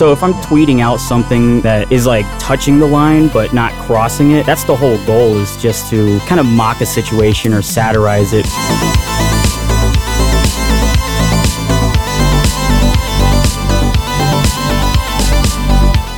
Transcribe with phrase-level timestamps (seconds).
[0.00, 4.30] So if I'm tweeting out something that is like touching the line but not crossing
[4.30, 8.32] it, that's the whole goal is just to kind of mock a situation or satirize
[8.32, 8.46] it.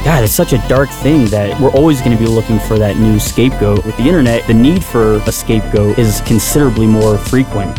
[0.05, 2.99] God, it's such a dark thing that we're always going to be looking for that
[2.99, 3.85] new scapegoat.
[3.85, 7.77] With the internet, the need for a scapegoat is considerably more frequent.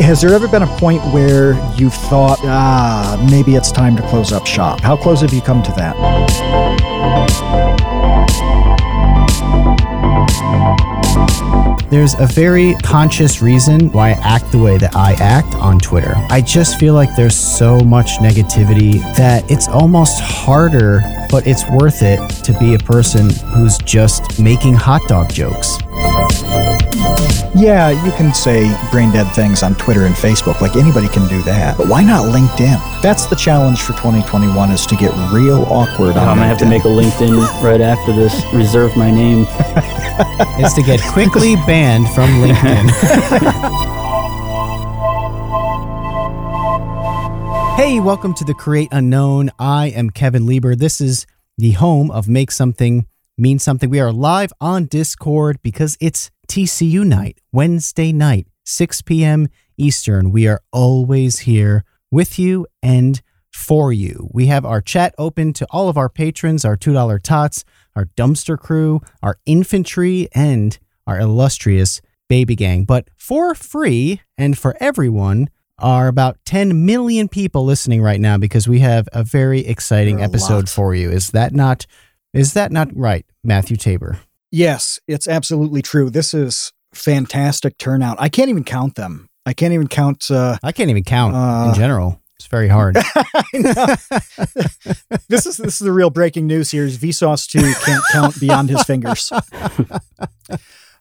[0.00, 4.32] Has there ever been a point where you've thought, ah, maybe it's time to close
[4.32, 4.80] up shop?
[4.80, 5.94] How close have you come to that?
[11.90, 16.14] There's a very conscious reason why I act the way that I act on Twitter.
[16.28, 22.02] I just feel like there's so much negativity that it's almost harder, but it's worth
[22.02, 25.78] it to be a person who's just making hot dog jokes.
[27.56, 30.60] Yeah, you can say brain dead things on Twitter and Facebook.
[30.60, 31.78] Like anybody can do that.
[31.78, 33.00] But why not LinkedIn?
[33.00, 36.66] That's the challenge for 2021 is to get real awkward on I'm gonna have to
[36.66, 38.44] make a LinkedIn right after this.
[38.52, 39.46] Reserve my name.
[40.56, 42.88] It's to get quickly banned from LinkedIn.
[47.76, 49.50] hey, welcome to the Create Unknown.
[49.58, 50.76] I am Kevin Lieber.
[50.76, 51.26] This is
[51.58, 53.90] the home of Make Something Mean Something.
[53.90, 59.48] We are live on Discord because it's TCU night, Wednesday night, 6 p.m.
[59.76, 60.30] Eastern.
[60.30, 63.20] We are always here with you and
[63.52, 64.28] for you.
[64.32, 67.64] We have our chat open to all of our patrons, our $2 tots,
[67.94, 72.84] our dumpster crew, our infantry, and our illustrious baby gang.
[72.84, 75.48] But for free and for everyone
[75.78, 80.24] are about 10 million people listening right now because we have a very exciting a
[80.24, 80.68] episode lot.
[80.68, 81.10] for you.
[81.10, 81.86] Is that not
[82.32, 84.18] is that not right, Matthew Tabor?
[84.54, 86.10] Yes, it's absolutely true.
[86.10, 88.18] This is fantastic turnout.
[88.20, 89.28] I can't even count them.
[89.44, 90.30] I can't even count.
[90.30, 92.20] Uh, I can't even count Uh, in general.
[92.36, 92.96] It's very hard.
[95.28, 96.84] This is this is the real breaking news here.
[96.84, 99.32] Is Vsauce two can't count beyond his fingers.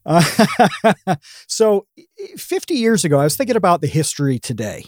[0.05, 0.23] Uh,
[1.47, 1.85] so,
[2.35, 4.85] 50 years ago, I was thinking about the history today.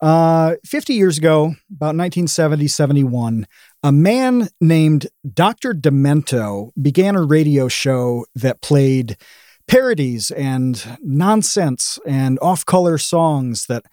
[0.00, 3.46] Uh, 50 years ago, about 1970, 71,
[3.86, 5.72] a man named Dr.
[5.72, 9.16] Demento began a radio show that played
[9.68, 13.84] parodies and nonsense and off color songs that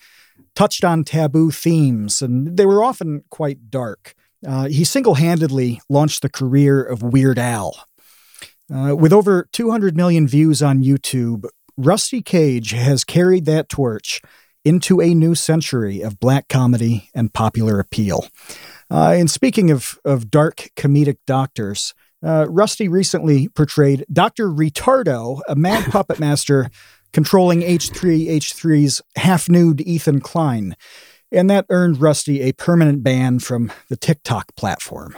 [0.55, 4.15] touched on taboo themes, and they were often quite dark.
[4.43, 7.85] Uh, he single handedly launched the career of Weird Al.
[8.73, 11.45] Uh, with over 200 million views on YouTube,
[11.77, 14.23] Rusty Cage has carried that torch
[14.65, 18.27] into a new century of black comedy and popular appeal.
[18.93, 24.49] Uh, and speaking of, of dark comedic doctors, uh, Rusty recently portrayed Dr.
[24.49, 26.69] Retardo, a mad puppet master
[27.11, 30.75] controlling H3H3's half nude Ethan Klein.
[31.31, 35.17] And that earned Rusty a permanent ban from the TikTok platform.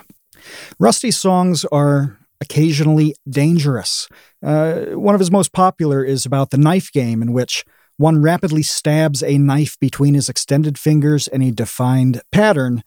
[0.80, 4.08] Rusty's songs are occasionally dangerous.
[4.42, 7.66] Uh, one of his most popular is about the knife game, in which
[7.98, 12.84] one rapidly stabs a knife between his extended fingers in a defined pattern,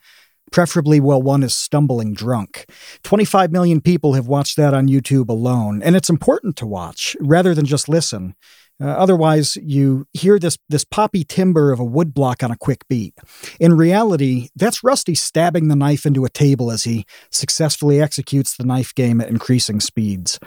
[0.51, 2.67] preferably while one is stumbling drunk.
[3.03, 7.55] 25 million people have watched that on YouTube alone, and it's important to watch rather
[7.55, 8.35] than just listen.
[8.81, 13.15] Uh, otherwise, you hear this this poppy timber of a woodblock on a quick beat.
[13.59, 18.65] In reality, that's Rusty stabbing the knife into a table as he successfully executes the
[18.65, 20.39] knife game at increasing speeds.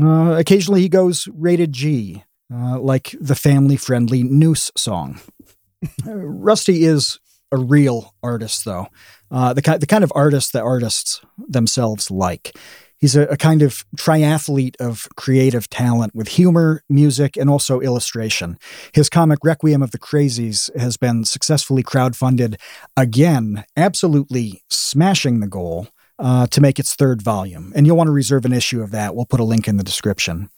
[0.00, 2.22] Uh, occasionally, he goes rated G,
[2.52, 5.20] uh, like the family friendly Noose song.
[6.04, 7.18] Rusty is
[7.52, 8.88] a real artist, though,
[9.30, 12.56] uh, the, ki- the kind of artist that artists themselves like.
[12.98, 18.56] He's a, a kind of triathlete of creative talent with humor, music, and also illustration.
[18.92, 22.56] His comic Requiem of the Crazies has been successfully crowdfunded
[22.96, 25.88] again, absolutely smashing the goal
[26.18, 27.72] uh, to make its third volume.
[27.74, 29.14] And you'll want to reserve an issue of that.
[29.14, 30.50] We'll put a link in the description.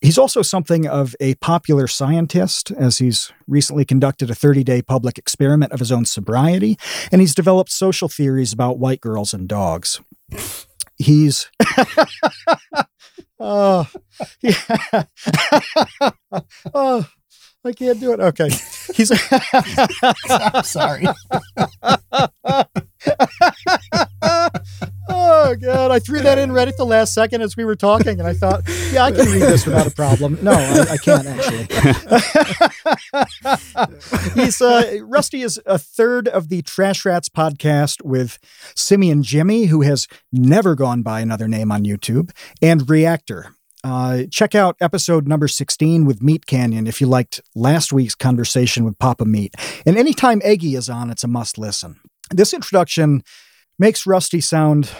[0.00, 5.18] He's also something of a popular scientist, as he's recently conducted a 30 day public
[5.18, 6.78] experiment of his own sobriety,
[7.12, 10.00] and he's developed social theories about white girls and dogs.
[10.96, 11.50] He's.
[13.40, 13.88] oh,
[14.40, 14.54] yeah.
[16.74, 17.06] oh,
[17.64, 18.20] I can't do it.
[18.20, 18.50] Okay.
[18.94, 19.12] He's.
[20.30, 21.06] I'm sorry.
[25.12, 28.20] Oh god, I threw that in right at the last second as we were talking,
[28.20, 28.62] and I thought,
[28.92, 30.38] yeah, I can read this without a problem.
[30.40, 31.66] No, I, I can't actually.
[34.42, 38.38] He's uh, Rusty is a third of the Trash Rats podcast with
[38.76, 42.30] Simeon Jimmy, who has never gone by another name on YouTube,
[42.62, 43.54] and Reactor.
[43.82, 48.98] uh, check out episode number 16 with MeatCanyon if you liked last week's conversation with
[48.98, 49.54] Papa Meat.
[49.84, 51.98] And anytime Eggy is on, it's a must listen.
[52.30, 53.22] This introduction
[53.78, 54.90] makes Rusty sound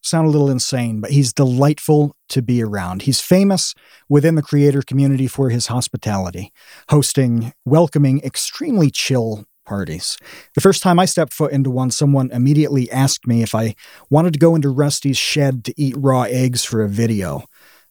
[0.00, 3.02] sound a little insane, but he's delightful to be around.
[3.02, 3.74] He's famous
[4.08, 6.52] within the creator community for his hospitality,
[6.88, 10.16] hosting welcoming, extremely chill parties.
[10.54, 13.74] The first time I stepped foot into one, someone immediately asked me if I
[14.08, 17.44] wanted to go into Rusty's shed to eat raw eggs for a video.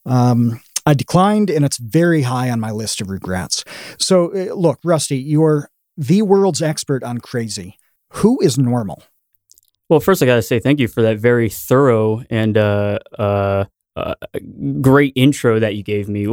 [0.05, 3.63] Um, I declined, and it's very high on my list of regrets.
[3.99, 7.77] So, uh, look, Rusty, you're the world's expert on crazy.
[8.13, 9.03] Who is normal?
[9.89, 13.65] Well, first, I got to say thank you for that very thorough and uh, uh,
[13.95, 14.15] uh,
[14.81, 16.27] great intro that you gave me.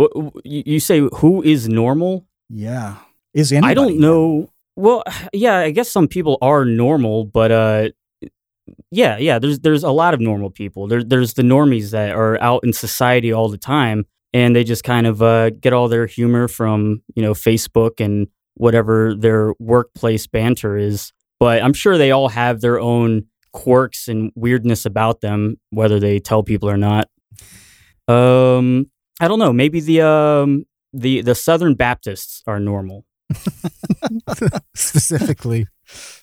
[0.44, 2.26] You say who is normal?
[2.49, 2.97] Yeah,
[3.32, 3.71] is anybody?
[3.71, 4.50] I don't know.
[4.76, 7.88] Well, yeah, I guess some people are normal, but uh,
[8.91, 9.38] yeah, yeah.
[9.38, 10.88] There's there's a lot of normal people.
[10.88, 14.85] There, there's the normies that are out in society all the time, and they just
[14.85, 20.27] kind of uh, get all their humor from you know Facebook and whatever their workplace
[20.27, 21.12] banter is.
[21.40, 26.19] But I'm sure they all have their own quirks and weirdness about them, whether they
[26.19, 27.08] tell people or not.
[28.08, 28.90] Um,
[29.20, 29.52] I don't know.
[29.52, 33.04] Maybe the um the the Southern Baptists are normal.
[34.75, 35.66] Specifically.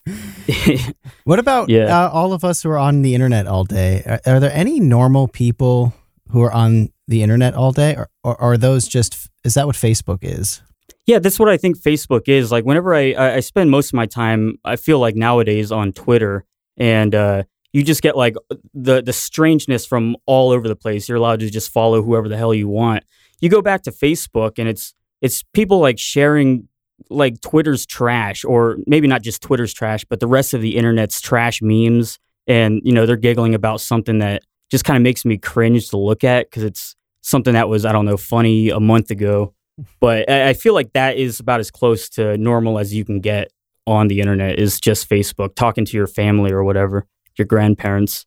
[1.23, 2.05] what about Yeah.
[2.05, 4.03] uh, all of us who are on the internet all day?
[4.05, 5.93] Are, are there any normal people
[6.29, 9.29] who are on the internet all day, or, or are those just?
[9.43, 10.61] Is that what Facebook is?
[11.05, 12.51] Yeah, that's what I think Facebook is.
[12.51, 16.45] Like whenever I I spend most of my time, I feel like nowadays on Twitter,
[16.77, 17.43] and uh,
[17.73, 18.35] you just get like
[18.73, 21.07] the the strangeness from all over the place.
[21.07, 23.03] You're allowed to just follow whoever the hell you want.
[23.39, 26.67] You go back to Facebook, and it's it's people like sharing
[27.09, 31.21] like Twitter's trash, or maybe not just Twitter's trash, but the rest of the internet's
[31.21, 35.37] trash memes, and you know they're giggling about something that just kind of makes me
[35.37, 39.11] cringe to look at because it's something that was I don't know funny a month
[39.11, 39.53] ago
[39.99, 43.19] but I I feel like that is about as close to normal as you can
[43.19, 43.51] get
[43.87, 47.07] on the internet is just Facebook, talking to your family or whatever,
[47.37, 48.25] your grandparents.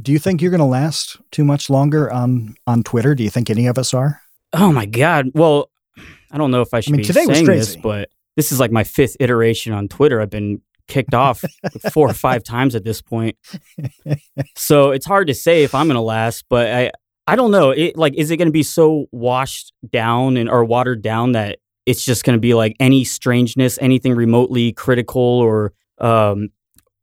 [0.00, 3.14] Do you think you're going to last too much longer on on Twitter?
[3.14, 4.20] Do you think any of us are?
[4.52, 5.26] Oh my God.
[5.34, 5.70] Well,
[6.30, 8.84] I don't know if I should mean, be saying this, but this is like my
[8.84, 10.20] fifth iteration on Twitter.
[10.20, 11.44] I've been kicked off
[11.92, 13.36] four or five times at this point.
[14.56, 16.90] So it's hard to say if I'm going to last, but I,
[17.28, 17.70] I don't know.
[17.72, 21.58] It like, is it going to be so washed down and or watered down that
[21.84, 26.48] it's just going to be like any strangeness, anything remotely critical or, um,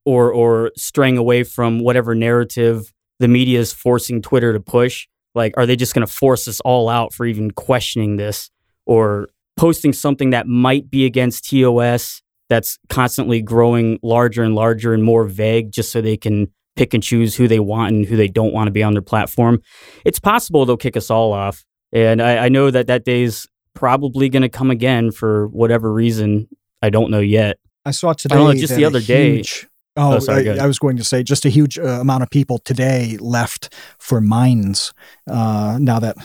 [0.03, 5.07] or, or straying away from whatever narrative the media is forcing Twitter to push?
[5.35, 8.49] Like, are they just going to force us all out for even questioning this
[8.87, 15.03] or posting something that might be against TOS that's constantly growing larger and larger and
[15.03, 18.27] more vague just so they can pick and choose who they want and who they
[18.27, 19.61] don't want to be on their platform?
[20.05, 21.63] It's possible they'll kick us all off.
[21.93, 26.47] And I, I know that that day's probably going to come again for whatever reason.
[26.81, 27.57] I don't know yet.
[27.85, 28.35] I saw today.
[28.35, 29.67] don't know, just the other day- huge-
[29.97, 30.65] Oh, Oh, sorry, I.
[30.65, 34.19] I was going to say just a huge uh, amount of people today left for
[34.19, 34.93] Minds.
[35.25, 36.17] Uh, now that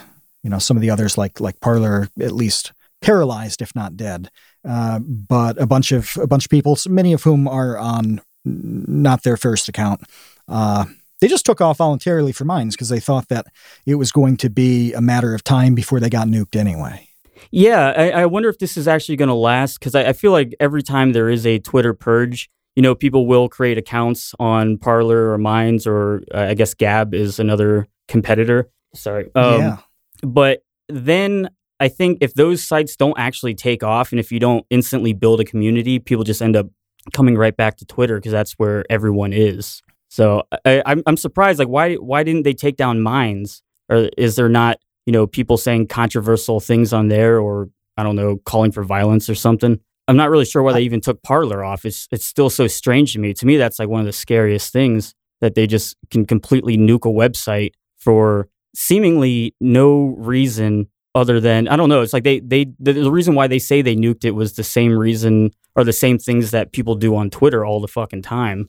[0.42, 4.28] you know some of the others, like like Parler, at least paralyzed, if not dead.
[4.68, 9.22] Uh, but a bunch of a bunch of people, many of whom are on not
[9.22, 10.02] their first account.
[10.48, 10.86] Uh,
[11.20, 13.46] they just took off voluntarily for Minds because they thought that
[13.86, 17.08] it was going to be a matter of time before they got nuked anyway.
[17.50, 20.32] Yeah, I, I wonder if this is actually going to last because I, I feel
[20.32, 24.78] like every time there is a Twitter purge, you know, people will create accounts on
[24.78, 28.70] Parler or Minds or uh, I guess Gab is another competitor.
[28.94, 29.30] Sorry.
[29.34, 29.76] Um, yeah.
[30.22, 34.64] But then I think if those sites don't actually take off and if you don't
[34.70, 36.66] instantly build a community, people just end up
[37.12, 39.82] coming right back to Twitter because that's where everyone is.
[40.08, 41.58] So I, I'm I'm surprised.
[41.58, 43.62] Like, why why didn't they take down Minds?
[43.88, 48.16] Or is there not you know people saying controversial things on there, or I don't
[48.16, 49.78] know, calling for violence or something?
[50.08, 51.84] I'm not really sure why they even took Parler off.
[51.84, 53.32] It's it's still so strange to me.
[53.34, 57.08] To me, that's like one of the scariest things that they just can completely nuke
[57.08, 62.02] a website for seemingly no reason other than I don't know.
[62.02, 64.64] It's like they they the, the reason why they say they nuked it was the
[64.64, 68.68] same reason or the same things that people do on Twitter all the fucking time.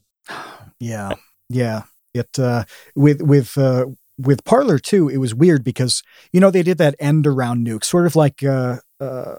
[0.80, 1.14] Yeah,
[1.50, 1.84] yeah.
[2.14, 2.66] It uh,
[2.96, 3.86] with with uh,
[4.18, 5.08] with Parler too.
[5.10, 8.44] It was weird because you know they did that end around nuke, sort of like
[8.44, 9.36] uh, uh,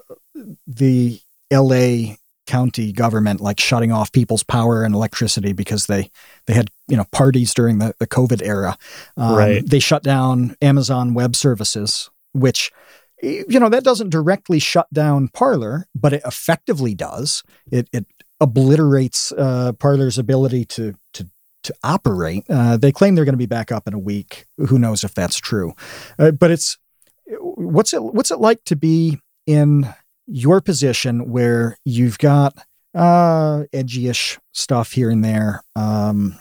[0.66, 2.18] the L.A.
[2.46, 6.10] county government, like shutting off people's power and electricity because they
[6.46, 8.76] they had you know parties during the the COVID era.
[9.16, 9.62] Um, Right.
[9.66, 12.70] They shut down Amazon Web Services, which
[13.22, 17.42] you know that doesn't directly shut down Parler, but it effectively does.
[17.70, 18.06] It it
[18.40, 21.28] obliterates uh, Parler's ability to to
[21.62, 22.44] to operate.
[22.50, 24.46] Uh, they claim they're going to be back up in a week.
[24.58, 25.74] Who knows if that's true?
[26.18, 26.78] Uh, but it's
[27.38, 29.88] what's it what's it like to be in
[30.26, 32.54] your position where you've got
[32.94, 36.36] uh edgy-ish stuff here and there um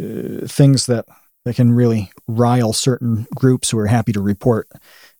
[0.00, 1.06] uh, things that
[1.44, 4.68] that can really rile certain groups who are happy to report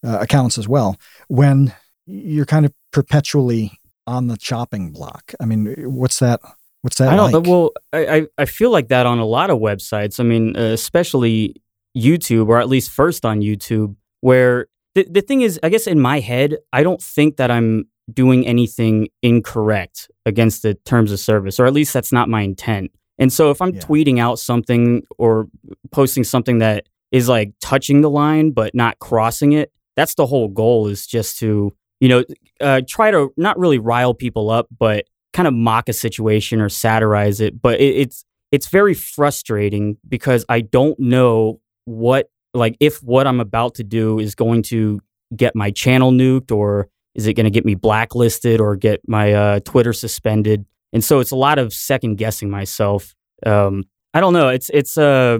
[0.04, 0.96] uh, accounts as well
[1.28, 1.72] when
[2.06, 3.72] you're kind of perpetually
[4.06, 6.40] on the chopping block i mean what's that
[6.82, 7.32] what's that I don't.
[7.32, 7.46] like?
[7.46, 10.18] Well, I, I feel like that on a lot of websites.
[10.18, 11.62] I mean, uh, especially
[11.96, 14.66] YouTube, or at least first on YouTube, where
[14.96, 18.44] the the thing is, I guess in my head, I don't think that I'm doing
[18.46, 22.90] anything incorrect against the terms of service, or at least that's not my intent.
[23.16, 23.80] And so, if I'm Yeah.
[23.82, 25.46] tweeting out something or
[25.92, 30.48] posting something that is like touching the line but not crossing it, that's the whole
[30.48, 30.88] goal.
[30.88, 32.24] Is just to you know
[32.60, 36.68] uh, try to not really rile people up, but kind of mock a situation or
[36.68, 37.60] satirize it.
[37.60, 43.40] But it, it's it's very frustrating because I don't know what like if what I'm
[43.40, 45.00] about to do is going to
[45.34, 49.32] get my channel nuked or is it going to get me blacklisted or get my
[49.32, 50.64] uh, Twitter suspended.
[50.92, 53.14] And so it's a lot of second guessing myself.
[53.44, 53.84] Um,
[54.14, 54.48] I don't know.
[54.48, 55.38] It's it's uh,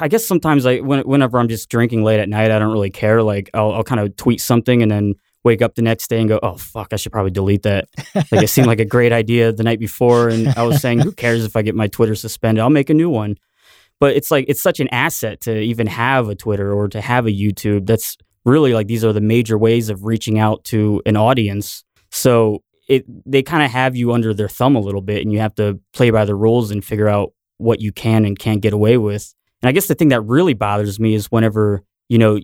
[0.00, 2.90] I guess sometimes like when, whenever I'm just drinking late at night, I don't really
[2.90, 3.22] care.
[3.22, 6.28] Like I'll, I'll kind of tweet something and then wake up the next day and
[6.28, 7.88] go, oh fuck, I should probably delete that.
[8.14, 11.12] Like it seemed like a great idea the night before, and I was saying, who
[11.12, 12.62] cares if I get my Twitter suspended?
[12.62, 13.36] I'll make a new one.
[14.00, 17.26] But it's like it's such an asset to even have a Twitter or to have
[17.26, 17.86] a YouTube.
[17.86, 21.84] That's really like these are the major ways of reaching out to an audience.
[22.10, 25.40] So it they kind of have you under their thumb a little bit, and you
[25.40, 28.72] have to play by the rules and figure out what you can and can't get
[28.72, 29.34] away with.
[29.62, 32.38] And I guess the thing that really bothers me is whenever you know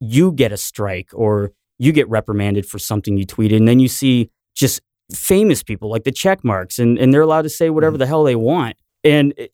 [0.00, 3.88] you get a strike or you get reprimanded for something you tweeted, and then you
[3.88, 4.80] see just
[5.12, 8.24] famous people like the check marks, and, and they're allowed to say whatever the hell
[8.24, 8.76] they want.
[9.04, 9.46] And eh,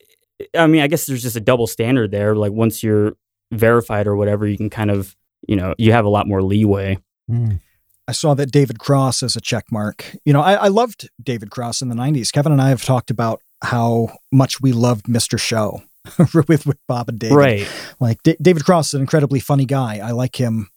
[0.57, 2.35] I mean, I guess there's just a double standard there.
[2.35, 3.12] Like once you're
[3.52, 5.16] verified or whatever, you can kind of,
[5.47, 6.99] you know, you have a lot more leeway.
[7.31, 7.61] Mm.
[8.09, 10.16] I saw that David Cross as a check mark.
[10.25, 12.33] You know, I, I loved David Cross in the 90s.
[12.33, 15.38] Kevin and I have talked about how much we loved Mr.
[15.38, 15.83] Show
[16.49, 17.37] with, with Bob and David.
[17.37, 17.68] Right.
[18.00, 19.99] Like D- David Cross is an incredibly funny guy.
[19.99, 20.71] I like him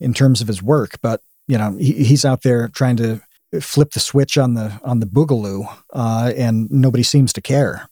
[0.00, 3.20] in terms of his work, but you know, he, he's out there trying to
[3.60, 7.88] flip the switch on the on the boogaloo, uh, and nobody seems to care.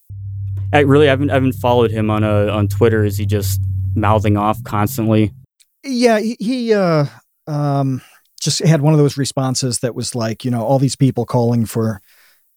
[0.72, 3.04] I really I haven't I haven't followed him on uh, on Twitter.
[3.04, 3.60] Is he just
[3.94, 5.32] mouthing off constantly?
[5.82, 7.06] Yeah, he, he uh,
[7.46, 8.02] um,
[8.40, 11.64] just had one of those responses that was like, you know, all these people calling
[11.64, 12.02] for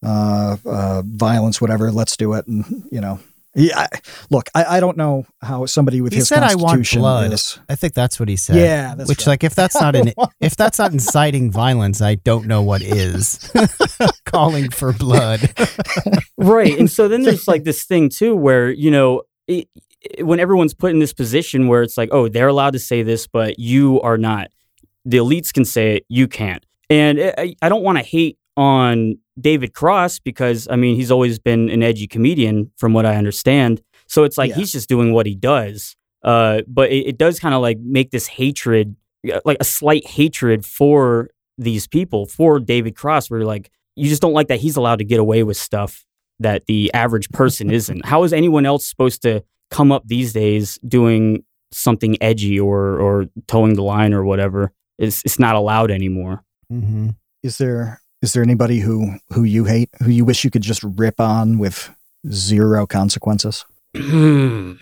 [0.04, 1.90] uh, uh, violence, whatever.
[1.90, 3.18] Let's do it, and you know,
[3.54, 3.86] he, I,
[4.30, 7.58] look, I, I don't know how somebody with He his said, "I want blood." is.
[7.68, 8.56] I think that's what he said.
[8.56, 9.32] Yeah, that's Which, right.
[9.32, 13.50] like, if that's not an if that's not inciting violence, I don't know what is.
[14.24, 15.52] Calling for blood.
[16.36, 19.68] right and so then there's like this thing too where you know it,
[20.00, 23.02] it- when everyone's put in this position where it's like oh they're allowed to say
[23.02, 24.48] this but you are not
[25.04, 28.38] the elites can say it you can't and eh, i, I don't want to hate
[28.56, 33.16] on david cross because i mean he's always been an edgy comedian from what i
[33.16, 34.56] understand so it's like Yeah.
[34.56, 38.10] he's just doing what he does uh, but it, it does kind of like make
[38.10, 38.96] this hatred
[39.32, 44.08] uh, like a slight hatred for these people for david cross where you're like you
[44.08, 46.04] just don't like that he's allowed to get away with stuff
[46.40, 48.04] that the average person isn't.
[48.04, 53.26] How is anyone else supposed to come up these days doing something edgy or or
[53.46, 54.72] towing the line or whatever?
[54.98, 56.42] It's it's not allowed anymore.
[56.68, 57.10] hmm
[57.44, 60.82] Is there is there anybody who who you hate, who you wish you could just
[60.82, 61.94] rip on with
[62.30, 63.66] zero consequences?
[63.94, 64.78] um,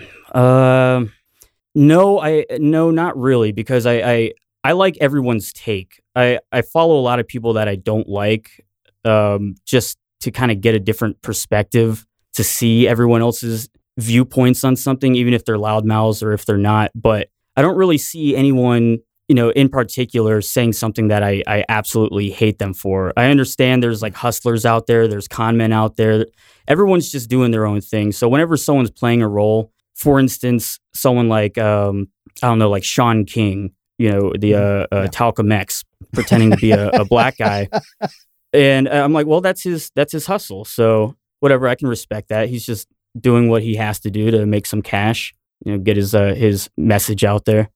[1.74, 4.32] no, I no, not really, because I, I
[4.62, 6.00] I like everyone's take.
[6.14, 8.64] I I follow a lot of people that I don't like,
[9.04, 13.68] um, just to kind of get a different perspective to see everyone else's
[13.98, 16.92] viewpoints on something, even if they're loudmouths or if they're not.
[16.94, 21.64] But I don't really see anyone, you know, in particular saying something that I, I
[21.68, 23.12] absolutely hate them for.
[23.16, 26.26] I understand there's like hustlers out there, there's con men out there.
[26.68, 28.12] Everyone's just doing their own thing.
[28.12, 32.08] So whenever someone's playing a role, for instance, someone like um,
[32.42, 35.06] I don't know, like Shaun King, you know, the uh, uh, Yeah.
[35.08, 37.68] Talcum X, pretending to be a, a black guy,
[38.52, 40.64] and I'm like, well, that's his that's his hustle.
[40.64, 42.48] So whatever, I can respect that.
[42.48, 42.88] He's just
[43.18, 46.34] doing what he has to do to make some cash, you know, get his uh,
[46.34, 47.70] his message out there.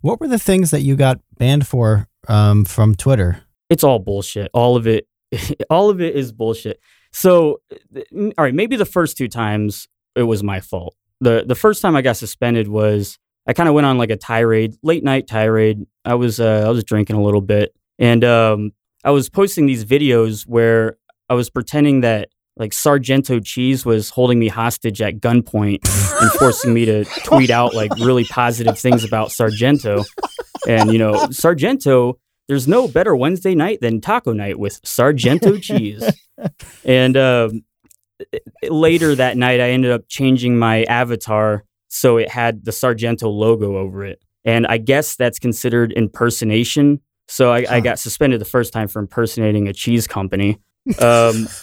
[0.00, 3.42] What were the things that you got banned for um, from Twitter?
[3.70, 4.50] It's all bullshit.
[4.54, 5.06] All of it,
[5.70, 6.80] all of it is bullshit.
[7.12, 7.60] So,
[8.04, 10.94] all right, maybe the first two times it was my fault.
[11.20, 14.16] the The first time I got suspended was I kind of went on like a
[14.16, 15.86] tirade, late night tirade.
[16.04, 18.72] I was uh, I was drinking a little bit, and um,
[19.04, 20.98] I was posting these videos where
[21.30, 22.28] I was pretending that
[22.58, 25.78] like Sargento Cheese was holding me hostage at gunpoint
[26.20, 30.04] and forcing me to tweet out like really positive things about Sargento.
[30.66, 36.04] And you know, Sargento, there's no better Wednesday night than taco night with Sargento Cheese.
[36.84, 37.62] And um,
[38.68, 43.76] later that night, I ended up changing my avatar so it had the Sargento logo
[43.76, 44.22] over it.
[44.44, 47.00] And I guess that's considered impersonation.
[47.26, 50.58] So I, I got suspended the first time for impersonating a cheese company.
[51.00, 51.48] Um,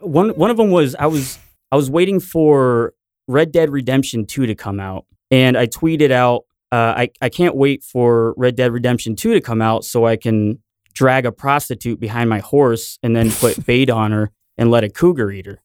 [0.00, 1.38] one one of them was I was
[1.72, 2.94] I was waiting for
[3.28, 7.56] Red Dead Redemption 2 to come out, and I tweeted out, uh, I I can't
[7.56, 10.60] wait for Red Dead Redemption 2 to come out so I can
[10.94, 14.88] drag a prostitute behind my horse and then put bait on her and let a
[14.88, 15.60] cougar eat her.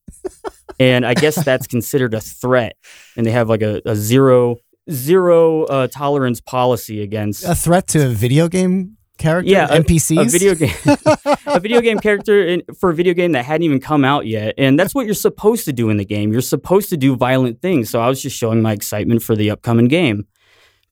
[0.79, 2.75] and I guess that's considered a threat,
[3.15, 4.57] and they have like a, a zero
[4.89, 9.49] zero uh, tolerance policy against A threat to a video game character?
[9.49, 10.27] yeah, a- NPCs?
[10.27, 10.75] A, video game,
[11.45, 14.55] a video game character in, for a video game that hadn't even come out yet,
[14.57, 16.31] and that's what you're supposed to do in the game.
[16.31, 17.89] You're supposed to do violent things.
[17.89, 20.27] So I was just showing my excitement for the upcoming game.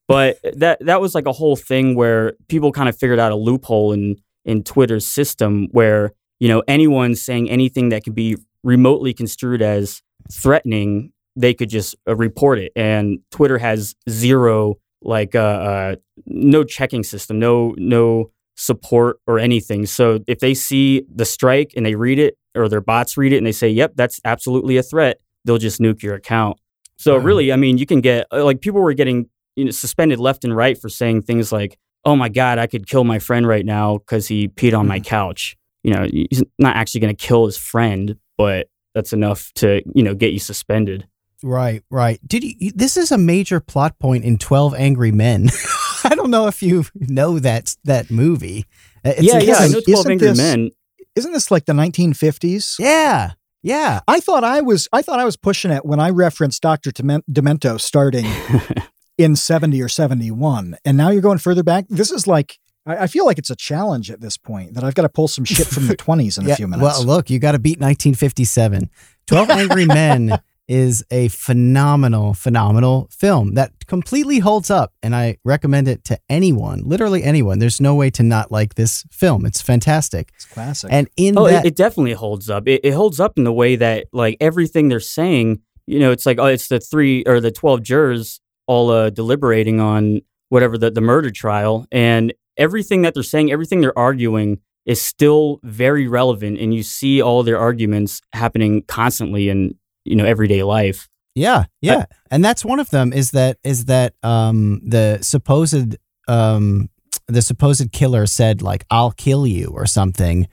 [0.07, 3.35] But that that was like a whole thing where people kind of figured out a
[3.35, 9.13] loophole in in Twitter's system where you know anyone saying anything that could be remotely
[9.13, 12.71] construed as threatening, they could just uh, report it.
[12.75, 19.85] And Twitter has zero like uh, uh, no checking system, no no support or anything.
[19.85, 23.37] So if they see the strike and they read it, or their bots read it
[23.37, 26.57] and they say, "Yep, that's absolutely a threat," they'll just nuke your account.
[26.97, 27.23] So Wow.
[27.23, 30.43] really, I mean, you can get uh, like people were getting you know suspended left
[30.43, 33.65] and right for saying things like, "Oh my God, I could kill my friend right
[33.65, 37.45] now because he peed on my couch." You know, he's not actually going to kill
[37.45, 41.07] his friend, but that's enough to you know get you suspended.
[41.43, 42.19] Right, right.
[42.27, 42.71] Did you?
[42.75, 45.49] This is a major plot point in Twelve Angry Men.
[46.03, 48.65] I don't know if you know that that movie.
[49.05, 50.71] Uh, It's yeah, a- yeah, I know Twelve Angry this- Men.
[51.15, 52.75] Isn't this like the 1950s?
[52.79, 53.31] yeah,
[53.61, 53.99] yeah.
[54.07, 56.91] I thought I was I thought I was pushing it when I referenced Dr.
[56.91, 58.25] Demento starting
[59.17, 60.77] in 70 or 71.
[60.85, 61.85] And now you're going further back.
[61.89, 65.01] This is like I, feel like it's a challenge at this point that I've got
[65.03, 66.53] to pull some shit from the 20s in yeah.
[66.53, 66.83] a few minutes.
[66.83, 68.89] Well, look, you got to beat 1957.
[69.27, 75.87] Twelve Angry Men is a phenomenal, phenomenal film that completely holds up, and I recommend
[75.87, 77.57] it to anyone, literally anyone.
[77.57, 79.47] There's no way to not like this film.
[79.47, 80.31] It's fantastic.
[80.35, 80.93] it's classic.
[80.93, 82.67] And in Oh, that, it, it definitely holds up.
[82.67, 86.27] It, it holds up in the way that like everything they're saying, you know, it's
[86.27, 90.91] like oh, it's the three or the twelve jurors all uh, deliberating on whatever the
[90.91, 96.59] the murder trial, and everything that they're saying, everything they're arguing is still very relevant,
[96.59, 101.07] and you see all their arguments happening constantly in you know everyday life.
[101.35, 103.13] Yeah, yeah, and that's one of them.
[103.13, 105.95] Is that is that um, the supposed
[106.27, 106.89] um,
[107.27, 110.47] the supposed killer said like "I'll kill you" or something,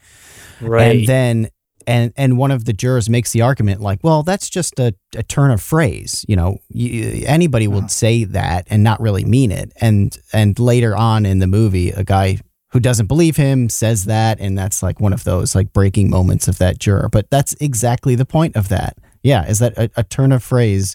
[0.60, 0.98] Right.
[1.00, 1.48] and then
[1.88, 5.22] and and one of the jurors makes the argument like, "Well, that's just a, a
[5.22, 6.24] turn of phrase.
[6.28, 7.88] You know, you, anybody would Uh-huh.
[7.88, 12.04] say that and not really mean it." And and later on in the movie, a
[12.04, 12.38] guy
[12.72, 16.46] who doesn't believe him says that, and that's like one of those like breaking moments
[16.48, 17.08] of that juror.
[17.10, 18.98] But that's exactly the point of that.
[19.26, 20.94] Yeah, is that a, a turn of phrase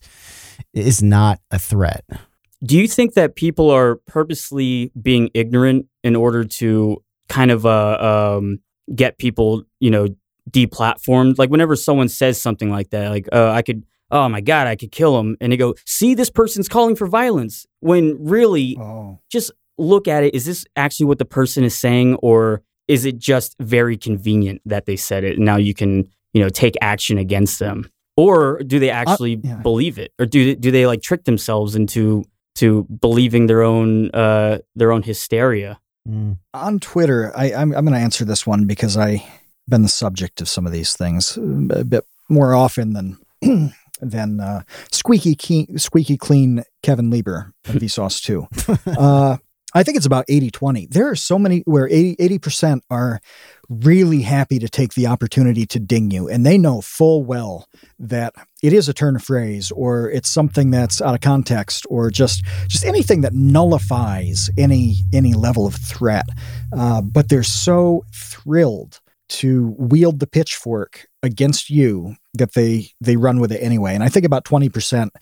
[0.73, 2.05] is not a threat.
[2.63, 8.37] Do you think that people are purposely being ignorant in order to kind of uh,
[8.37, 8.59] um,
[8.95, 10.07] get people, you know,
[10.49, 11.39] deplatformed?
[11.39, 14.77] Like whenever someone says something like that, like, uh, I could, oh my God, I
[14.77, 15.35] could kill him.
[15.41, 17.65] And they go, see, this person's calling for violence.
[17.81, 19.19] When really, oh.
[19.29, 20.33] just look at it.
[20.33, 22.15] Is this actually what the person is saying?
[22.15, 25.35] Or is it just very convenient that they said it?
[25.35, 27.89] And now you can, you know, take action against them.
[28.21, 29.55] Or do they actually yeah.
[29.55, 30.13] believe it?
[30.19, 32.23] Or do they, do they like trick themselves into
[32.55, 35.79] to believing their own uh, their own hysteria?
[36.53, 39.21] on Twitter, I, I'm, I'm going to answer this one because I've
[39.67, 43.17] been the subject of some of these things uh, a bit more often than
[44.01, 48.47] than uh, squeaky keen, squeaky clean Kevin Lieber of Vsauce 2.
[48.97, 49.38] Uh,
[49.73, 50.88] I think it's about 80 20.
[50.88, 53.21] There are so many where 80 percent are
[53.69, 57.67] really happy to take the opportunity to ding you, and they know full well
[57.99, 62.10] that it is a turn of phrase or it's something that's out of context or
[62.10, 66.25] just just anything that nullifies any any level of threat.
[66.75, 73.39] Uh, but they're so thrilled to wield the pitchfork against you that they they run
[73.39, 73.95] with it anyway.
[73.95, 75.13] And I think about 20 percent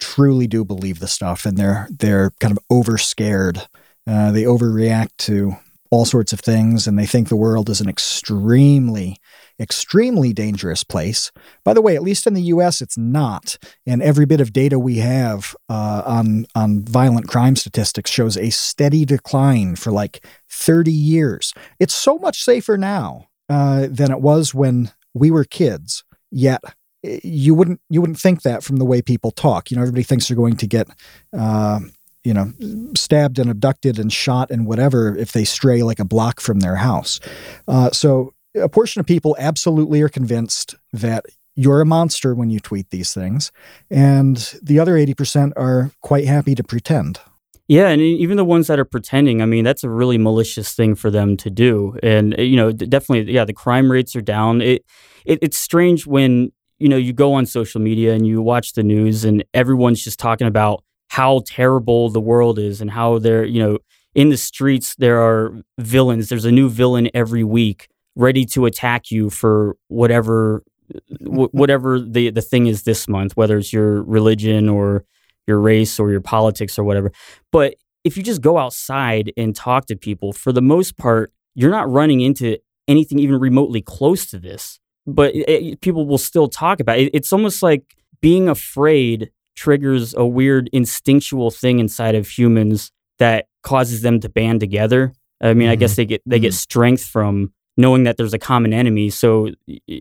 [0.00, 3.62] truly do believe the stuff and they're they're kind of over scared.
[4.06, 5.54] Uh, they overreact to
[5.90, 9.18] all sorts of things and they think the world is an extremely
[9.60, 11.30] extremely dangerous place
[11.64, 14.78] by the way at least in the us it's not and every bit of data
[14.78, 20.90] we have uh, on on violent crime statistics shows a steady decline for like 30
[20.90, 26.62] years it's so much safer now uh, than it was when we were kids yet
[27.04, 29.70] eh, you wouldn't you wouldn't think that from the way people talk.
[29.70, 30.88] You know, everybody thinks they're going to get
[31.36, 31.80] uh,
[32.24, 32.52] you know
[32.96, 36.76] stabbed and abducted and shot and whatever if they stray like a block from their
[36.76, 37.20] house.
[37.68, 42.60] Uh, so a portion of people absolutely are convinced that you're a monster when you
[42.60, 43.52] tweet these things,
[43.90, 47.20] and the other eighty percent are quite happy to pretend.
[47.68, 50.94] Yeah, and even the ones that are pretending, I mean, that's a really malicious thing
[50.94, 51.96] for them to do.
[52.02, 54.60] And you know, definitely, yeah, the crime rates are down.
[54.60, 54.84] It,
[55.24, 58.82] it it's strange when you know you go on social media and you watch the
[58.82, 63.62] news and everyone's just talking about how terrible the world is and how they're you
[63.62, 63.78] know
[64.14, 66.30] in the streets there are villains.
[66.30, 70.62] There's a new villain every week ready to attack you for whatever
[71.20, 75.04] whatever the the thing is this month, whether it's your religion or
[75.46, 77.12] your race or your politics or whatever.
[77.50, 81.70] But if you just go outside and talk to people, for the most part, you're
[81.70, 82.56] not running into
[82.88, 84.80] anything even remotely close to this.
[85.06, 87.10] But it, it, people will still talk about it.
[87.12, 94.02] It's almost like being afraid triggers a weird instinctual thing inside of humans that causes
[94.02, 95.12] them to band together.
[95.40, 95.72] I mean, mm-hmm.
[95.72, 95.96] I guess mm-hmm.
[95.96, 96.42] they get they mm-hmm.
[96.42, 99.10] get strength from knowing that there's a common enemy.
[99.10, 99.50] So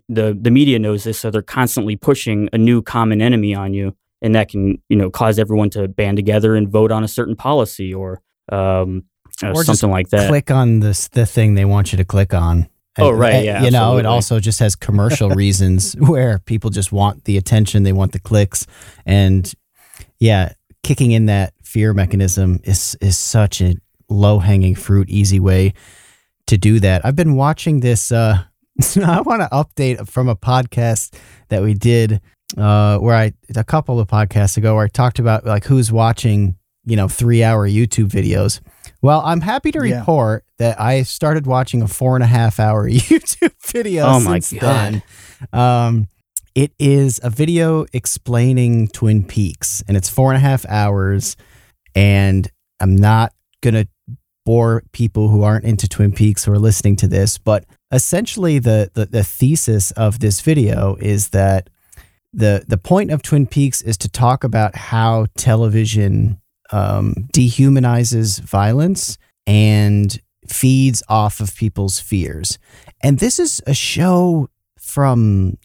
[0.10, 3.96] the the media knows this, so they're constantly pushing a new common enemy on you
[4.22, 7.36] and that can you know cause everyone to band together and vote on a certain
[7.36, 9.04] policy or um,
[9.44, 10.30] uh, or something like that.
[10.30, 12.68] Click on this the thing they want you to click on.
[12.98, 13.62] Oh right, yeah.
[13.62, 13.72] You absolutely.
[13.72, 18.12] know, it also just has commercial reasons where people just want the attention, they want
[18.12, 18.68] the clicks,
[19.06, 19.52] and
[20.20, 23.76] yeah, kicking in that fear mechanism is is such a
[24.10, 25.74] low hanging fruit, easy way
[26.48, 27.06] to do that.
[27.06, 28.12] I've been watching this.
[28.12, 28.44] Uh,
[29.04, 31.18] I want to update from a podcast
[31.50, 32.22] that we did
[32.58, 36.56] uh, where I a couple of podcasts ago where I talked about like who's watching
[36.86, 38.60] you know three hour YouTube videos.
[39.02, 40.68] Well, I'm happy to report yeah.
[40.68, 44.06] that I started watching a four and a half hour YouTube video.
[44.06, 45.02] Oh my god!
[45.52, 45.60] Then.
[45.60, 46.08] Um,
[46.54, 51.36] it is a video explaining Twin Peaks, and it's four and a half hours.
[51.96, 53.88] And I'm not gonna
[54.46, 58.90] bore people who aren't into Twin Peaks who are listening to this, but essentially the,
[58.94, 61.70] the, the thesis of this video is that
[62.34, 66.41] the the point of Twin Peaks is to talk about how television
[66.72, 72.58] um, dehumanizes violence and feeds off of people's fears.
[73.02, 75.58] And this is a show from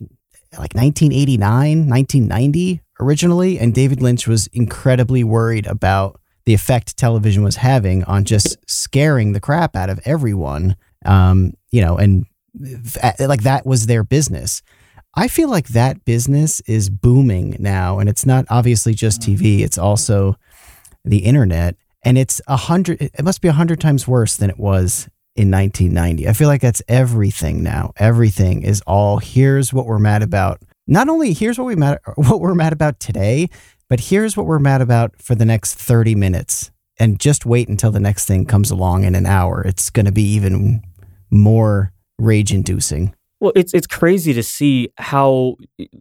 [0.53, 7.57] like 1989, 1990 originally, and David Lynch was incredibly worried about the effect television was
[7.57, 10.77] having on just scaring the crap out of everyone.
[11.05, 12.25] Um, you know, and
[13.19, 14.63] like that was their business.
[15.15, 19.79] I feel like that business is booming now, and it's not obviously just TV; it's
[19.79, 20.37] also
[21.07, 23.01] the internet, and it's a hundred.
[23.01, 26.29] It must be a hundred times worse than it was in 1990.
[26.29, 27.93] I feel like that's everything now.
[27.97, 30.61] Everything is all here's what we're mad about.
[30.87, 33.49] Not only here's what we mad what we're mad about today,
[33.89, 36.71] but here's what we're mad about for the next 30 minutes.
[36.99, 39.61] And just wait until the next thing comes along in an hour.
[39.63, 40.83] It's going to be even
[41.31, 43.15] more rage inducing.
[43.39, 45.57] Well, it's it's crazy to see how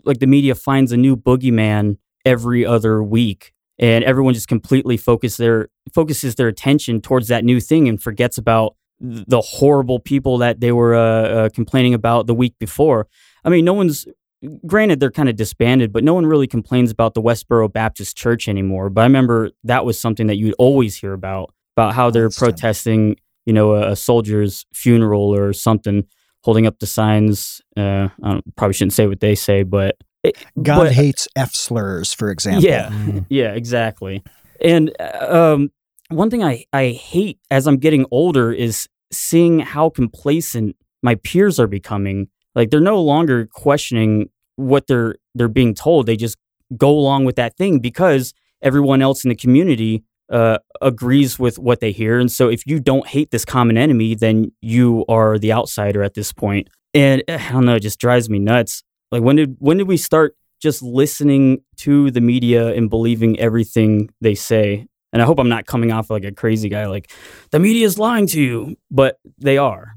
[0.06, 5.38] like the media finds a new boogeyman every other week, and everyone just completely focus
[5.38, 10.62] their focuses their attention towards that new thing and forgets about the horrible people that
[10.62, 13.08] they were uh, uh, complaining about the week before.
[13.44, 14.08] I mean, no one's
[14.66, 18.48] granted they're kind of disbanded, but no one really complains about the Westboro Baptist Church
[18.48, 18.90] anymore.
[18.90, 23.18] But I remember that was something that you'd always hear about about how they're protesting,
[23.46, 26.06] you know, a, a soldier's funeral or something
[26.42, 27.62] holding up the signs.
[27.76, 32.14] Uh, I probably shouldn't say what they say, but it, God but, hates F slurs,
[32.14, 32.64] for example.
[32.64, 33.26] Yeah, mm.
[33.30, 34.24] yeah, exactly.
[34.62, 35.72] And um,
[36.10, 41.60] one thing I, I hate as I'm getting older is seeing how complacent my peers
[41.60, 42.28] are becoming.
[42.54, 46.06] Like they're no longer questioning what they're they're being told.
[46.06, 46.38] They just
[46.78, 51.80] go along with that thing because everyone else in the community uh, agrees with what
[51.80, 52.20] they hear.
[52.20, 56.16] And so if you don't hate this common enemy, then you are the outsider at
[56.16, 56.70] this point.
[56.94, 58.84] And eh, I don't know, it just drives me nuts.
[59.12, 64.10] Like when did when did we start just listening to the media and believing everything
[64.22, 64.88] they say?
[65.14, 67.12] And I hope I'm not coming off like a crazy guy like
[67.52, 69.96] the media is lying to you, but they are.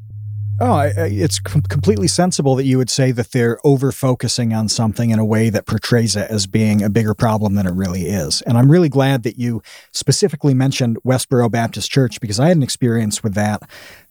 [0.60, 5.10] Oh, it's com- completely sensible that you would say that they're over focusing on something
[5.10, 8.42] in a way that portrays it as being a bigger problem than it really is.
[8.42, 12.64] And I'm really glad that you specifically mentioned Westboro Baptist Church because I had an
[12.64, 13.62] experience with that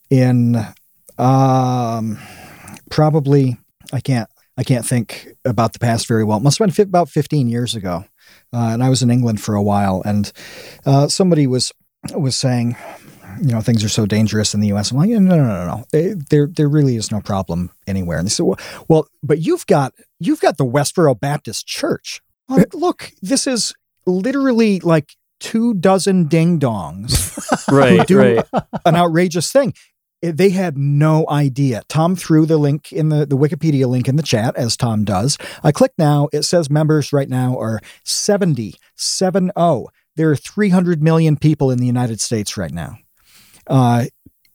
[0.09, 0.55] in
[1.17, 2.17] um,
[2.89, 3.57] probably
[3.91, 6.37] I can't I can't think about the past very well.
[6.37, 8.05] It must have been about 15 years ago,
[8.53, 10.31] uh, and I was in England for a while, and
[10.85, 11.71] uh, somebody was
[12.15, 12.75] was saying
[13.41, 14.91] you know, things are so dangerous in the U.S.
[14.91, 15.85] I'm like, no, no, no, no.
[15.93, 18.17] Eh, There, there really is no problem anywhere.
[18.17, 22.21] And they said, well, well, but you've got, you've got the Westboro Baptist Church.
[22.49, 23.73] Like, look, this is
[24.05, 27.37] literally like two dozen ding dongs
[27.71, 28.45] Right, do right.
[28.85, 29.73] an outrageous thing.
[30.23, 31.83] Eh, They had no idea.
[31.87, 35.37] Tom threw the link in the, the Wikipedia link in the chat, as Tom does.
[35.63, 36.29] I click now.
[36.33, 39.87] It says members right now are 70, 7 0.
[40.15, 42.97] There are 300 million people in the United States right now.
[43.67, 44.05] Uh,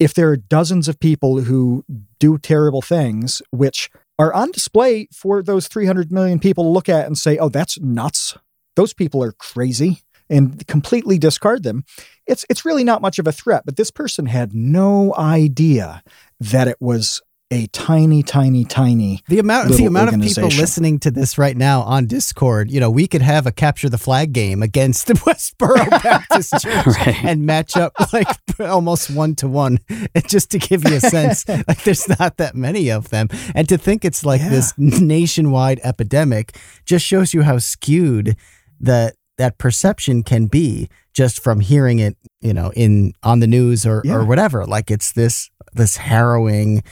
[0.01, 1.85] if there are dozens of people who
[2.19, 7.07] do terrible things, which are on display for those 300 million people to look at
[7.07, 8.37] and say, oh, that's nuts.
[8.75, 11.85] Those people are crazy and completely discard them.
[12.27, 16.03] It's it's really not much of a threat, but this person had no idea
[16.41, 19.23] that it was a tiny, tiny, tiny.
[19.29, 22.89] The amount the amount of people listening to this right now on Discord, you know,
[22.91, 27.23] we could have a capture the flag game against the Westboro Baptist Church Right.
[27.25, 28.27] and match up like
[28.59, 31.47] almost one to one, And just to give you a sense.
[31.69, 36.57] like, there's not that many of them, and to think it's like this nationwide epidemic
[36.87, 38.35] just shows you how skewed
[38.81, 43.85] that that perception can be just from hearing it, you know, in on the news
[43.87, 44.15] or Yeah.
[44.17, 44.65] or whatever.
[44.67, 46.83] Like it's this this harrowing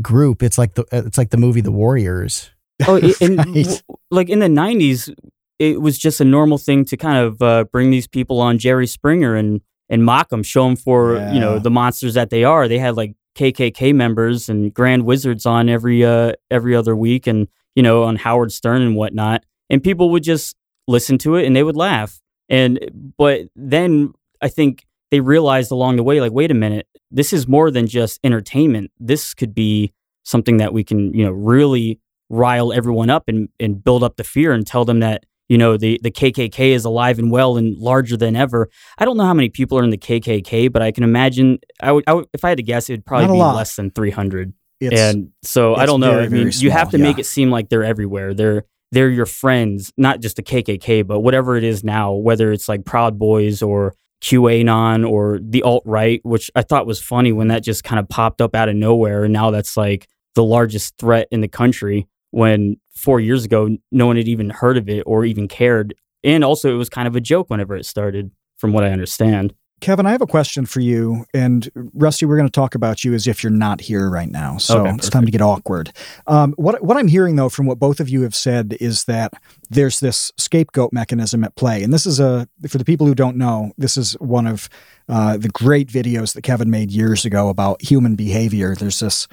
[0.00, 0.42] group.
[0.42, 2.50] It's like the it's like the movie The Warriors.
[2.86, 3.82] Oh, and Right.
[4.10, 5.12] like in the '90s,
[5.58, 8.86] it was just a normal thing to kind of uh, bring these people on Jerry
[8.86, 12.68] Springer and and mock them, show them for you know the monsters that they are.
[12.68, 17.48] They had like KKK members and Grand Wizards on every uh, every other week, and
[17.74, 20.56] you know on Howard Stern and whatnot, and people would just
[20.90, 22.20] listen to it and they would laugh.
[22.48, 27.32] And but then I think they realized along the way, like, wait a minute, this
[27.32, 28.90] is more than just entertainment.
[28.98, 29.92] This could be
[30.24, 34.24] something that we can, you know, really rile everyone up and, and build up the
[34.24, 37.76] fear and tell them that, you know, the, the KKK is alive and well and
[37.76, 38.68] larger than ever.
[38.98, 41.90] I don't know how many people are in the KKK, but I can imagine, I
[41.90, 43.90] would, I would if I had to guess, it would probably Not be less than
[43.90, 44.52] 300.
[44.80, 46.12] It's, and so I don't know.
[46.12, 48.32] very, I mean, you have to make it seem like they're everywhere.
[48.32, 52.68] They're they're your friends, not just the KKK, but whatever it is now, whether it's
[52.68, 57.48] like Proud Boys or QAnon or the alt right, which I thought was funny when
[57.48, 60.96] that just kind of popped up out of nowhere, and now that's like the largest
[60.98, 62.06] threat in the country.
[62.32, 66.44] When four years ago, no one had even heard of it or even cared, and
[66.44, 69.54] also it was kind of a joke whenever it started, from what I understand.
[69.80, 71.24] Kevin, I have a question for you.
[71.32, 74.58] And Rusty, we're going to talk about you as if you're not here right now.
[74.58, 75.92] So Okay, it's time to get awkward.
[76.26, 79.32] Um, what, what I'm hearing, though, from what both of you have said is that
[79.70, 81.82] there's this scapegoat mechanism at play.
[81.82, 84.68] And this is a, for the people who don't know, this is one of
[85.08, 88.74] uh, the great videos that Kevin made years ago about human behavior.
[88.74, 89.28] There's this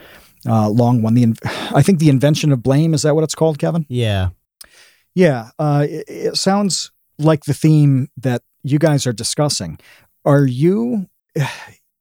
[0.48, 1.14] uh, long one.
[1.14, 3.86] The in- I think the invention of blame, is that what it's called, Kevin?
[3.90, 4.30] Yeah.
[5.14, 9.80] Yeah, uh, it, it sounds like the theme that you guys are discussing.
[10.26, 11.08] Are you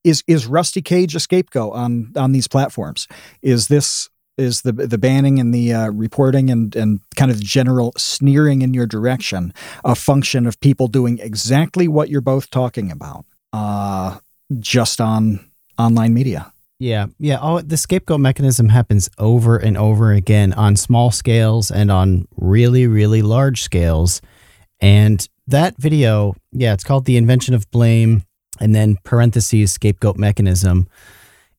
[0.05, 3.09] is is Rusty Cage a scapegoat on on these platforms?
[3.43, 7.93] Is this is the the banning and the uh, reporting and and kind of general
[7.97, 9.53] sneering in your direction
[9.85, 14.19] a function of people doing exactly what you're both talking about, uh,
[14.59, 16.53] just on online media?
[16.79, 17.39] Yeah, yeah.
[17.41, 22.87] Oh, the scapegoat mechanism happens over and over again on small scales and on really,
[22.87, 24.21] really large scales.
[24.81, 28.23] And that video, yeah, it's called The Invention of Blame,
[28.61, 30.89] and then parentheses scapegoat mechanism,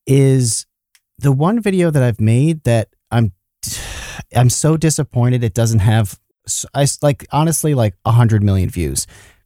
[0.05, 0.65] is
[1.17, 3.31] the one video that I've made that I'm
[4.35, 6.19] I'm so disappointed it doesn't have
[6.73, 9.05] I like honestly like 100 million views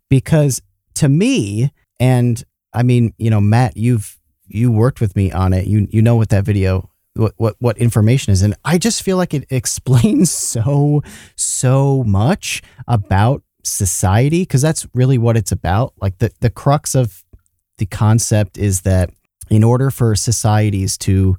[0.10, 0.62] because
[0.96, 5.68] to me and I mean, you know, Matt, you've you worked with me on it.
[5.68, 9.18] You you know what that video what what what information is and I just feel
[9.18, 11.04] like it explains so
[11.36, 15.94] so much about society because that's really what it's about.
[16.02, 17.24] Like the the crux of
[17.78, 19.10] the concept is that
[19.50, 21.38] in order for societies to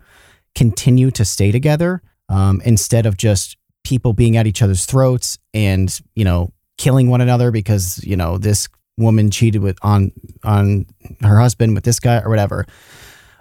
[0.55, 6.01] continue to stay together um, instead of just people being at each other's throats and
[6.15, 10.13] you know killing one another because you know this woman cheated with on
[10.45, 10.87] on
[11.23, 12.67] her husband with this guy or whatever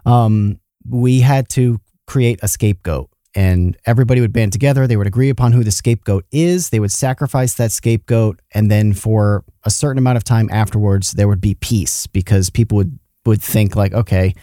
[0.05, 5.29] um, we had to create a scapegoat and everybody would band together they would agree
[5.29, 9.97] upon who the scapegoat is they would sacrifice that scapegoat and then for a certain
[9.97, 14.33] amount of time afterwards there would be peace because people would would think like okay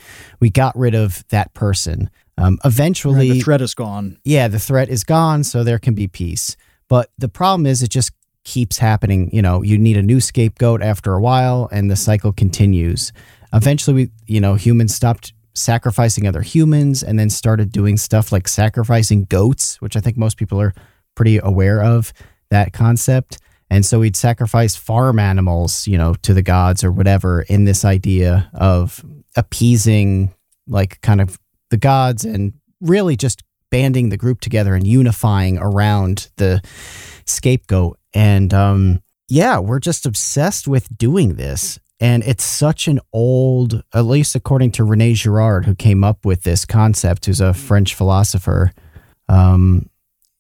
[0.41, 4.19] we got rid of that person um, eventually the threat is gone.
[4.25, 6.57] yeah, the threat is gone, so there can be peace.
[6.89, 8.13] But the problem is, it just
[8.45, 9.29] keeps happening.
[9.33, 13.13] You know, you need a new scapegoat after a while, and the cycle continues.
[13.53, 18.49] Eventually, we, you know, humans stopped sacrificing other humans and then started doing stuff like
[18.49, 20.75] sacrificing goats, which I think most people are
[21.15, 22.13] pretty aware of
[22.51, 23.39] that concept.
[23.71, 27.85] And so we'd sacrifice farm animals, you know, to the gods or whatever in this
[27.85, 29.05] idea of
[29.37, 30.33] appeasing
[30.67, 31.39] like kind of
[31.71, 36.63] the gods and really just banding the group together and unifying around the
[37.27, 37.99] scapegoat.
[38.15, 41.79] And um, yeah, we're just obsessed with doing this.
[42.01, 46.43] And it's such an old, at least according to Rene Girard, who came up with
[46.43, 48.73] this concept, who's a French philosopher.
[49.29, 49.91] Um,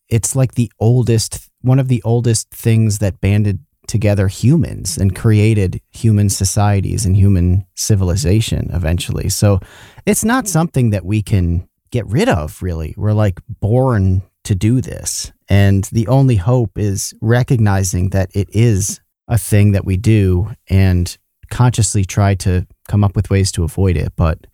[0.09, 5.81] it's like the oldest, one of the oldest things that banded together humans and created
[5.91, 9.29] human societies and human civilization eventually.
[9.29, 9.61] So
[10.07, 12.95] it's not something that we can get rid of, really.
[12.97, 15.33] We're like born to do this.
[15.49, 21.17] And the only hope is recognizing that it is a thing that we do and
[21.51, 24.13] consciously try to come up with ways to avoid it.
[24.17, 24.47] But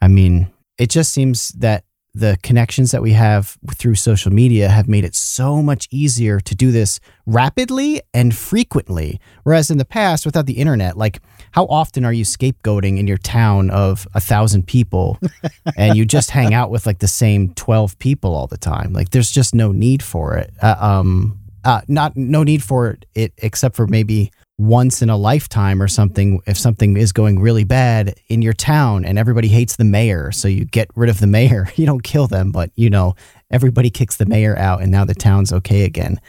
[0.00, 4.86] I mean, it just seems that the connections that we have through social media have
[4.86, 9.18] made it so much easier to do this rapidly and frequently.
[9.44, 11.20] Whereas in the past, without the internet, like
[11.52, 15.18] how often are you scapegoating in your town of a thousand people
[15.76, 18.92] and you just hang out with like the same 12 people all the time?
[18.92, 20.52] Like there's just no need for it.
[20.60, 25.82] Uh, um, uh, not no need for it except for maybe once in a lifetime
[25.82, 29.84] or something if something is going really bad in your town and everybody hates the
[29.84, 33.14] mayor so you get rid of the mayor you don't kill them but you know
[33.52, 36.20] everybody kicks the mayor out and now the town's okay again.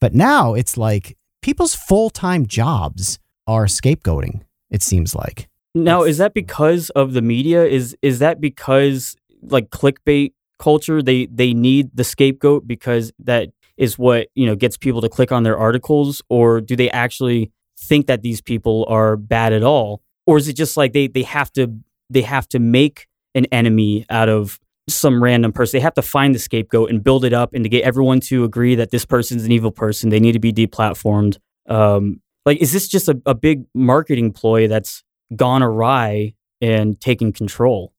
[0.00, 5.48] But now it's like people's full-time jobs are scapegoating it seems like.
[5.74, 7.64] Now is that because of the media?
[7.64, 13.98] Is is that because like clickbait culture they they need the scapegoat because that is
[13.98, 18.06] what you know gets people to click on their articles or do they actually think
[18.06, 20.02] that these people are bad at all?
[20.26, 21.74] Or is it just like they they have to
[22.10, 24.58] they have to make an enemy out of
[24.88, 25.78] some random person?
[25.78, 28.44] They have to find the scapegoat and build it up and to get everyone to
[28.44, 30.10] agree that this person's an evil person.
[30.10, 31.38] They need to be deplatformed.
[31.68, 35.02] Um like is this just a, a big marketing ploy that's
[35.34, 37.92] gone awry and taken control?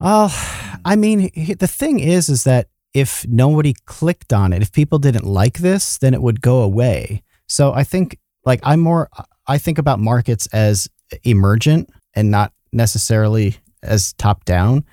[0.00, 0.32] Well
[0.84, 5.24] i mean the thing is is that if nobody clicked on it if people didn't
[5.24, 9.08] like this then it would go away so i think like I'm more
[9.46, 10.88] I think about markets as
[11.24, 14.84] emergent and not necessarily as top down.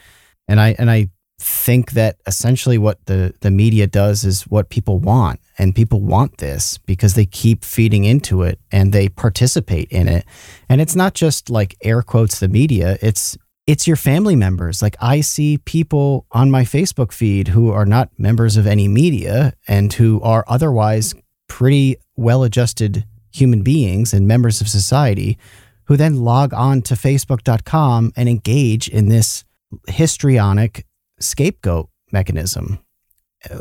[0.47, 1.09] And I and I
[1.41, 6.38] think that essentially what the the media does is what people want and people want
[6.38, 10.25] this because they keep feeding into it and they participate in it.
[10.67, 13.38] And it's not just like air quotes the media, it's
[13.69, 14.82] it's your family members.
[14.82, 19.53] Like I see people on my Facebook feed who are not members of any media
[19.67, 21.13] and who are otherwise
[21.47, 25.38] pretty well-adjusted human beings and members of society
[25.84, 29.43] who then log on to facebook.com and engage in this
[29.88, 30.88] histrionic
[31.19, 32.79] scapegoat mechanism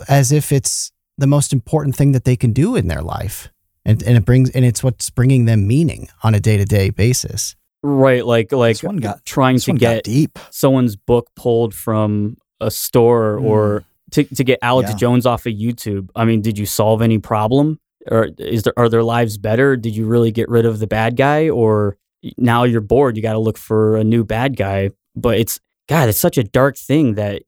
[0.09, 3.51] as if it's the most important thing that they can do in their life
[3.85, 8.27] and, and it brings and it's what's bringing them meaning on a day-to-day basis right
[8.27, 13.45] like like one got, trying to get deep someone's book pulled from a store mm.
[13.45, 14.97] or to, to get alex yeah.
[14.97, 17.79] jones off of youtube i mean did you solve any problem
[18.11, 19.77] or is there are their lives better?
[19.77, 21.97] Did you really get rid of the bad guy, or
[22.37, 23.17] now you're bored?
[23.17, 24.91] You got to look for a new bad guy.
[25.15, 27.43] But it's God, it's such a dark thing that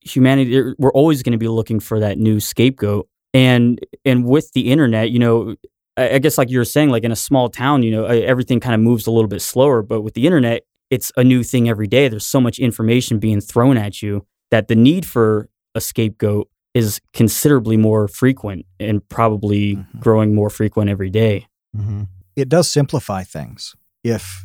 [0.00, 3.08] humanity we're always going to be looking for that new scapegoat.
[3.32, 5.56] And and with the internet, you know,
[6.00, 8.60] I, I guess like you were saying, like in a small town, you know, everything
[8.60, 9.82] kind of moves a little bit slower.
[9.82, 12.08] But with the internet, it's a new thing every day.
[12.08, 17.00] There's so much information being thrown at you that the need for a scapegoat is
[17.12, 19.98] considerably more frequent and probably mm-hmm.
[19.98, 21.46] growing more frequent every day.
[21.76, 22.04] Mm-hmm.
[22.36, 23.74] It does simplify things.
[24.02, 24.44] If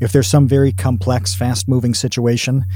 [0.00, 2.66] if there's some very complex, fast-moving situation,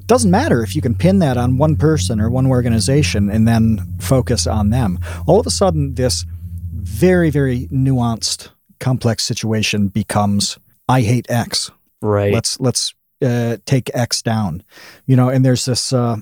[0.00, 3.46] it doesn't matter if you can pin that on one person or one organization and
[3.46, 4.98] then focus on them.
[5.26, 6.24] All of a sudden, this
[6.72, 10.58] very, very nuanced, complex situation becomes
[10.88, 11.70] I hate X.
[12.00, 12.32] Right.
[12.32, 14.62] Let's let's uh, take X down.
[15.06, 16.16] You know, and there's this uh,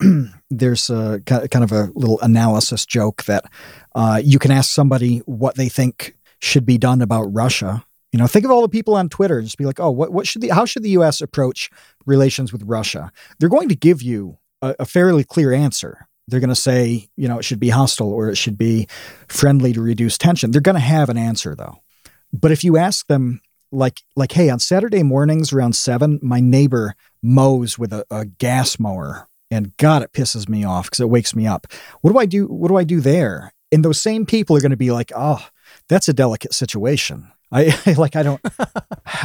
[0.50, 3.44] there's a kind of a little analysis joke that
[3.94, 7.84] uh, you can ask somebody what they think should be done about Russia.
[8.10, 9.40] You know, think of all the people on Twitter.
[9.40, 11.20] Just be like, oh, what, what should the how should the U.S.
[11.20, 11.70] approach
[12.04, 13.10] relations with Russia?
[13.38, 16.06] They're going to give you a, a fairly clear answer.
[16.32, 18.88] They're going to say, you know, it should be hostile or it should be
[19.28, 20.50] friendly to reduce tension.
[20.50, 21.76] They're going to have an answer though.
[22.32, 23.40] But if you ask them,
[23.70, 28.78] like, like, hey, on Saturday mornings around seven, my neighbor mows with a, a gas
[28.78, 31.66] mower and God, it pisses me off because it wakes me up.
[32.00, 32.46] What do I do?
[32.46, 33.52] What do I do there?
[33.70, 35.46] And those same people are going to be like, oh,
[35.88, 37.30] that's a delicate situation.
[37.52, 38.40] I like I don't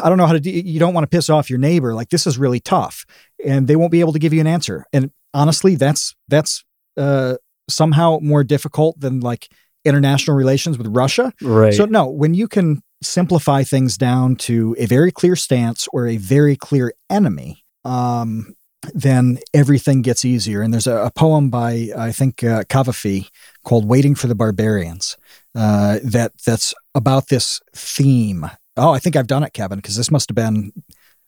[0.03, 2.09] I don't know how to do you don't want to piss off your neighbor like
[2.09, 3.05] this is really tough
[3.43, 6.65] and they won't be able to give you an answer and honestly that's that's
[6.97, 7.35] uh
[7.69, 9.49] somehow more difficult than like
[9.85, 14.85] international relations with Russia right so no when you can simplify things down to a
[14.85, 18.55] very clear stance or a very clear enemy, um,
[18.93, 20.61] then everything gets easier.
[20.61, 23.29] And there's a, a poem by I think uh, Cavafy
[23.63, 25.17] called "Waiting for the Barbarians"
[25.55, 28.49] uh, that that's about this theme.
[28.75, 30.71] Oh, I think I've done it, Kevin, because this must have been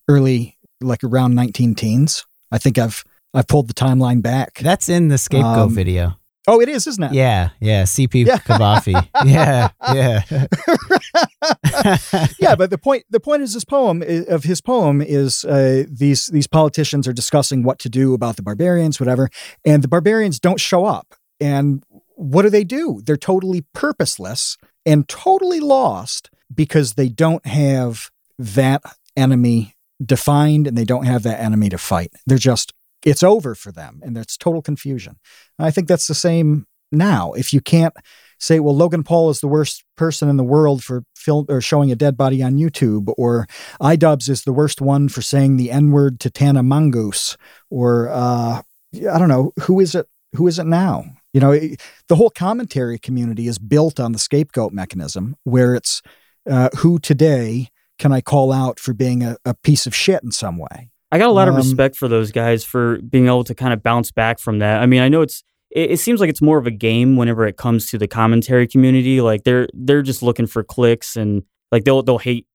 [0.07, 2.25] early, like around 19 teens.
[2.51, 3.03] I think I've
[3.33, 4.55] I've pulled the timeline back.
[4.59, 6.15] That's in the scapegoat Um, video.
[6.47, 7.13] Oh, it is, isn't it?
[7.13, 7.83] Yeah, yeah.
[7.83, 8.37] CP Yeah.
[8.39, 8.93] Cavafy.
[9.25, 10.23] yeah, yeah.
[12.39, 16.27] yeah, but the point the point is this poem of his poem is uh, these
[16.27, 19.29] these politicians are discussing what to do about the barbarians, whatever,
[19.65, 21.13] and the barbarians don't show up.
[21.39, 21.83] And
[22.15, 23.01] what do they do?
[23.05, 28.09] They're totally purposeless and totally lost because they don't have
[28.39, 28.81] that
[29.15, 32.11] enemy defined and they don't have that enemy to fight.
[32.25, 32.73] They're just
[33.05, 35.17] it's over for them and it's total confusion.
[35.57, 37.33] I think that's the same now.
[37.33, 37.93] If you can't
[38.39, 41.91] say, well, Logan Paul is the worst person in the world for film or showing
[41.91, 43.47] a dead body on YouTube, or
[43.81, 47.37] iDubbbz is the worst one for saying the N word to Tana Mongoose,
[47.69, 48.61] or uh,
[48.93, 50.07] I don't know who is it.
[50.35, 51.05] Who is it now?
[51.33, 51.59] You know,
[52.07, 56.01] the whole commentary community is built on the scapegoat mechanism, where it's
[56.49, 60.31] uh, who today can I call out for being a, a piece of shit in
[60.31, 60.89] some way?
[61.11, 63.73] I got a lot of Um, respect for those guys for being able to kind
[63.73, 64.81] of bounce back from that.
[64.81, 67.45] I mean, I know it's it, it seems like it's more of a game whenever
[67.47, 69.21] it comes to the commentary community.
[69.21, 72.45] Like they're they're just looking for clicks and like they'll they'll hate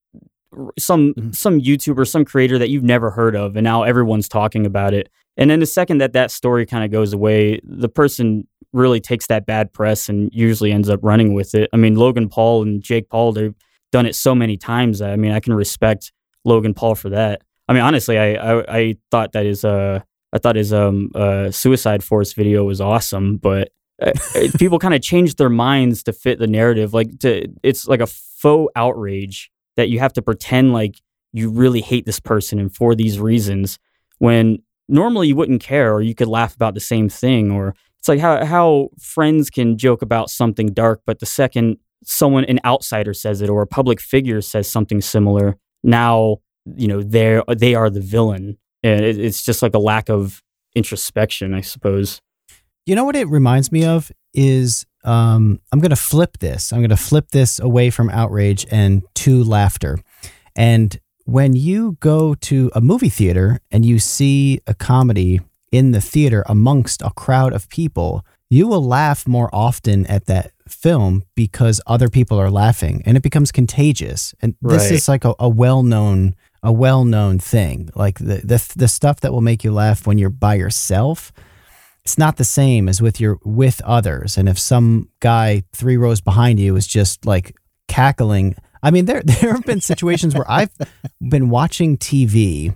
[0.78, 1.34] some Mhm.
[1.34, 5.08] some YouTuber, some creator that you've never heard of, and now everyone's talking about it.
[5.36, 9.26] And then the second that that story kind of goes away, the person really takes
[9.28, 11.68] that bad press and usually ends up running with it.
[11.72, 13.54] I mean, Logan Paul and Jake Paul, they've
[13.92, 15.00] done it so many times.
[15.02, 16.12] I mean, I can respect
[16.44, 17.42] Logan Paul for that.
[17.68, 20.00] I mean, honestly, I I, I thought that his uh
[20.32, 23.70] I thought his um uh Suicide Forest video was awesome, but
[24.02, 24.12] uh,
[24.58, 26.94] people kind of changed their minds to fit the narrative.
[26.94, 31.00] Like to it's like a faux outrage that you have to pretend like
[31.32, 33.78] you really hate this person and for these reasons
[34.18, 34.58] when
[34.88, 38.20] normally you wouldn't care or you could laugh about the same thing or it's like
[38.20, 43.40] how how friends can joke about something dark but the second someone an outsider says
[43.40, 46.36] it or a public figure says something similar now
[46.76, 50.42] you know they're they are the villain and it, it's just like a lack of
[50.74, 52.20] introspection i suppose
[52.86, 56.72] You know what it reminds me of is um, I'm going to flip this.
[56.72, 59.98] I'm going to flip this away from outrage and to laughter.
[60.56, 65.40] And when you go to a movie theater and you see a comedy
[65.72, 70.52] in the theater amongst a crowd of people, you will laugh more often at that
[70.68, 74.34] film because other people are laughing and it becomes contagious.
[74.42, 76.34] And this is like a, a well-known
[76.64, 77.90] a well-known thing.
[77.94, 81.32] Like the, the the stuff that will make you laugh when you're by yourself
[82.04, 84.36] it's not the same as with your with others.
[84.36, 87.56] And if some guy three rows behind you is just like
[87.88, 90.70] cackling i mean there there have been situations where i've
[91.20, 92.74] been watching tv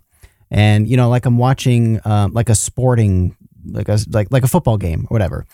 [0.50, 3.34] and you know like i'm watching um, like a sporting
[3.70, 5.46] like a like like a football game or whatever.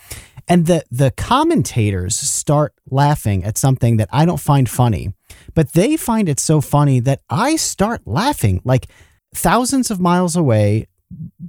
[0.47, 5.13] And the the commentators start laughing at something that i don't find funny
[5.55, 8.87] but they find it so funny that i start laughing like
[9.35, 10.87] thousands of miles away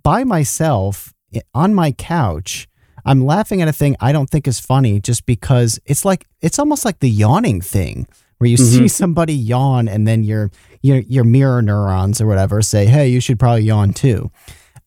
[0.03, 1.13] by myself
[1.53, 2.67] on my couch.
[3.07, 6.57] I'm laughing at a thing i don't think is funny just because it's like it's
[6.57, 8.87] almost like the yawning thing where you see mm-hmm.
[8.87, 10.49] somebody yawn and then your
[10.81, 14.31] your your mirror neurons or whatever say hey you should probably yawn too.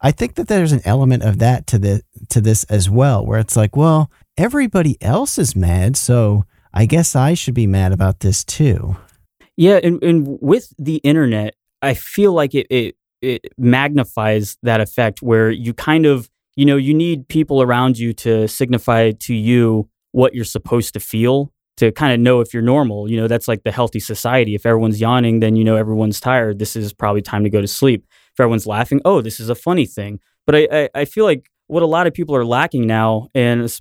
[0.00, 3.38] I think that there's an element of that to the to this as well where
[3.38, 6.44] it's like well everybody else is mad so
[6.78, 8.96] i guess i should be mad about this too
[9.58, 15.20] Yeah, and, and with the internet, I feel like it, it it magnifies that effect
[15.20, 19.88] where you kind of you know you need people around you to signify to you
[20.12, 23.10] what you're supposed to feel to kind of know if you're normal.
[23.10, 24.54] You know, that's like the healthy society.
[24.54, 26.60] If everyone's yawning, then you know everyone's tired.
[26.60, 28.06] This is probably time to go to sleep.
[28.32, 30.20] If everyone's laughing, oh, this is a funny thing.
[30.46, 33.80] But I I, I feel like what a lot of people are lacking now, and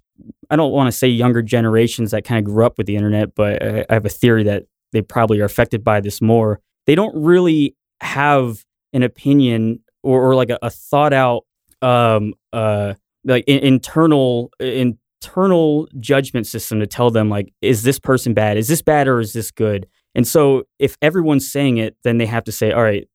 [0.50, 3.34] I don't want to say younger generations that kind of grew up with the internet,
[3.36, 6.60] but I, have a theory that they probably are affected by this more.
[6.86, 8.64] They don't really have
[8.94, 11.46] an opinion or, or like a, a thought out,
[11.82, 18.34] um, uh, like in, internal internal judgment system to tell them like, is this person
[18.34, 18.58] bad?
[18.58, 19.88] Is this bad or is this good?
[20.16, 23.08] And so if everyone's saying it, then they have to say, all right,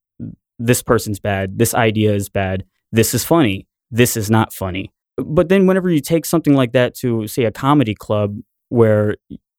[0.59, 1.59] this person's bad.
[1.59, 2.65] This idea is bad.
[2.93, 3.67] This is funny.
[3.93, 4.91] This is not funny.
[5.17, 8.39] But then whenever you take something like that to say a comedy club
[8.71, 9.17] where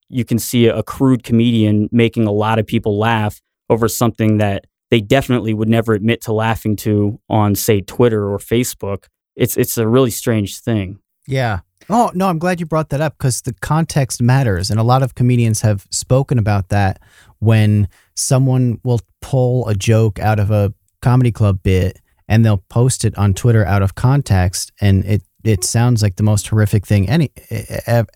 [0.09, 4.65] you can see a crude comedian making a lot of people laugh over something that
[4.89, 9.05] they definitely would never admit to laughing to on say Twitter or Facebook.
[9.36, 10.99] It's it's a really strange thing.
[11.27, 11.59] Yeah.
[11.89, 14.69] Oh, no, I'm glad you brought that up because the context matters.
[14.69, 16.99] And a lot of comedians have spoken about that
[17.39, 23.05] when someone will pull a joke out of a comedy club bit and they'll post
[23.05, 27.09] it on Twitter out of context and it it sounds like the most horrific thing
[27.09, 27.30] any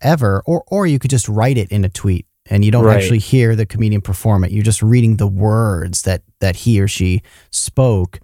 [0.00, 2.96] ever or or you could just write it in a tweet and you don't Right.
[2.96, 6.88] actually hear the comedian perform it you're just reading the words that that he or
[6.88, 8.20] she spoke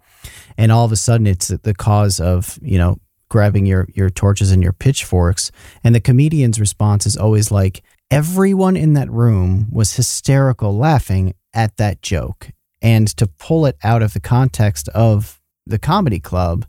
[0.56, 2.96] and all of a sudden it's the cause of you know
[3.28, 5.50] grabbing your your torches and your pitchforks
[5.82, 11.76] and the comedian's response is always like everyone in that room was hysterical laughing at
[11.76, 16.66] that joke and to pull it out of the context of the comedy club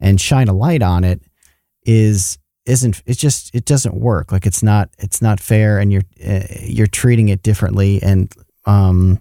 [0.00, 1.22] and shine a light on it
[1.84, 6.02] is isn't it just it doesn't work like it's not it's not fair and you're
[6.26, 8.32] uh, you're treating it differently and
[8.64, 9.20] um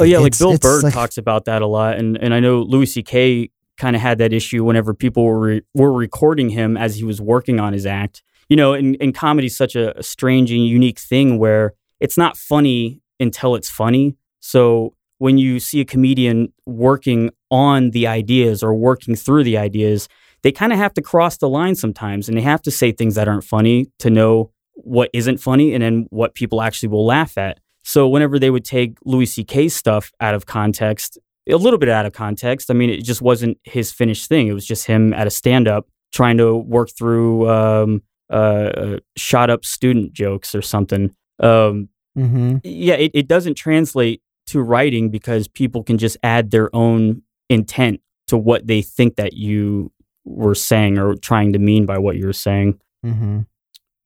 [0.00, 2.62] Oh yeah, like Bill Burr like- talks about that a lot, and and I know
[2.62, 3.50] Louis C.K.
[3.76, 7.20] kind of had that issue whenever people were re- were recording him as he was
[7.20, 8.22] working on his act.
[8.48, 12.18] You know, and, and comedy is such a, a strange and unique thing where it's
[12.18, 14.16] not funny until it's funny.
[14.40, 20.08] So when you see a comedian working on the ideas or working through the ideas,
[20.42, 23.14] they kind of have to cross the line sometimes, and they have to say things
[23.14, 27.38] that aren't funny to know what isn't funny and then what people actually will laugh
[27.38, 27.60] at.
[27.82, 32.06] So whenever they would take Louis C.K.'s stuff out of context, a little bit out
[32.06, 34.48] of context, I mean, it just wasn't his finished thing.
[34.48, 38.98] It was just him at a stand up trying to work through um, uh, uh,
[39.16, 41.14] shot up student jokes or something.
[41.40, 42.60] Um, mhm.
[42.64, 48.00] yeah, it, it doesn't translate to writing because people can just add their own intent
[48.28, 49.92] to what they think that you
[50.24, 52.80] were saying or trying to mean by what you were saying.
[53.04, 53.40] Mm-hmm.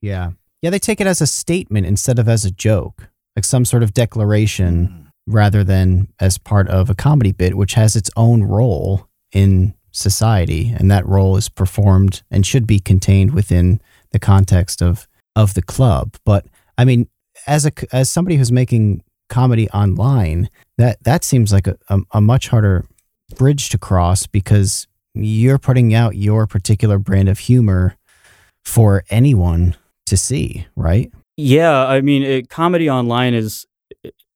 [0.00, 0.32] Yeah.
[0.62, 3.82] Yeah, they take it as a statement instead of as a joke, like some sort
[3.82, 9.08] of declaration rather than as part of a comedy bit, which has its own role
[9.30, 10.74] in society.
[10.76, 13.80] And that role is performed and should be contained within
[14.10, 16.16] the context of, of the club.
[16.24, 17.08] But I mean,
[17.46, 22.20] as a, as somebody who's making comedy online, that, that seems like a, a, a
[22.20, 22.84] much harder
[23.36, 27.96] bridge to cross because you're putting out your particular brand of humor
[28.64, 29.76] for anyone
[30.06, 31.12] to see, right?
[31.36, 33.66] Yeah, I mean, it, comedy online is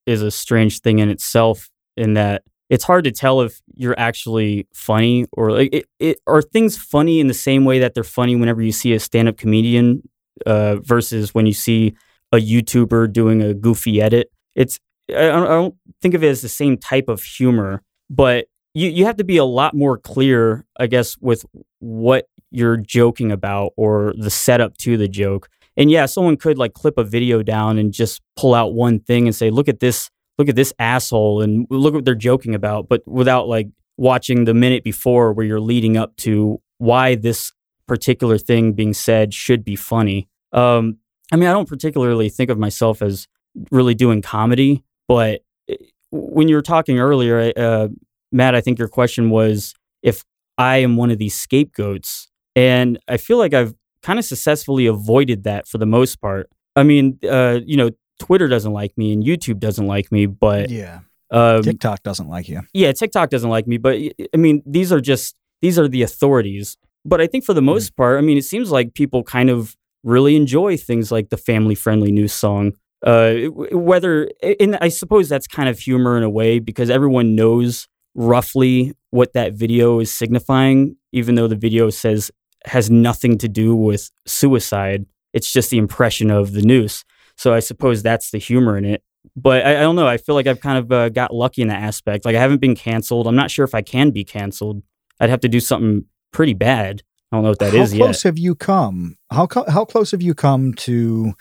[0.06, 1.68] is a strange thing in itself.
[1.96, 6.40] In that it's hard to tell if you're actually funny or like it, it are
[6.40, 9.36] things funny in the same way that they're funny whenever you see a stand up
[9.36, 10.08] comedian
[10.46, 11.94] uh, versus when you see
[12.32, 14.31] a YouTuber doing a goofy edit.
[14.54, 14.78] It's
[15.08, 18.88] I don't, I don't think of it as the same type of humor, but you
[18.88, 21.44] you have to be a lot more clear, I guess, with
[21.80, 25.48] what you're joking about or the setup to the joke.
[25.76, 29.26] And yeah, someone could like clip a video down and just pull out one thing
[29.26, 32.88] and say, "Look at this, look at this asshole," and look what they're joking about,
[32.88, 37.52] but without like watching the minute before where you're leading up to why this
[37.86, 40.28] particular thing being said should be funny.
[40.52, 40.98] Um,
[41.30, 43.26] I mean, I don't particularly think of myself as
[43.70, 45.76] really doing comedy, but eh,
[46.10, 47.88] when you were talking earlier, uh,
[48.30, 50.24] Matt, I think your question was if
[50.58, 55.44] I am one of these scapegoats, and I feel like I've kind of successfully avoided
[55.44, 56.48] that for the most part.
[56.76, 60.70] I mean, uh, you know, Twitter doesn't like me and YouTube doesn't like me, but
[60.70, 61.00] Yeah.
[61.30, 62.60] um, TikTok doesn't like you.
[62.74, 63.96] yeah, TikTok doesn't like me, but
[64.34, 66.76] I mean, these are just these are the authorities.
[67.04, 69.76] But I think for the most part, I mean, it seems like people kind of
[70.04, 72.72] really enjoy things like the family-friendly news song.
[73.04, 74.28] Uh, whether,
[74.60, 79.32] and I suppose that's kind of humor in a way because everyone knows roughly what
[79.32, 82.30] that video is signifying, even though the video says
[82.64, 85.06] has nothing to do with suicide.
[85.32, 87.04] It's just the impression of the noose.
[87.36, 89.02] So I suppose that's the humor in it
[89.36, 90.06] but I, I don't know.
[90.06, 92.24] I feel like I've kind of uh, got lucky in that aspect.
[92.24, 93.26] Like I haven't been canceled.
[93.26, 94.82] I'm not sure if I can be canceled.
[95.20, 97.02] I'd have to do something pretty bad.
[97.30, 99.16] I don't know what that how is close have you come?
[99.30, 101.34] How co- how close have you come to?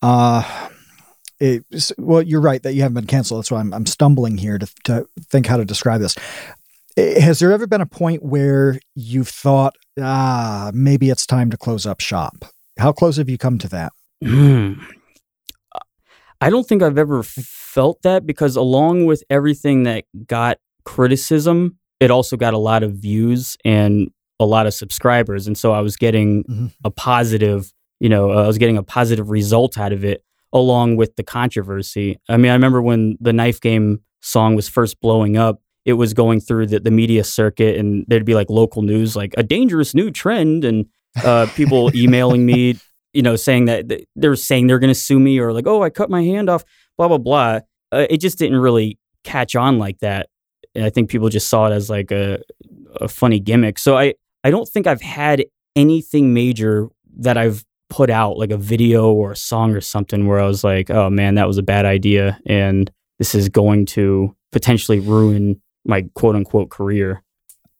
[0.00, 0.68] Uh,
[1.40, 1.64] it,
[1.98, 3.40] well, you're right that you haven't been canceled.
[3.40, 6.16] That's why I'm I'm stumbling here to to think how to describe this.
[6.96, 11.86] Has there ever been a point where you've thought, ah, maybe it's time to close
[11.86, 12.44] up shop?
[12.78, 13.92] How close have you come to that?
[14.24, 14.72] Hmm.
[16.40, 22.10] I don't think I've ever felt that because along with everything that got criticism, it
[22.10, 24.10] also got a lot of views and
[24.40, 26.72] a lot of subscribers, and so I was getting Mhm.
[26.84, 30.22] a positive, you know, I was getting a positive result out of it
[30.52, 32.18] along with the controversy.
[32.28, 36.12] I mean, I remember when the Knife Game song was first blowing up, it was
[36.14, 39.94] going through the, the media circuit and there'd be like local news, like a dangerous
[39.94, 40.86] new trend and
[41.24, 42.76] uh, people emailing me,
[43.12, 45.90] you know, saying that they're saying they're going to sue me or like, oh, I
[45.90, 46.64] cut my hand off,
[46.96, 47.60] blah, blah, blah.
[47.90, 50.28] Uh, it just didn't really catch on like that.
[50.74, 52.42] And I think people just saw it as like a,
[52.96, 53.78] a funny gimmick.
[53.78, 55.44] So I, I don't think I've had
[55.74, 56.88] anything major
[57.18, 60.62] that I've put out like a video or a song or something where I was
[60.62, 62.38] like, oh man, that was a bad idea.
[62.46, 67.22] And this is going to potentially ruin my quote unquote career.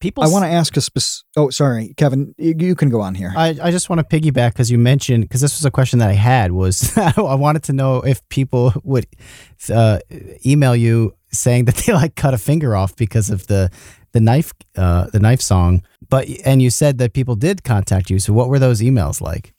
[0.01, 1.27] People, I want to ask a specific.
[1.37, 2.33] Oh, sorry, Kevin.
[2.39, 3.33] You, you can go on here.
[3.37, 6.09] I, I just want to piggyback because you mentioned because this was a question that
[6.09, 9.07] I had was I wanted to know if people would
[9.75, 9.99] uh,
[10.47, 13.71] email you saying that they like cut a finger off because of the
[14.13, 18.21] the knife uh, the knife song, but and you said that people did contact you.
[18.21, 19.53] So what were those emails like?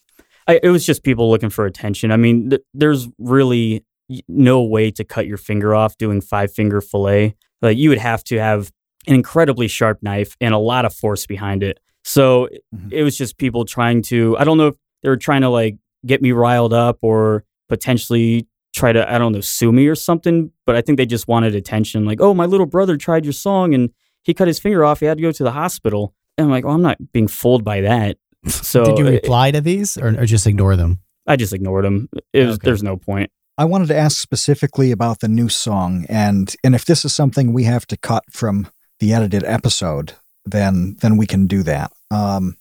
[0.50, 2.12] I, it was just people looking for attention.
[2.12, 3.86] I mean, th- there's really
[4.28, 7.36] no way to cut your finger off doing five finger fillet.
[7.62, 8.72] Like you would have to have
[9.06, 11.80] an incredibly sharp knife and a lot of force behind it.
[12.04, 12.90] So mm-hmm.
[12.92, 15.78] it was just people trying to, I don't know if they were trying to like
[16.04, 20.52] get me riled up or potentially try to, I don't know, sue me or something.
[20.66, 22.06] But I think they just wanted attention.
[22.06, 23.92] Like, oh, my little brother tried your song and
[24.24, 25.02] he cut his finger off.
[25.02, 26.16] He had to go to the hospital.
[26.40, 28.18] And I'm like, well, I'm not being fooled by that.
[28.48, 31.00] So did you reply to these or, or just ignore them?
[31.28, 32.10] I just ignored them.
[32.34, 32.58] Was, okay.
[32.64, 33.32] There's no point.
[33.58, 37.52] I wanted to ask specifically about the new song and and if this is something
[37.52, 38.68] we have to cut from
[39.00, 40.14] the edited episode,
[40.46, 41.92] then then we can do that.
[42.10, 42.56] Um,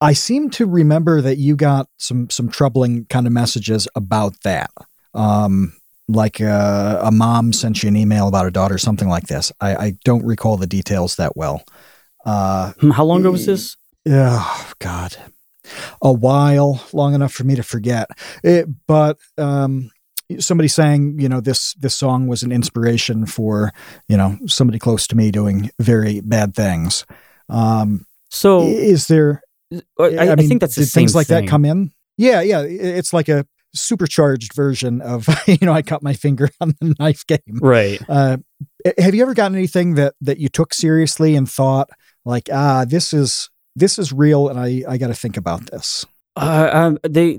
[0.00, 4.70] I seem to remember that you got some some troubling kind of messages about that.
[5.14, 5.72] Um,
[6.08, 9.52] like uh, a mom sent you an email about a daughter, something like this.
[9.60, 11.64] I, I don't recall the details that well.
[12.24, 13.76] Uh, hmm, How long ago was this?
[14.10, 15.16] Oh God,
[16.00, 18.08] a while, long enough for me to forget.
[18.42, 19.90] It, but um,
[20.38, 23.72] somebody saying, you know, this this song was an inspiration for,
[24.08, 27.04] you know, somebody close to me doing very bad things.
[27.48, 29.42] Um, so is there?
[29.72, 31.44] I, I, I mean, think that's the things like thing.
[31.44, 31.92] that come in.
[32.16, 36.74] Yeah, yeah, it's like a supercharged version of you know I cut my finger on
[36.80, 37.58] the knife game.
[37.60, 38.00] Right.
[38.08, 38.38] Uh,
[38.98, 41.90] have you ever gotten anything that that you took seriously and thought
[42.24, 46.04] like ah this is this is real and I I got to think about this.
[46.36, 47.38] Uh, um, they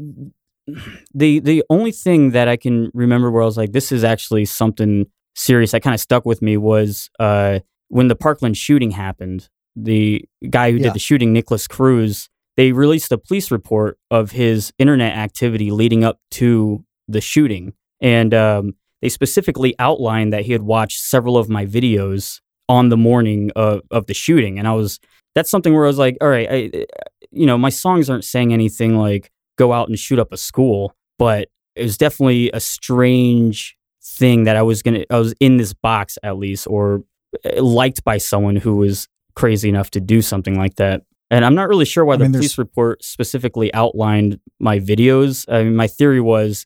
[1.13, 4.45] the the only thing that I can remember where I was like, this is actually
[4.45, 9.49] something serious that kind of stuck with me was uh, when the Parkland shooting happened.
[9.75, 10.83] The guy who yeah.
[10.83, 16.03] did the shooting, Nikolas Cruz, they released a police report of his internet activity leading
[16.03, 21.49] up to the shooting, and um, they specifically outlined that he had watched several of
[21.49, 24.99] my videos on the morning of, of the shooting, and I was
[25.39, 26.85] that's something where I was like, all right, I,
[27.31, 30.93] you know, my songs aren't saying anything like go out and shoot up a school,
[31.17, 35.73] but it was definitely a strange thing that I was gonna I was in this
[35.73, 37.03] box at least or
[37.45, 41.03] eh, liked by someone who was crazy enough to do something like that.
[41.31, 45.45] And I'm not really sure why I the police report specifically outlined my videos.
[45.47, 46.65] I mean, my theory was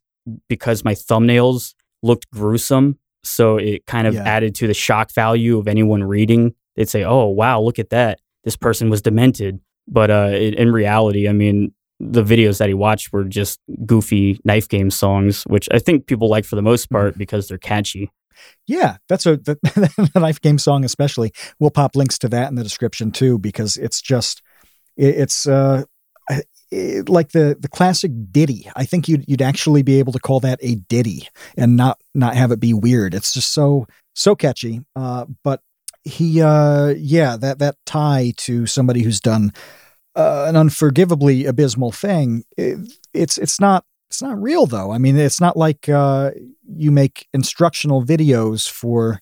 [0.50, 4.24] because my thumbnails looked gruesome, so it kind of yeah.
[4.24, 6.56] added to the shock value of anyone reading.
[6.76, 8.20] They'd say, "Oh, wow, look at that!
[8.44, 13.14] This person was demented." But uh, in reality, I mean, the videos that he watched
[13.14, 17.12] were just goofy knife game songs, which I think people like for the most part
[17.12, 17.20] mm-hmm.
[17.20, 18.12] because they're catchy.
[18.68, 19.58] Yeah, that's a the,
[20.14, 21.32] the, knife game song especially.
[21.60, 24.42] We'll pop links to that in the description too because it's just
[24.98, 25.84] it, it's uh
[26.72, 28.70] it, like the the classic ditty.
[28.76, 31.28] I think you'd you'd actually be able to call that a ditty
[31.58, 33.14] and not not have it be weird.
[33.14, 33.86] It's just so
[34.16, 34.82] so catchy.
[34.96, 35.62] Uh, but
[36.04, 39.54] he uh yeah that that tie to somebody who's done
[40.16, 42.44] uh, an unforgivably abysmal thing.
[42.58, 42.78] It,
[43.14, 44.92] it's it's not it's not real though.
[44.92, 46.32] I mean, it's not like uh,
[46.68, 49.20] you make instructional videos for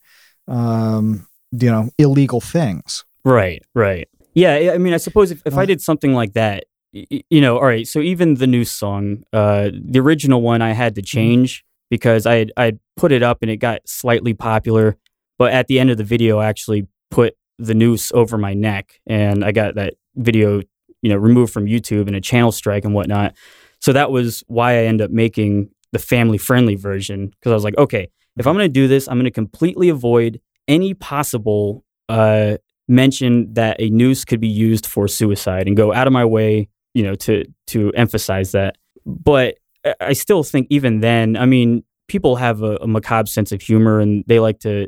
[0.48, 3.06] um, you know illegal things.
[3.24, 4.08] Right, right.
[4.34, 7.58] Yeah, I mean, I suppose if, if uh, I did something like that, you know,
[7.58, 7.88] all right.
[7.88, 11.18] So even the new song, uh, the original one, I had to mm-hmm.
[11.18, 14.98] change because I I put it up and it got slightly popular,
[15.42, 19.02] but at the end of the video, I actually put the noose over my neck,
[19.08, 20.62] and I got that video
[21.02, 23.34] you know removed from YouTube and a channel strike and whatnot.
[23.80, 27.64] So that was why I ended up making the family friendly version because I was
[27.64, 31.84] like, okay, if I'm going to do this, I'm going to completely avoid any possible
[32.08, 36.24] uh, mention that a noose could be used for suicide and go out of my
[36.24, 38.78] way, you know, to to emphasize that.
[39.08, 39.58] But
[40.00, 44.00] I still think even then, I mean, people have a, a macabre sense of humor
[44.00, 44.88] and they like to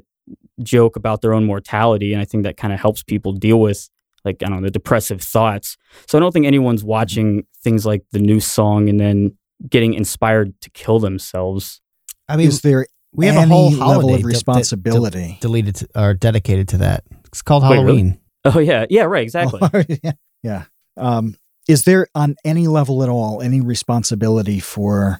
[0.61, 3.89] joke about their own mortality, and I think that kind of helps people deal with
[4.25, 5.77] like I don't know the depressive thoughts.
[6.07, 6.89] So I don't think anyone's mm-hmm.
[6.89, 9.37] watching things like the new song and then
[9.69, 11.81] getting inspired to kill themselves.
[12.27, 15.87] I mean, is there we have a whole level of responsibility de- de- deleted to,
[15.95, 17.03] or dedicated to that?
[17.25, 18.19] It's called Wait, Halloween.
[18.45, 18.55] Really?
[18.55, 19.61] Oh yeah, yeah, right, exactly.
[20.03, 20.63] yeah, yeah.
[20.97, 21.35] Um,
[21.67, 25.19] is there on any level at all any responsibility for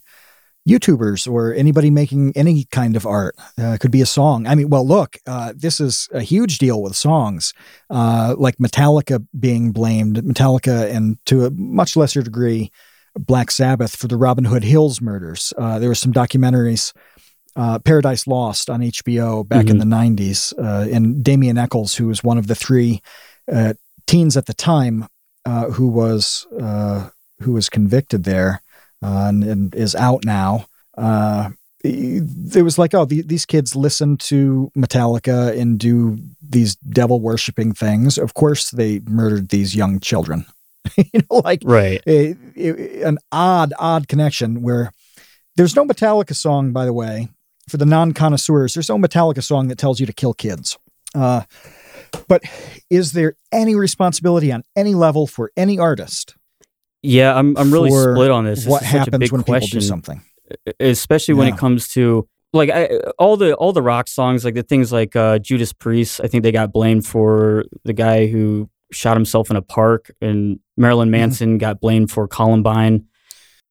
[0.68, 3.36] YouTubers or anybody making any kind of art.
[3.58, 4.48] Uh, could be a song.
[4.48, 7.54] I mean, well, look, uh, this is a huge deal with songs,
[7.90, 12.72] uh, like Metallica being blamed, Metallica, and to a much lesser degree,
[13.18, 15.54] Black Sabbath for the Robin Hood Hills murders.
[15.58, 16.94] Uh, there were some documentaries,
[17.56, 20.54] uh, Paradise Lost on HBO back in the 90s.
[20.58, 23.02] Uh, and Damien Echols, who was one of the three
[23.52, 23.74] uh,
[24.08, 25.08] teens at the time
[25.46, 27.10] uh, who was uh,
[27.42, 28.62] who was convicted there
[29.04, 30.68] and, and, is out now.
[31.84, 37.74] it was like, oh, the, these kids listen to Metallica and do these devil worshipping
[37.74, 38.18] things.
[38.18, 40.46] Of course, they murdered these young children.
[40.98, 44.92] you know, like right, a, a, an odd, odd connection where
[45.56, 47.30] there's no Metallica song, by the way,
[47.70, 48.74] for the non connoisseurs.
[48.74, 50.78] There's no Metallica song that tells you to kill kids.
[51.16, 51.44] Uh,
[52.28, 52.44] but
[52.90, 56.36] is there any responsibility on any level for any artist?
[57.04, 58.60] Yeah, I'm I'm really split on this.
[58.60, 60.22] this what happens when question, people do something,
[60.80, 61.40] especially yeah.
[61.40, 62.86] when it comes to like I,
[63.20, 66.22] all the all the rock songs, like the things like uh, Judas Priest.
[66.24, 70.60] I think they got blamed for the guy who shot himself in a park, and
[70.78, 71.12] Marilyn mm-hmm.
[71.12, 71.58] Manson mm-hmm.
[71.58, 73.06] got blamed for Columbine.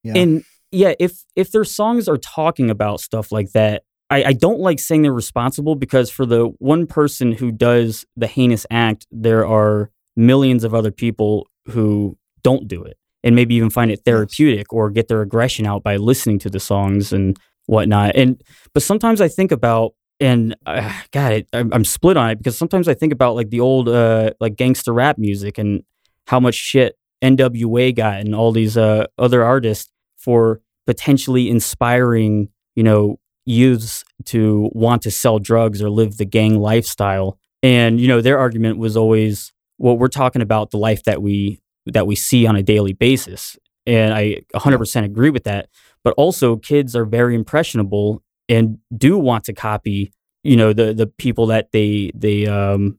[0.05, 0.19] Yeah.
[0.19, 4.61] And yeah, if if their songs are talking about stuff like that, I, I don't
[4.61, 9.47] like saying they're responsible because for the one person who does the heinous act, there
[9.47, 14.73] are millions of other people who don't do it and maybe even find it therapeutic
[14.73, 18.17] or get their aggression out by listening to the songs and whatnot.
[18.17, 18.43] And
[18.75, 22.57] but sometimes I think about and uh, God, it, I'm, I'm, split on it because
[22.57, 25.83] sometimes I think about like the old uh, like gangster rap music and
[26.29, 32.85] how much shit NWA got and all these uh, other artists for potentially inspiring, you
[32.85, 37.39] know, youths to want to sell drugs or live the gang lifestyle.
[37.63, 41.61] And you know, their argument was always, well, we're talking about the life that we
[41.87, 43.57] that we see on a daily basis.
[43.87, 45.69] And I 100% agree with that.
[46.05, 50.13] But also, kids are very impressionable and do want to copy,
[50.43, 52.99] you know, the the people that they they um,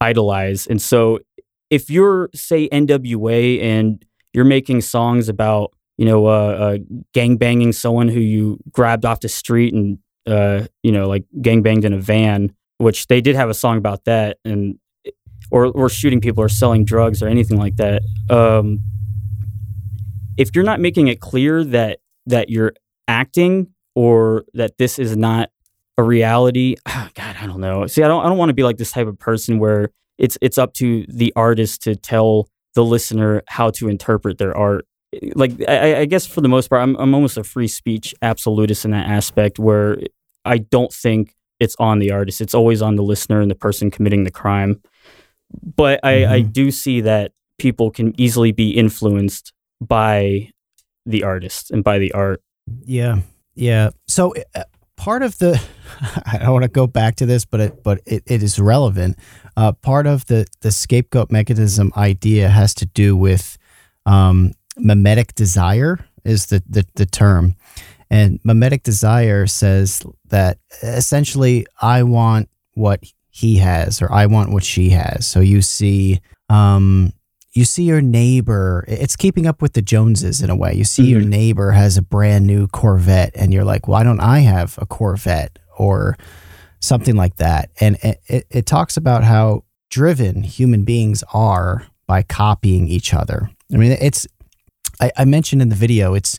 [0.00, 0.66] idolize.
[0.66, 1.18] And so,
[1.70, 6.78] if you're say NWA and you're making songs about you know, uh, uh,
[7.12, 11.62] gang banging someone who you grabbed off the street and, uh, you know, like gang
[11.62, 14.78] banged in a van, which they did have a song about that, and
[15.50, 18.02] or or shooting people or selling drugs or anything like that.
[18.30, 18.80] Um,
[20.36, 22.72] if you're not making it clear that that you're
[23.06, 25.50] acting or that this is not
[25.96, 27.86] a reality, oh God, I don't know.
[27.86, 30.38] See, I don't I don't want to be like this type of person where it's
[30.40, 34.86] it's up to the artist to tell the listener how to interpret their art
[35.34, 38.84] like I, I, guess for the most part, I'm I'm almost a free speech absolutist
[38.84, 39.98] in that aspect where
[40.44, 42.40] I don't think it's on the artist.
[42.40, 44.80] It's always on the listener and the person committing the crime.
[45.62, 46.32] But I, mm-hmm.
[46.32, 50.50] I do see that people can easily be influenced by
[51.06, 52.42] the artist and by the art.
[52.84, 53.20] Yeah,
[53.54, 53.90] yeah.
[54.08, 54.64] So uh,
[54.96, 55.60] part of the
[56.26, 59.18] I don't want to go back to this, but it but it, it is relevant.
[59.56, 63.58] Uh, part of the the scapegoat mechanism idea has to do with
[64.06, 67.54] um, mimetic desire is the, the, the term.
[68.10, 74.64] And mimetic desire says that essentially I want what he has or I want what
[74.64, 75.26] she has.
[75.26, 77.12] So you see um,
[77.52, 81.04] you see your neighbor it's keeping up with the joneses in a way you see
[81.04, 81.12] mm-hmm.
[81.12, 84.86] your neighbor has a brand new corvette and you're like why don't i have a
[84.86, 86.18] corvette or
[86.80, 92.22] something like that and it, it, it talks about how driven human beings are by
[92.22, 94.26] copying each other i mean it's
[95.00, 96.38] I, I mentioned in the video, it's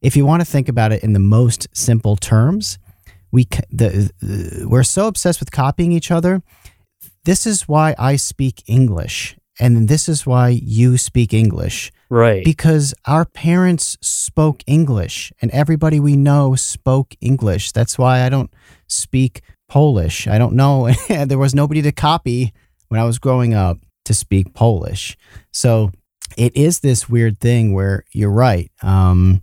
[0.00, 2.78] if you want to think about it in the most simple terms,
[3.32, 6.42] we the, the, we're so obsessed with copying each other.
[7.24, 12.44] This is why I speak English, and this is why you speak English, right?
[12.44, 17.72] Because our parents spoke English, and everybody we know spoke English.
[17.72, 18.52] That's why I don't
[18.86, 20.28] speak Polish.
[20.28, 20.90] I don't know.
[21.08, 22.52] there was nobody to copy
[22.88, 25.16] when I was growing up to speak Polish.
[25.52, 25.92] So
[26.36, 28.70] it is this weird thing where you're right.
[28.82, 29.42] Um,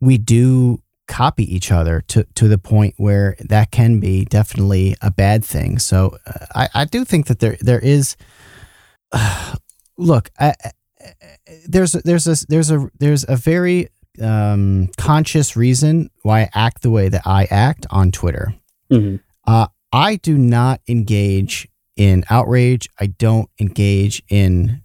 [0.00, 0.82] we do
[1.12, 5.78] copy each other to, to the point where that can be definitely a bad thing.
[5.78, 8.16] So uh, I, I do think that there there is.
[9.12, 9.56] Uh,
[9.98, 10.70] look, I, I,
[11.68, 13.88] there's there's a there's a there's a very
[14.22, 18.54] um, conscious reason why I act the way that I act on Twitter.
[18.90, 19.16] Mm-hmm.
[19.46, 22.88] Uh, I do not engage in outrage.
[22.98, 24.80] I don't engage in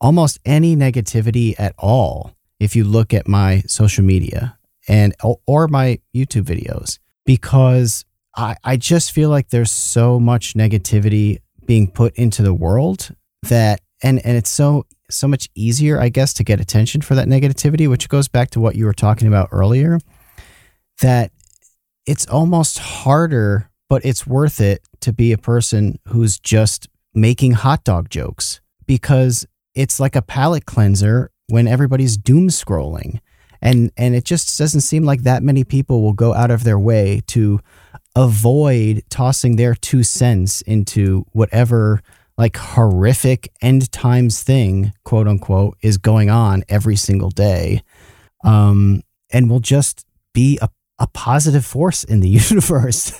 [0.00, 4.56] almost any negativity at all if you look at my social media
[4.88, 5.14] and
[5.46, 8.04] or my YouTube videos because
[8.36, 13.14] I, I just feel like there's so much negativity being put into the world
[13.44, 17.28] that and and it's so so much easier I guess to get attention for that
[17.28, 19.98] negativity which goes back to what you were talking about earlier
[21.00, 21.30] that
[22.06, 27.84] it's almost harder but it's worth it to be a person who's just making hot
[27.84, 33.20] dog jokes because it's like a palate cleanser when everybody's doom scrolling.
[33.62, 36.78] And and it just doesn't seem like that many people will go out of their
[36.78, 37.60] way to
[38.16, 42.02] avoid tossing their two cents into whatever
[42.36, 47.82] like horrific end times thing quote unquote is going on every single day
[48.44, 49.00] um
[49.32, 50.04] and will just
[50.34, 53.18] be a, a positive force in the universe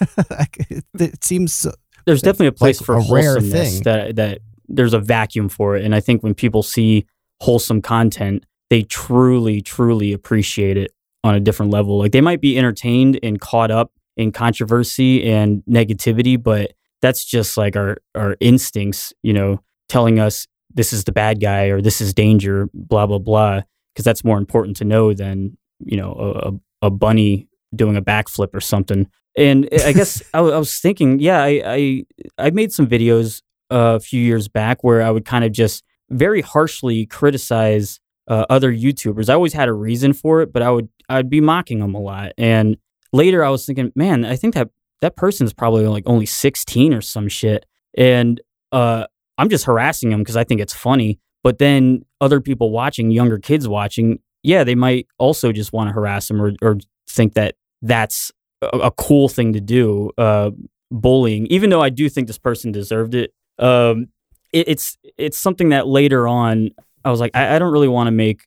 [0.69, 1.73] it, it seems so,
[2.05, 3.83] there's definitely a place like for a rare thing.
[3.85, 4.39] that that
[4.69, 7.07] there's a vacuum for it and i think when people see
[7.41, 10.93] wholesome content they truly truly appreciate it
[11.23, 11.99] on a different level.
[11.99, 17.57] Like they might be entertained and caught up in controversy and negativity but that's just
[17.57, 19.59] like our our instincts you know
[19.89, 23.61] telling us this is the bad guy or this is danger blah blah blah
[23.93, 28.55] because that's more important to know than you know a, a, bunny doing a backflip
[28.55, 29.09] or something.
[29.37, 32.05] And I guess I was thinking, yeah, I, I
[32.39, 36.43] I made some videos a few years back where I would kind of just very
[36.43, 37.99] harshly criticize
[38.29, 39.29] uh, other YouTubers.
[39.29, 42.01] I always had a reason for it, but I would I'd be mocking them a
[42.01, 42.33] lot.
[42.39, 42.77] And
[43.13, 44.69] later, I was thinking, man, I think that
[45.01, 47.67] that person's probably like only 16 or some shit,
[47.97, 49.07] and uh,
[49.39, 51.19] I'm just harassing him because I think it's funny.
[51.43, 55.93] But then other people watching, younger kids watching, yeah, they might also just want to
[55.93, 56.77] harass him or, or
[57.09, 58.31] think that that's
[58.63, 60.13] a, a cool thing to do.
[60.17, 60.53] Uh,
[60.93, 63.33] bullying, even though I do think this person deserved it.
[63.59, 64.09] Um,
[64.53, 66.71] it it's it's something that later on
[67.05, 68.47] I was like, I, I don't really want to make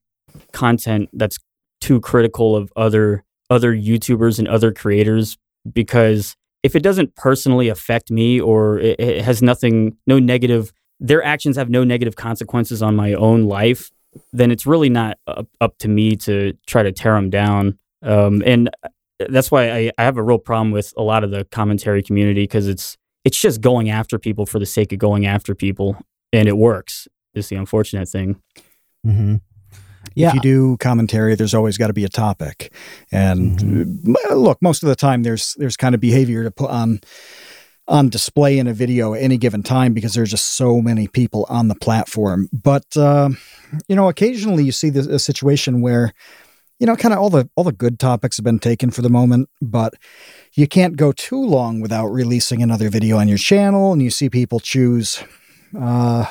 [0.51, 1.37] content that's
[1.81, 5.37] too critical of other other YouTubers and other creators
[5.71, 11.23] because if it doesn't personally affect me or it, it has nothing, no negative, their
[11.23, 13.91] actions have no negative consequences on my own life,
[14.33, 17.77] then it's really not up, up to me to try to tear them down.
[18.01, 18.71] Um, and
[19.29, 22.43] that's why I, I have a real problem with a lot of the commentary community
[22.43, 25.97] because it's it's just going after people for the sake of going after people,
[26.31, 27.07] and it works.
[27.35, 28.41] Is the unfortunate thing.
[29.05, 29.35] mm-hmm.
[30.15, 32.71] yeah If you do commentary, there's always got to be a topic.
[33.11, 34.15] And Mhm.
[34.31, 36.99] uh, look, most of the time there's there's kind of behavior to put on
[37.87, 41.45] on display in a video at any given time because there's just so many people
[41.49, 42.49] on the platform.
[42.51, 43.29] But uh,
[43.87, 46.13] you know, occasionally you see this, a situation where
[46.79, 49.09] you know, kind of all the all the good topics have been taken for the
[49.09, 49.93] moment, but
[50.53, 54.29] you can't go too long without releasing another video on your channel, and you see
[54.29, 55.23] people choose
[55.79, 56.25] uh,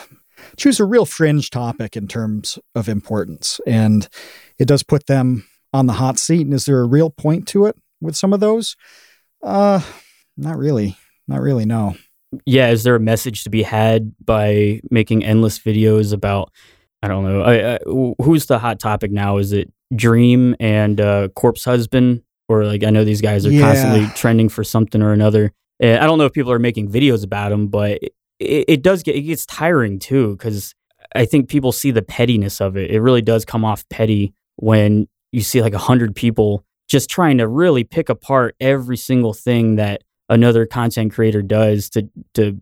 [0.56, 4.08] choose a real fringe topic in terms of importance, and
[4.58, 6.42] it does put them on the hot seat.
[6.42, 8.76] And is there a real point to it with some of those?
[9.42, 9.80] Uh,
[10.36, 10.96] not really,
[11.28, 11.64] not really.
[11.64, 11.96] No.
[12.46, 16.50] yeah, is there a message to be had by making endless videos about?
[17.02, 17.42] I don't know.
[17.42, 17.78] I, I,
[18.24, 19.36] who's the hot topic now?
[19.36, 23.60] Is it Dream and uh, Corpse Husband, or like I know these guys are Yeah.
[23.60, 25.52] constantly trending for something or another.
[25.80, 28.00] And I don't know if people are making videos about them, but
[28.38, 30.74] it, it, does get it gets tiring too because
[31.14, 32.90] I think people see the pettiness of it.
[32.90, 37.38] It really does come off petty when you see like a hundred people just trying
[37.38, 42.60] to really pick apart every single thing that another content creator does to to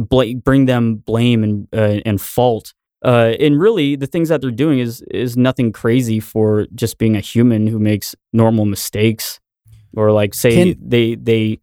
[0.00, 2.74] bla- bring them blame and uh, and fault.
[3.04, 7.16] Uh, and really, the things that they're doing is is nothing crazy for just being
[7.16, 9.40] a human who makes normal mistakes,
[9.96, 11.58] or like say Can- they they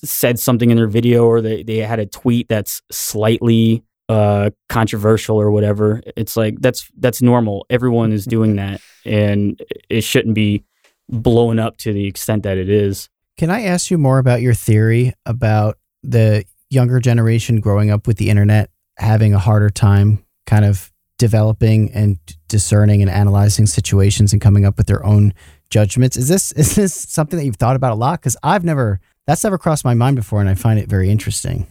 [0.00, 5.40] said something in their video or they, they had a tweet that's slightly uh controversial
[5.40, 10.62] or whatever it's like that's that's normal everyone is doing that and it shouldn't be
[11.08, 14.54] blown up to the extent that it is Can I ask you more about your
[14.54, 20.64] theory about the younger generation growing up with the internet having a harder time kind
[20.64, 22.18] of developing and
[22.48, 25.32] discerning and analyzing situations and coming up with their own
[25.70, 26.16] judgments?
[26.16, 28.20] Is this is this something that you've thought about a lot?
[28.20, 31.66] Because I've never that's never crossed my mind before, and I find it very interesting.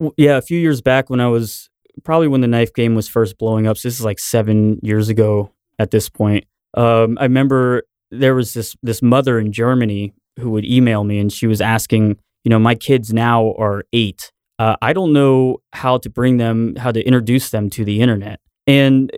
[0.00, 1.68] W- yeah a few years back when i was
[2.04, 5.08] probably when the knife game was first blowing up so this is like seven years
[5.08, 6.44] ago at this point
[6.74, 11.32] um, i remember there was this this mother in germany who would email me and
[11.32, 14.30] she was asking you know my kids now are eight
[14.60, 18.40] uh, i don't know how to bring them how to introduce them to the internet
[18.66, 19.10] and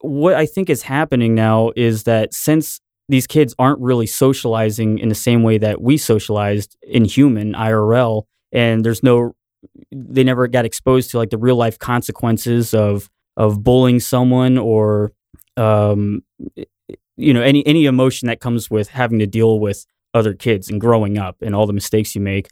[0.00, 5.08] what i think is happening now is that since these kids aren't really socializing in
[5.08, 9.34] the same way that we socialized in human irl and there's no
[9.92, 15.12] they never got exposed to like the real life consequences of of bullying someone or
[15.56, 16.22] um
[17.16, 20.80] you know any any emotion that comes with having to deal with other kids and
[20.80, 22.48] growing up and all the mistakes you make.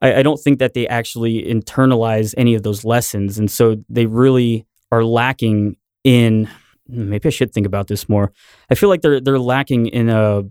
[0.00, 4.06] I, I don't think that they actually internalize any of those lessons and so they
[4.06, 6.48] really are lacking in
[6.88, 8.32] maybe I should think about this more
[8.70, 10.42] I feel like they're they're lacking in a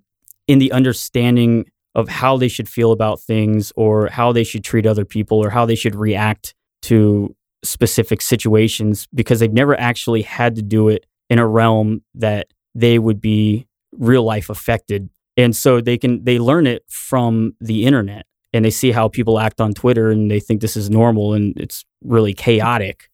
[0.48, 1.66] in the understanding
[1.96, 5.50] of how they should feel about things or how they should treat other people or
[5.50, 11.06] how they should react to specific situations because they've never actually had to do it
[11.30, 15.10] in a realm that they would be real life affected.
[15.36, 19.40] And so they can they learn it from the internet and they see how people
[19.40, 23.10] act on Twitter and they think this is normal and it's really chaotic.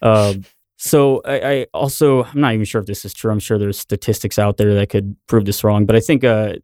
[0.00, 0.34] Uh,
[0.84, 3.30] so I, I, also I'm not even sure if this is true.
[3.30, 6.56] I'm sure there's statistics out there that could prove this wrong, but I think uh,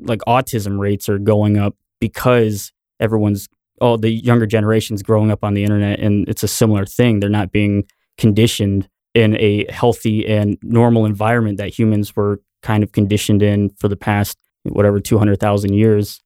[0.00, 3.48] like autism rates are going up because everyone's
[3.78, 7.20] all the younger generations growing up on the internet, and it's a similar thing.
[7.20, 7.84] They're not being
[8.16, 13.88] conditioned in a healthy and normal environment that humans were kind of conditioned in for
[13.88, 16.22] the past whatever 200,000 years.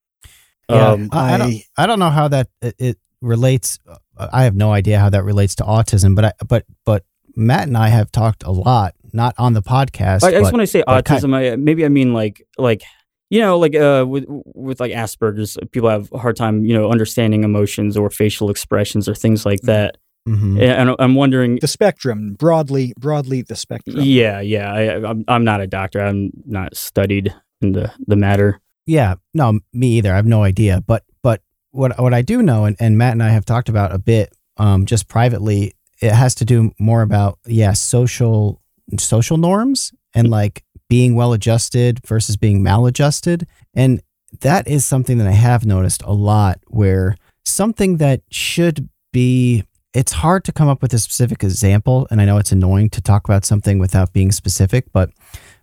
[0.69, 3.81] Yeah, um, I, I, don't, I don't know how that it, it relates.
[3.89, 7.05] Uh, I have no idea how that relates to autism, but I, but but
[7.41, 10.23] Matt and I have talked a lot, not on the podcast.
[10.23, 11.05] I, I just want to say autism.
[11.05, 12.83] Kind of, I, maybe I mean like like
[13.31, 16.91] you know like uh with with like Asperger's, people have a hard time you know
[16.91, 19.97] understanding emotions or facial expressions or things like that.
[20.29, 20.61] Mm-hmm.
[20.61, 23.97] And I'm wondering the spectrum broadly, broadly the spectrum.
[24.01, 24.73] Yeah, yeah.
[24.73, 26.01] I, I'm I'm not a doctor.
[26.01, 28.61] I'm not studied in the the matter.
[28.87, 30.13] Yeah, no, me either.
[30.13, 30.83] I have no idea.
[30.87, 33.93] But but what what I do know, and, and Matt and I have talked about
[33.93, 38.61] a bit, um, just privately, it has to do more about yeah social
[38.99, 43.47] social norms and like being well adjusted versus being maladjusted.
[43.75, 44.03] And
[44.41, 50.13] that is something that i have noticed a lot where something that should be it's
[50.13, 53.25] hard to come up with a specific example and i know it's annoying to talk
[53.25, 55.11] about something without being specific but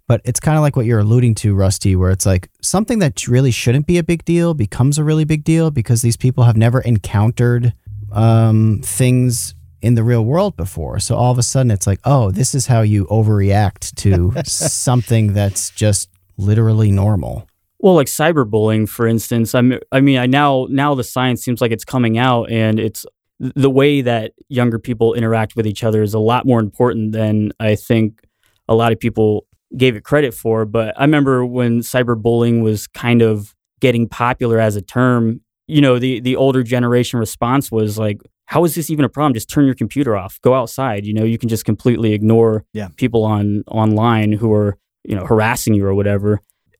[0.07, 3.27] but it's kind of like what you're alluding to rusty where it's like something that
[3.27, 6.57] really shouldn't be a big deal becomes a really big deal because these people have
[6.57, 7.73] never encountered
[8.13, 10.99] um, things in the real world before.
[10.99, 15.33] So all of a sudden it's like, oh, this is how you overreact to something
[15.33, 17.47] that's just literally normal.
[17.79, 19.53] Well, like cyberbullying, for instance.
[19.53, 23.05] I'm, I mean, I now now the science seems like it's coming out, and it's
[23.39, 27.51] the way that younger people interact with each other is a lot more important than
[27.59, 28.21] I think
[28.67, 30.65] a lot of people gave it credit for.
[30.65, 35.41] But I remember when cyberbullying was kind of getting popular as a term.
[35.67, 39.33] You know, the the older generation response was like, how is this even a problem?
[39.33, 40.39] Just turn your computer off.
[40.41, 41.05] Go outside.
[41.05, 42.87] You know, you can just completely ignore yeah.
[42.95, 46.39] people on online who are, you know, harassing you or whatever.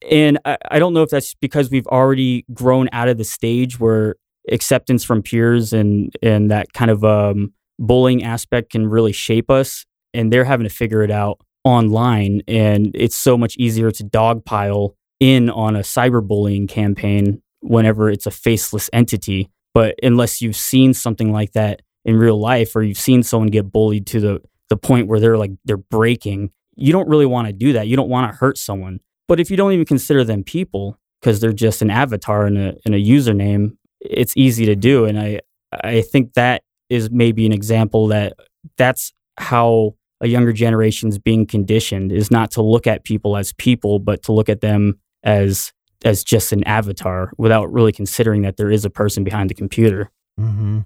[0.09, 3.79] And I, I don't know if that's because we've already grown out of the stage
[3.81, 4.15] where
[4.49, 9.85] acceptance from peers and and that kind of um, bullying aspect can really shape us.
[10.13, 12.43] And they're having to figure it out online.
[12.47, 18.31] And it's so much easier to dogpile in on a cyberbullying campaign whenever it's a
[18.31, 23.21] faceless entity but unless you've seen something like that in real life or you've seen
[23.21, 27.27] someone get bullied to the, the point where they're like, they're breaking, you don't really
[27.27, 27.87] want to do that.
[27.87, 29.01] You don't want to hurt someone.
[29.27, 32.73] But if you don't even consider them people because they're just an avatar and a,
[32.85, 35.05] and a username, it's easy to do.
[35.05, 38.33] And I, I think that is maybe an example that
[38.79, 43.53] that's how a younger generation is being conditioned is not to look at people as
[43.53, 45.71] people, but to look at them as
[46.05, 50.11] as just an avatar without really considering that there is a person behind the computer.
[50.39, 50.79] Mm-hmm.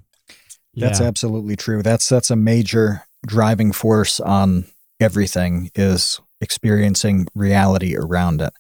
[0.76, 1.07] That's yeah.
[1.07, 1.84] absolutely true.
[1.84, 4.66] That's that's a major driving force on
[4.99, 8.53] everything is experiencing reality around it.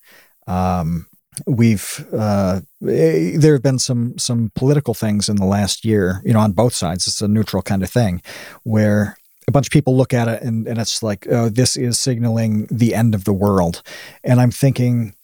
[0.47, 1.07] Um,
[1.47, 6.33] we've uh, eh, there have been some some political things in the last year, you
[6.33, 7.07] know, on both sides.
[7.07, 8.21] It's a neutral kind of thing,
[8.63, 11.97] where a bunch of people look at it and, and it's like, oh, this is
[11.99, 13.81] signaling the end of the world.
[14.23, 15.15] And I'm thinking,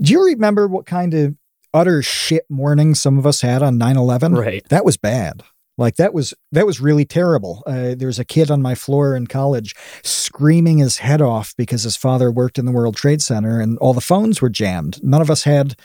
[0.00, 1.34] do you remember what kind of
[1.74, 4.36] utter shit morning some of us had on 9/11?
[4.36, 4.66] Right.
[4.68, 5.42] That was bad.
[5.76, 7.62] Like that was that was really terrible.
[7.64, 11.84] Uh, there was a kid on my floor in college screaming his head off because
[11.84, 15.02] his father worked in the World Trade Center and all the phones were jammed.
[15.04, 15.76] None of us had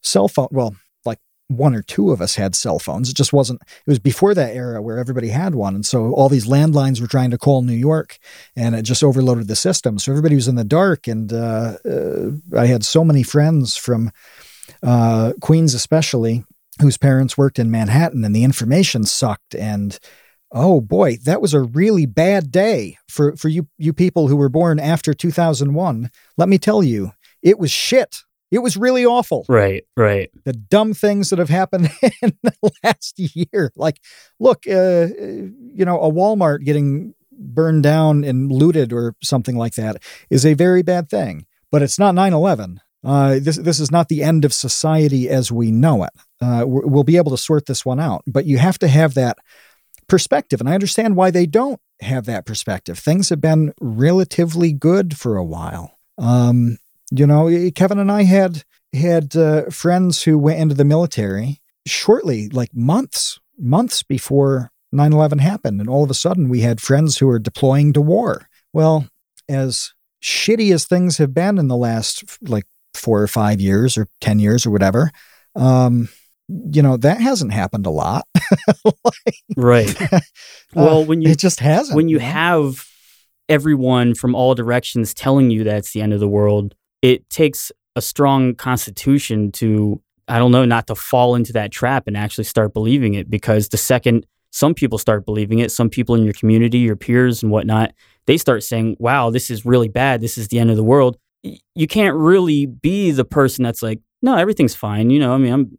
[0.00, 0.48] cell phone.
[0.52, 0.76] Well,
[1.48, 3.10] one or two of us had cell phones.
[3.10, 5.74] It just wasn't, it was before that era where everybody had one.
[5.74, 8.18] And so all these landlines were trying to call New York
[8.56, 9.98] and it just overloaded the system.
[9.98, 11.06] So everybody was in the dark.
[11.06, 14.10] And uh, uh, I had so many friends from
[14.82, 16.44] uh, Queens, especially,
[16.80, 19.54] whose parents worked in Manhattan and the information sucked.
[19.54, 19.98] And
[20.50, 24.48] oh boy, that was a really bad day for, for you, you people who were
[24.48, 26.10] born after 2001.
[26.36, 27.12] Let me tell you,
[27.42, 28.18] it was shit.
[28.52, 29.46] It was really awful.
[29.48, 30.30] Right, right.
[30.44, 31.90] The dumb things that have happened
[32.22, 33.72] in the last year.
[33.74, 33.98] Like,
[34.38, 35.06] look, uh, uh,
[35.74, 40.52] you know, a Walmart getting burned down and looted or something like that is a
[40.52, 41.46] very bad thing.
[41.70, 42.80] But it's not 9 11.
[43.02, 46.12] Uh, this, this is not the end of society as we know it.
[46.40, 48.22] Uh, we'll be able to sort this one out.
[48.26, 49.38] But you have to have that
[50.08, 50.60] perspective.
[50.60, 52.98] And I understand why they don't have that perspective.
[52.98, 55.98] Things have been relatively good for a while.
[56.18, 56.76] Um,
[57.14, 62.48] you know, Kevin and I had had uh, friends who went into the military shortly,
[62.48, 67.26] like months, months before 9/11 happened, and all of a sudden we had friends who
[67.26, 68.48] were deploying to war.
[68.72, 69.08] Well,
[69.48, 69.92] as
[70.22, 74.38] shitty as things have been in the last like four or five years or 10
[74.38, 75.10] years or whatever.
[75.56, 76.08] Um,
[76.48, 78.26] you know, that hasn't happened a lot.
[78.84, 79.96] like, right.
[80.74, 81.94] Well, uh, when you, it just hasn't.
[81.94, 82.86] When you have
[83.46, 87.70] everyone from all directions telling you that it's the end of the world, it takes
[87.94, 92.44] a strong constitution to, I don't know, not to fall into that trap and actually
[92.44, 93.28] start believing it.
[93.28, 97.42] Because the second some people start believing it, some people in your community, your peers
[97.42, 97.92] and whatnot,
[98.26, 100.20] they start saying, wow, this is really bad.
[100.20, 101.16] This is the end of the world.
[101.42, 105.10] You can't really be the person that's like, no, everything's fine.
[105.10, 105.78] You know, I mean, I'm,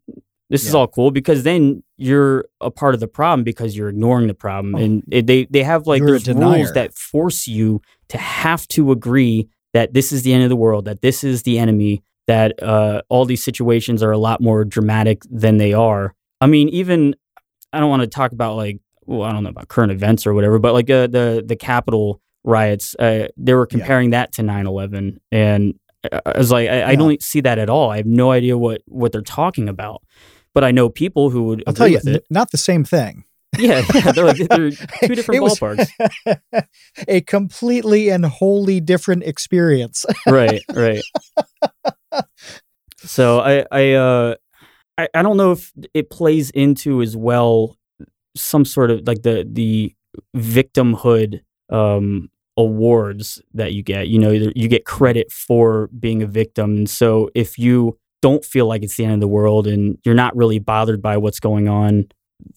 [0.49, 0.69] this yeah.
[0.69, 4.33] is all cool because then you're a part of the problem because you're ignoring the
[4.33, 4.75] problem.
[4.75, 4.79] Oh.
[4.79, 9.93] And it, they, they have like rules that force you to have to agree that
[9.93, 13.25] this is the end of the world, that this is the enemy, that uh, all
[13.25, 16.13] these situations are a lot more dramatic than they are.
[16.39, 17.15] I mean, even
[17.71, 20.33] I don't want to talk about like, well, I don't know about current events or
[20.33, 24.21] whatever, but like uh, the the Capitol riots, uh, they were comparing yeah.
[24.21, 25.73] that to 9/11, and
[26.11, 26.87] I was like, I, yeah.
[26.87, 27.89] I, don't see that at all.
[27.89, 30.03] I have no idea what what they're talking about,
[30.53, 31.63] but I know people who would.
[31.67, 33.25] I'll tell you, n- not the same thing.
[33.57, 34.75] Yeah, yeah, they're, like, they're two
[35.15, 35.89] different ballparks.
[37.07, 40.05] a completely and wholly different experience.
[40.27, 41.01] right, right.
[43.05, 44.35] So I, I, uh,
[44.97, 47.75] I, I don't know if it plays into as well
[48.35, 49.93] some sort of like the the
[50.35, 54.07] victimhood um, awards that you get.
[54.07, 56.77] You know, you get credit for being a victim.
[56.77, 60.15] And so if you don't feel like it's the end of the world and you're
[60.15, 62.07] not really bothered by what's going on,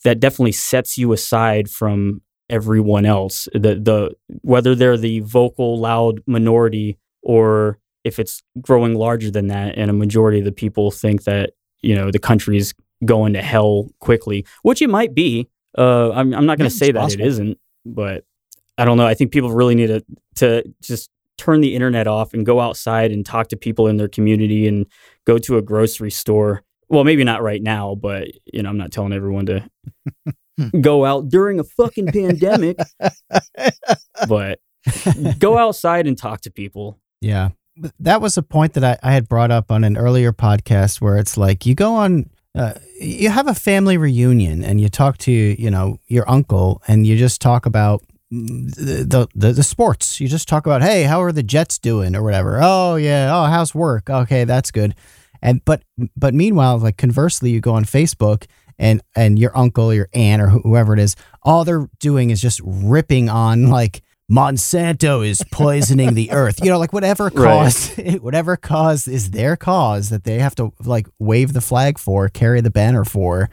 [0.04, 3.48] that definitely sets you aside from everyone else.
[3.52, 9.76] The the whether they're the vocal loud minority or if it's growing larger than that
[9.76, 12.72] and a majority of the people think that, you know, the country's
[13.04, 15.48] going to hell quickly, which it might be.
[15.76, 17.24] Uh, I'm, I'm not going to say that possible.
[17.24, 18.24] it isn't, but
[18.78, 19.06] I don't know.
[19.06, 20.04] I think people really need to
[20.36, 24.08] to just turn the internet off and go outside and talk to people in their
[24.08, 24.86] community and
[25.24, 26.62] go to a grocery store.
[26.88, 29.68] Well, maybe not right now, but you know, I'm not telling everyone to
[30.80, 32.78] go out during a fucking pandemic.
[34.28, 34.60] but
[35.38, 36.98] go outside and talk to people.
[37.20, 37.50] Yeah.
[38.00, 41.18] That was a point that I, I had brought up on an earlier podcast where
[41.18, 45.30] it's like you go on uh, you have a family reunion and you talk to
[45.32, 50.20] you know your uncle and you just talk about the, the the sports.
[50.20, 52.58] You just talk about, hey, how are the Jets doing or whatever.
[52.62, 53.30] Oh yeah.
[53.32, 54.08] Oh, how's work?
[54.08, 54.94] Okay, that's good.
[55.46, 55.82] And but
[56.16, 58.46] but meanwhile, like conversely, you go on Facebook
[58.78, 62.60] and and your uncle, your aunt, or whoever it is, all they're doing is just
[62.64, 66.58] ripping on like Monsanto is poisoning the earth.
[66.64, 68.20] You know, like whatever cause, right.
[68.22, 72.60] whatever cause is their cause that they have to like wave the flag for, carry
[72.60, 73.48] the banner for.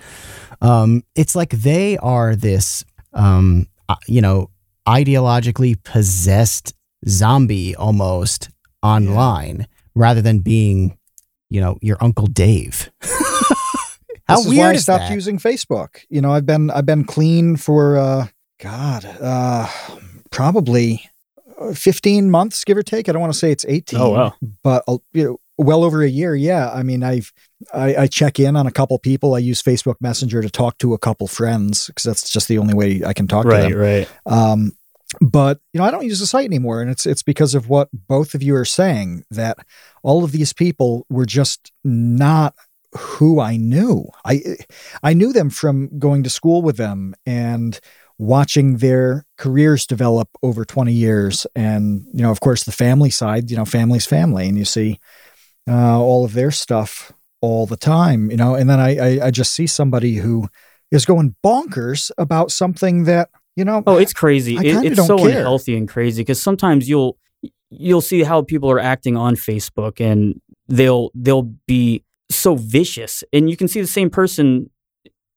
[0.62, 2.84] Um, it's like they are this,
[3.14, 4.50] um, uh, you know,
[4.88, 6.74] ideologically possessed
[7.08, 8.50] zombie almost
[8.82, 9.66] online yeah.
[9.94, 10.98] rather than being,
[11.54, 12.92] you know, your Uncle Dave.
[14.28, 15.14] How this weird is why I stopped that?
[15.14, 16.00] using Facebook.
[16.10, 18.28] You know, I've been I've been clean for uh
[18.60, 19.68] God, uh
[20.32, 21.08] probably
[21.60, 23.08] uh, 15 months give or take.
[23.08, 24.00] I don't want to say it's 18.
[24.00, 24.34] Oh wow.
[24.64, 26.36] But uh, you know, well over a year.
[26.36, 26.72] Yeah.
[26.72, 27.32] I mean, I've,
[27.72, 29.36] I, I, check in on a couple people.
[29.36, 32.74] I use Facebook Messenger to talk to a couple friends because that's just the only
[32.74, 33.78] way I can talk right, to them.
[33.78, 34.10] Right.
[34.26, 34.72] Um,
[35.22, 37.90] but you know, I don't use the site anymore, and it's it's because of what
[37.92, 39.58] both of you are saying that
[40.04, 42.56] all of these people were just not
[42.98, 44.06] who I knew.
[44.26, 44.42] I
[45.02, 47.80] I knew them from going to school with them and
[48.20, 53.50] watching their careers develop over 20 years and you know of course the family side
[53.50, 55.00] you know family's family and you see
[55.68, 57.12] uh, all of their stuff
[57.44, 58.56] all the time, you know.
[58.56, 60.48] And then I, I, I just see somebody who
[60.92, 63.84] is going bonkers about something that you know.
[63.86, 64.56] Oh, it's crazy.
[64.58, 65.30] It, it's so care.
[65.30, 67.18] unhealthy and crazy because sometimes you'll
[67.70, 73.50] you'll see how people are acting on Facebook and they'll they'll be so vicious, and
[73.50, 74.70] you can see the same person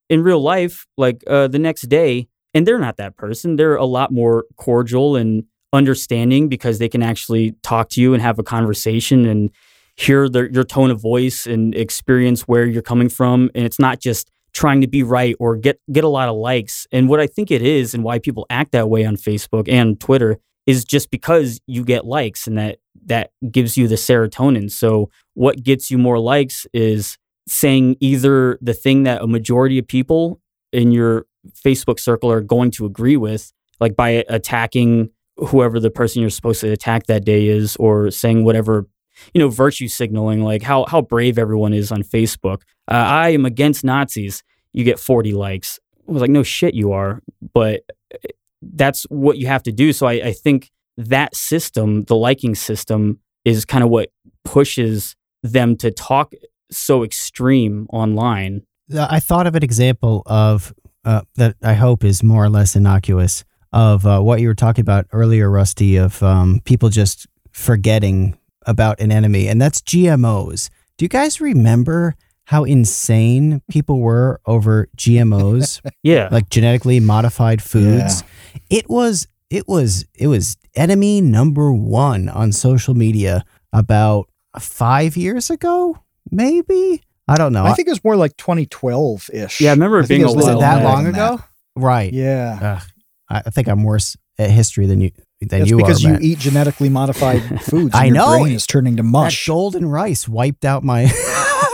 [0.09, 3.57] in real life like uh, the next day, and they're not that person.
[3.57, 8.23] They're a lot more cordial and understanding because they can actually talk to you and
[8.23, 9.51] have a conversation and
[9.97, 13.51] hear the, your tone of voice and experience where you're coming from.
[13.55, 16.87] And it's not just trying to be right or get get a lot of likes.
[16.91, 20.01] And what I think it is, and why people act that way on Facebook and
[20.01, 24.73] Twitter, is just because you get likes, and that that gives you the serotonin.
[24.73, 29.87] So what gets you more likes is saying either the thing that a majority of
[29.87, 30.41] people
[30.73, 31.27] in your
[31.65, 36.63] Facebook circle are going to agree with, like by attacking whoever the person you're supposed
[36.63, 38.87] to attack that day is, or saying whatever
[39.35, 42.63] you know, virtue signaling, like how how brave everyone is on Facebook.
[42.89, 44.43] Uh, I am against Nazis.
[44.73, 45.79] You get 40 likes.
[46.09, 47.21] I was like, no shit, you are.
[47.55, 47.83] But
[48.15, 48.19] uh,
[48.63, 49.93] that's what you have to do.
[49.93, 54.11] So I, I think that system, the liking system, is kind of what
[54.45, 56.33] pushes them to talk
[56.71, 58.63] so extreme online.
[58.97, 60.73] I thought of an example of
[61.05, 64.83] uh, that I hope is more or less innocuous of uh, what you were talking
[64.83, 70.71] about earlier, Rusty, of um, people just forgetting about an enemy, and that's GMOs.
[70.97, 72.17] Do you guys remember
[72.47, 76.29] how insane people were over GMOs, Yeah.
[76.31, 78.23] like genetically modified foods?
[78.71, 84.29] It was it was it was enemy number one on social media about
[84.59, 85.99] five years ago,
[86.31, 87.03] maybe.
[87.29, 87.65] I don't know.
[87.65, 89.61] I think it was more like 2012 ish.
[89.61, 91.41] Yeah, I remember it being a was it that long ago?
[91.75, 92.13] right.
[92.13, 92.59] Yeah.
[92.81, 92.89] Ugh,
[93.29, 95.11] I I think I'm worse at history than you
[95.41, 96.13] than That's you because are.
[96.13, 97.95] you eat genetically modified foods.
[97.95, 98.39] And I your know.
[98.41, 99.47] brain is turning to that mush.
[99.47, 101.11] golden rice wiped out my.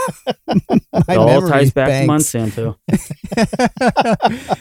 [0.92, 2.32] my It all ties back banks.
[2.32, 2.76] to Monsanto.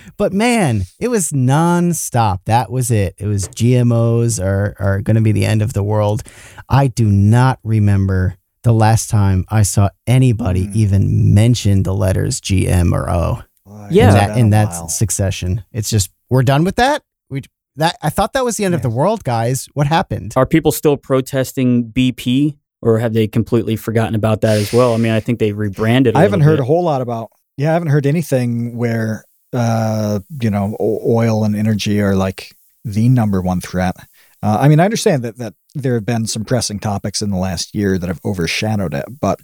[0.18, 2.40] but man, it was nonstop.
[2.46, 3.16] That was it.
[3.18, 6.24] It was GMOs are are going to be the end of the world.
[6.70, 10.72] I do not remember the last time I saw anybody Hmm.
[10.76, 13.42] even mention the letters GM or O.
[13.66, 14.04] Boy, Yeah.
[14.04, 15.64] in it's that in that succession.
[15.72, 17.04] It's just we're done with that.
[17.30, 17.42] We
[17.78, 19.68] that I thought that was the end of the world, guys.
[19.74, 20.34] What happened?
[20.36, 24.94] Are people still protesting BP or have they completely forgotten about that as well?
[24.94, 26.16] I mean, I think they rebranded.
[26.16, 27.32] I I haven't heard a whole lot about.
[27.58, 33.10] Yeah, I haven't heard anything where uh, you know oil and energy are like the
[33.10, 33.96] number one threat.
[34.44, 37.38] Uh, I mean, I understand that that there have been some pressing topics in the
[37.38, 39.40] last year that have overshadowed it, but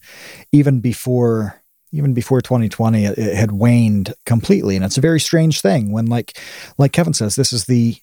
[0.52, 1.62] even before
[1.94, 6.08] even before 2020, it, it had waned completely, and it's a very strange thing when,
[6.08, 6.38] like
[6.78, 7.98] like Kevin says, this is the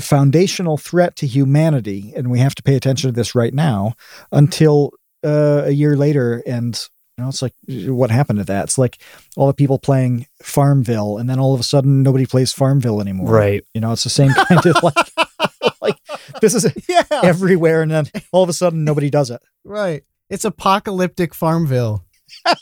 [0.00, 3.94] foundational threat to humanity, and we have to pay attention to this right now
[4.32, 4.92] until
[5.24, 6.78] uh, a year later, and
[7.18, 8.64] you know, it's like what happened to that?
[8.64, 8.98] It's like
[9.36, 13.30] all the people playing Farmville, and then all of a sudden nobody plays Farmville anymore.
[13.30, 13.64] Right.
[13.74, 14.94] You know, it's the same kind of like
[15.80, 15.96] like
[16.40, 19.40] this is Yeah, everywhere, and then all of a sudden nobody does it.
[19.64, 20.02] right.
[20.28, 22.04] It's apocalyptic Farmville.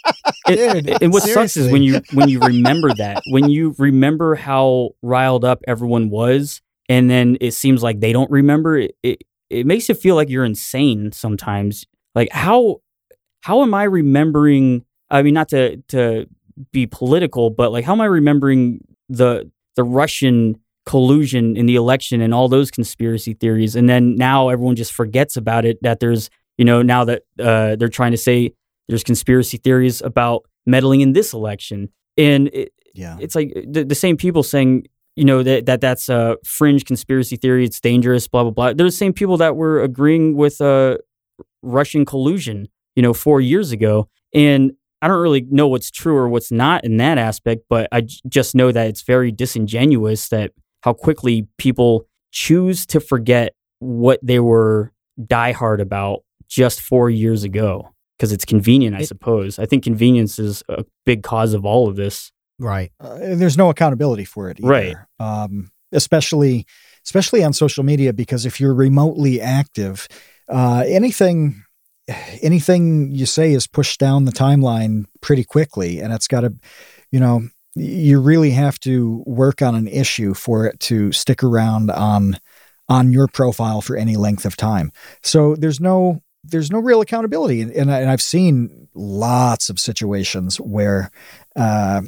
[0.47, 4.35] It- Dude, and what sucks is when you when you remember that when you remember
[4.35, 9.23] how riled up everyone was and then it seems like they don't remember it it,
[9.51, 11.85] it makes you feel like you're insane sometimes.
[12.15, 12.81] Like how
[13.43, 16.27] how am i remembering i mean not to to
[16.73, 20.57] be political but like how am i remembering the the russian
[20.87, 23.75] collusion in the election and all those conspiracy theories?
[23.75, 26.29] And then now everyone just forgets about it that there's
[26.59, 28.53] you know now that uh, they're trying to say
[28.89, 31.89] there's conspiracy theories about meddling in this election.
[32.19, 33.17] And it, Yeah.
[33.19, 34.87] it's like the, the same people saying
[35.17, 38.73] you know that, that that's a fringe conspiracy theory it's dangerous blah blah blah.
[38.73, 40.99] They're the same people that were agreeing with uh,
[41.63, 44.09] russian collusion you know four years ago.
[44.33, 44.73] And
[45.03, 48.21] i don't really know what's true or what's not in that aspect but i j-
[48.29, 54.41] just know that it's very disingenuous that how quickly people choose to forget what they
[54.41, 57.91] were diehard about just four years ago.
[58.19, 59.59] Because it's convenient i suppose.
[59.59, 62.93] I think convenience is a big cause of all of this Right.
[63.01, 64.69] uh, there's no accountability for it either.
[64.69, 64.97] Right.
[65.19, 66.67] um, especially
[67.05, 70.09] especially on social media because if you're remotely active
[70.49, 71.63] uh, anything
[72.43, 76.55] anything you say is pushed down the timeline pretty quickly and it's got to
[77.11, 77.43] you know
[77.75, 82.39] you really have to work on an issue for it to stick around on
[82.89, 87.63] on your profile for any length of time so there's no there's no real accountability
[87.63, 91.11] and, and, I, and i've seen lots of situations where
[91.57, 92.03] uh,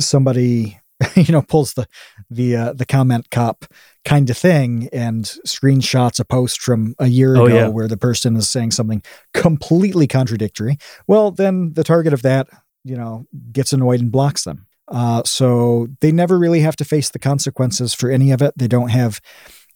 [0.00, 0.78] somebody
[1.14, 1.86] you know pulls the
[2.30, 3.64] the uh, the comment cop
[4.04, 7.68] kind of thing and screenshots a post from a year Oh, ago yeah.
[7.68, 9.02] where the person is saying something
[9.34, 10.76] completely contradictory.
[11.06, 12.48] Well then the target of that
[12.84, 14.66] you know gets annoyed and blocks them.
[14.90, 18.54] Uh, so they never really have to face the consequences for any of it.
[18.56, 19.20] They don't have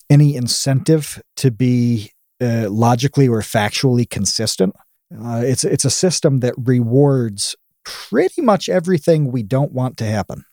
[0.08, 2.10] any incentive to be
[2.40, 4.74] uh, logically or factually consistent.
[5.22, 10.44] Uh, it's it's a system that rewards pretty much everything we don't want to happen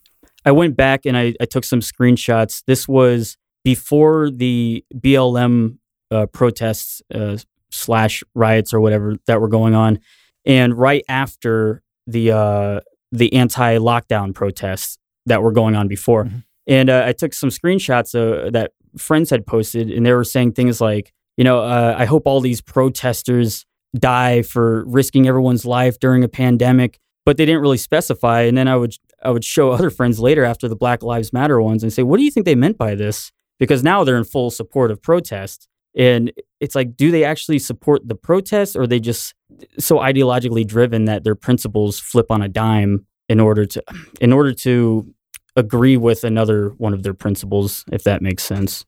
[0.45, 2.63] I went back and I, I took some screenshots.
[2.65, 5.77] This was before the BLM
[6.11, 7.37] uh, protests uh,
[7.71, 9.99] slash riots or whatever that were going on,
[10.45, 12.79] and right after the uh,
[13.11, 16.25] the anti lockdown protests that were going on before.
[16.25, 16.43] Mhm.
[16.67, 20.53] And uh, I took some screenshots uh, that friends had posted, and they were saying
[20.53, 23.65] things like, you know, uh, I hope all these protesters
[23.97, 26.99] die for risking everyone's life during a pandemic
[27.29, 28.41] but they didn't really specify.
[28.41, 31.61] And then I would I would show other friends later after the Black Lives Matter
[31.61, 34.23] ones and say, "What do you think they meant by this?" Because now they're in
[34.23, 38.87] full support of protest, and it's like, do they actually support the protest, or are
[38.87, 39.35] they just
[39.77, 43.83] so ideologically driven that their principles flip on a dime in order to
[44.19, 45.13] in order to
[45.55, 48.85] agree with another one of their principles, if that makes sense?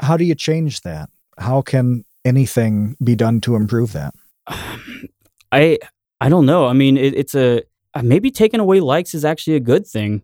[0.00, 1.08] how do you change that?
[1.38, 4.14] How can anything be done to improve that?
[5.52, 5.78] I
[6.20, 6.66] I don't know.
[6.66, 7.62] I mean, it, it's a
[7.98, 10.22] Uh, maybe taking away likes is actually a good thing.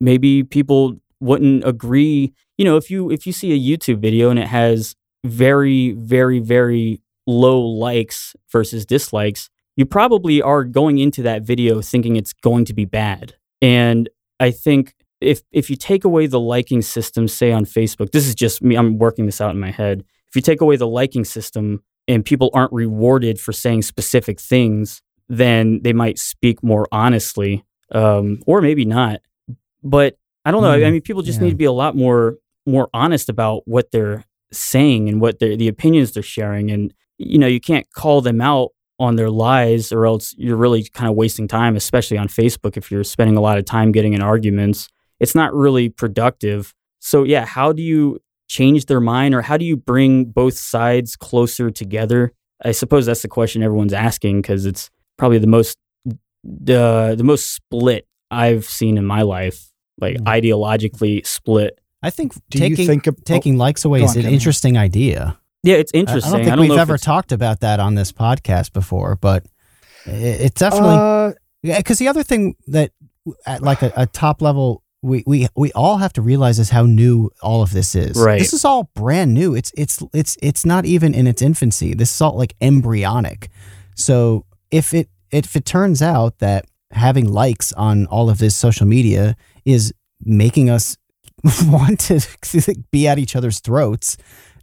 [0.00, 2.32] Maybe people wouldn't agree.
[2.58, 6.40] You know, if you if you see a YouTube video and it has very very
[6.40, 12.64] very low likes versus dislikes, you probably are going into that video thinking it's going
[12.64, 13.36] to be bad.
[13.60, 14.08] And
[14.40, 18.34] I think if if you take away the liking system, say on Facebook, this is
[18.34, 18.74] just me.
[18.74, 20.02] I'm working this out in my head.
[20.28, 25.02] If you take away the liking system and people aren't rewarded for saying specific things,
[25.32, 29.20] then they might speak more honestly, um, or maybe not.
[29.82, 30.72] But I don't know.
[30.72, 31.44] I Mm, mean, people just yeah.
[31.46, 32.36] need to be a lot more
[32.66, 36.70] more honest about what they're saying and what the opinions they're sharing.
[36.70, 40.84] And you know, you can't call them out on their lies, or else you're really
[40.92, 42.76] kind of wasting time, especially on Facebook.
[42.76, 44.88] If you're spending a lot of time getting in arguments,
[45.18, 46.74] it's not really productive.
[47.00, 48.18] So yeah, how do you
[48.48, 52.32] change their mind, or how do you bring both sides closer together?
[52.64, 55.76] I suppose that's the question everyone's asking because it's probably the most
[56.44, 59.70] the the most split I've seen in my life,
[60.00, 60.24] like Mm.
[60.24, 61.78] ideologically split.
[62.02, 64.22] I think Do taking you think of, oh, taking likes away go is on, an
[64.22, 64.34] Kevin.
[64.34, 65.38] interesting idea.
[65.62, 66.32] Yeah, it's interesting.
[66.32, 69.46] I don't think know we've if ever talked about that on this podcast before, but
[70.06, 71.32] i- it's definitely uh,
[71.62, 72.90] Yeah, because the other thing that
[73.46, 76.86] at like a, a top level we, we we all have to realize is how
[76.86, 78.16] new all of this is.
[78.16, 78.38] Right.
[78.38, 79.54] This is all brand new.
[79.54, 81.94] It's it's it's it's not even in its infancy.
[81.94, 83.48] This is all like embryonic.
[83.96, 88.86] So if it if it turns out that having likes on all of this social
[88.86, 89.94] media is
[90.24, 90.96] making us
[91.64, 92.20] want to
[92.90, 94.16] be at each other's throats,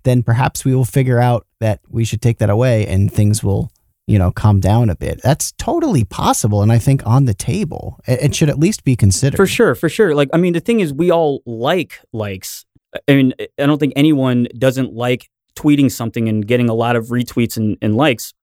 [0.03, 3.72] then perhaps we will figure out that we should take that away and things will
[4.10, 5.22] you know, calm down a bit.
[5.22, 7.99] That's totally possible, and I think on the table.
[8.07, 9.38] It, should at least be considered.
[9.38, 10.15] For sure, for sure.
[10.15, 12.65] Like, I mean, the thing is, we all like likes.
[13.07, 17.10] I mean, I don't think anyone doesn't like tweeting something and getting a lot of
[17.10, 18.34] retweets and, and likes.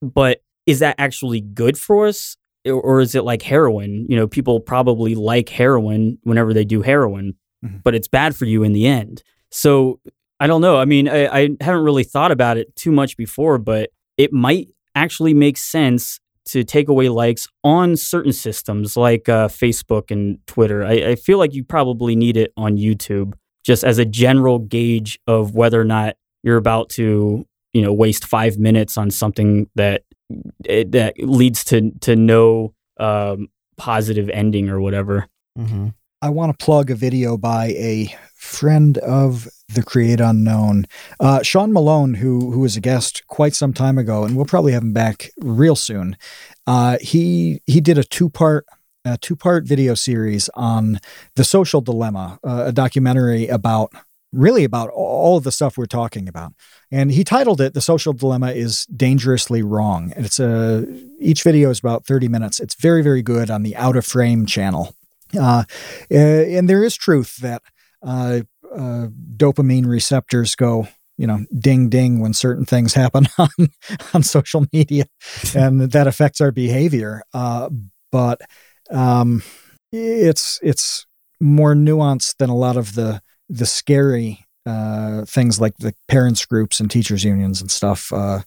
[0.00, 2.36] But is that actually good for us?
[2.68, 4.06] Or- is it like heroin?
[4.08, 7.34] You know, people probably like heroin whenever they do heroin,
[7.64, 7.82] Mhm.
[7.84, 9.22] but it's bad for you in the end.
[9.50, 10.00] So
[10.40, 10.76] I don't know.
[10.76, 14.68] I mean, I, I haven't really thought about it too much before, but it might
[14.94, 20.84] actually make sense to take away likes on certain systems like uh, Facebook and Twitter.
[20.84, 23.34] I, I feel like you probably need it on YouTube
[23.64, 28.24] just as a general gauge of whether or not you're about to, you know, waste
[28.26, 30.02] five minutes on something that
[30.64, 35.28] it, that leads to to no um, positive ending or whatever.
[35.58, 35.94] Mhm.
[36.22, 40.86] I want to plug a video by a friend of the Create Unknown,
[41.20, 44.72] uh, Sean Malone, who who was a guest quite some time ago, and we'll probably
[44.72, 46.16] have him back real soon.
[46.66, 48.66] Uh, he he did a two part
[49.04, 50.98] a two part video series on
[51.36, 53.92] the social dilemma, uh, a documentary about
[54.36, 56.52] really about all of the stuff we're talking about.
[56.90, 60.86] And he titled it "The Social Dilemma is Dangerously Wrong." And it's a
[61.18, 62.60] each video is about thirty minutes.
[62.60, 64.94] It's very very good on the Out of Frame channel.
[65.36, 65.64] Uh,
[66.10, 67.62] uh, and there is truth that
[68.02, 68.40] uh,
[68.74, 70.86] uh, dopamine receptors go,
[71.16, 73.48] you know, ding ding when certain things happen on
[74.14, 75.06] on social media,
[75.54, 77.22] and that affects our behavior.
[77.32, 77.70] Uh,
[78.12, 78.40] but
[78.90, 79.42] um,
[79.92, 81.06] it's it's
[81.40, 86.80] more nuanced than a lot of the the scary uh, things like the parents groups
[86.80, 88.12] and teachers unions and stuff.
[88.12, 88.40] Uh,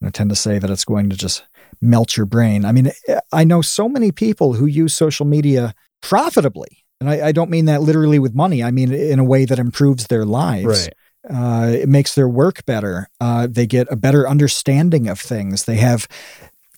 [0.00, 1.44] you know, tend to say that it's going to just
[1.80, 2.64] melt your brain.
[2.64, 2.90] I mean,
[3.32, 6.84] I know so many people who use social media profitably.
[7.00, 8.62] And I, I don't mean that literally with money.
[8.62, 10.88] I mean in a way that improves their lives.
[11.28, 13.08] Uh, it makes their work better.
[13.20, 15.64] Uh, they get a better understanding of things.
[15.64, 16.08] They have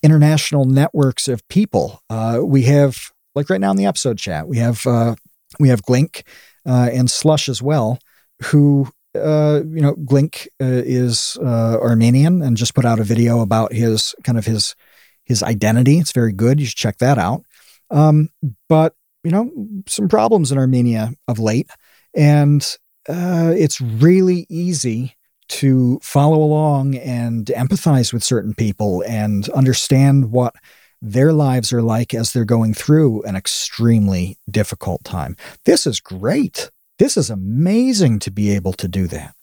[0.01, 2.01] international networks of people.
[2.09, 5.15] Uh, we have, like right now in the episode chat, we have uh,
[5.59, 6.23] we have Glink
[6.65, 7.99] uh, and Slush as well,
[8.43, 13.41] who uh, you know Glink uh, is uh, Armenian and just put out a video
[13.41, 14.75] about his kind of his
[15.23, 15.99] his identity.
[15.99, 16.59] It's very good.
[16.59, 17.43] You should check that out.
[17.91, 18.29] Um,
[18.69, 19.51] but you know,
[19.87, 21.69] some problems in Armenia of late,
[22.15, 22.61] and
[23.07, 25.15] uh, it's really easy
[25.49, 30.55] to follow along and empathize with certain people and understand what
[31.05, 35.35] their lives are like as they're going through an extremely difficult time.
[35.65, 36.71] This is great.
[36.97, 39.35] This is amazing to be able to do that.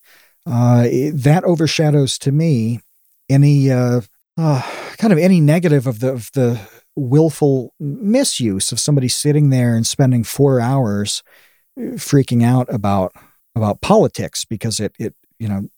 [0.47, 2.81] Uh, it- that overshadows to me
[3.29, 4.01] any uh,
[4.39, 4.63] uh,
[4.97, 6.59] kind of any negative of the of the
[6.97, 11.23] willful misuse of somebody sitting there and spending four hours
[11.79, 13.13] uh, freaking out about
[13.55, 15.69] about politics because it it you know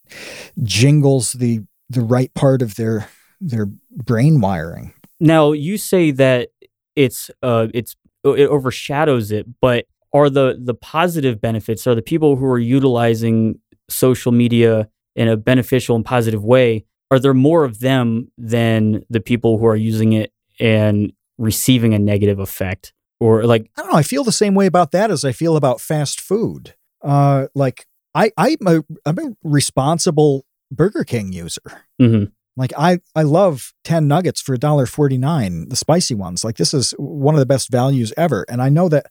[0.62, 1.60] jingles the
[1.90, 3.08] the right part of their
[3.40, 4.94] their brain wiring.
[5.22, 6.50] Now you say that
[6.96, 12.36] it's uh it's it overshadows it, but are the the positive benefits are the people
[12.36, 13.58] who are utilizing
[13.88, 19.20] social media in a beneficial and positive way are there more of them than the
[19.20, 22.94] people who are using it and receiving a negative effect?
[23.20, 23.98] Or like I don't know.
[23.98, 26.74] I feel the same way about that as I feel about fast food.
[27.02, 31.60] Uh, like I, I'm a, I'm a responsible Burger King user.
[32.00, 32.32] mhm.
[32.56, 36.44] Like I, I love 10 nuggets for $1.49, the spicy ones.
[36.44, 38.44] Like this is one of the best values ever.
[38.48, 39.06] And I know that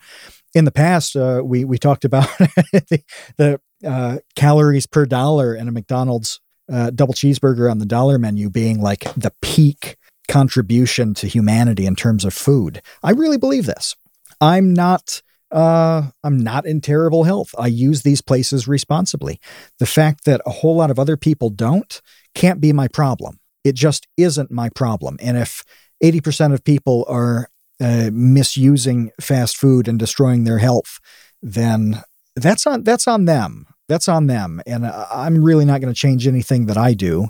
[0.53, 3.03] in the past, uh, we, we talked about the,
[3.38, 6.39] the uh, calories per dollar in a McDonald's
[6.72, 9.97] uh, double cheeseburger on the dollar menu being like the peak
[10.27, 12.81] contribution to humanity in terms of food.
[13.03, 13.95] I really believe this.
[14.39, 17.53] I'm not uh, I'm not in terrible health.
[17.57, 19.39] I use these places responsibly.
[19.80, 22.01] The fact that a whole lot of other people don't
[22.36, 23.40] can't be my problem.
[23.64, 25.18] It just isn't my problem.
[25.22, 25.64] And if
[26.03, 27.48] 80% of people are
[27.80, 30.99] uh, misusing fast food and destroying their health,
[31.41, 32.03] then
[32.36, 33.66] that's on that's on them.
[33.88, 34.62] That's on them.
[34.66, 37.28] And I- I'm really not going to change anything that I do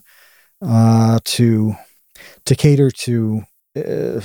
[0.61, 1.75] uh, to
[2.45, 3.43] to cater to.
[3.75, 4.21] Uh,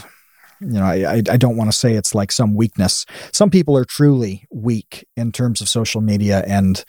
[0.61, 3.05] you know, I, I don't want to say it's like some weakness.
[3.31, 6.83] Some people are truly weak in terms of social media and uh,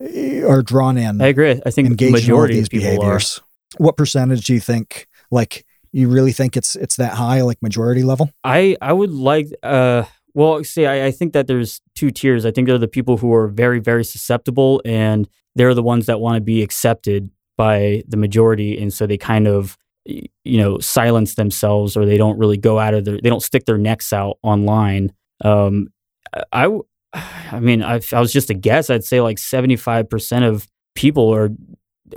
[0.00, 1.60] are drawn in I agree.
[1.64, 3.40] I think the majority these of people behaviors.
[3.78, 5.06] What percentage do you think?
[5.30, 8.30] Like, you really think it's it's that high, like majority level?
[8.44, 10.04] I I would like uh
[10.34, 12.44] well see I, I think that there's two tiers.
[12.44, 16.06] I think there are the people who are very very susceptible and they're the ones
[16.06, 20.78] that want to be accepted by the majority and so they kind of you know
[20.78, 24.12] silence themselves or they don't really go out of their they don't stick their necks
[24.12, 25.12] out online.
[25.42, 25.88] Um
[26.52, 26.68] I
[27.52, 28.90] I mean I, I was just a guess.
[28.90, 31.50] I'd say like 75% of people are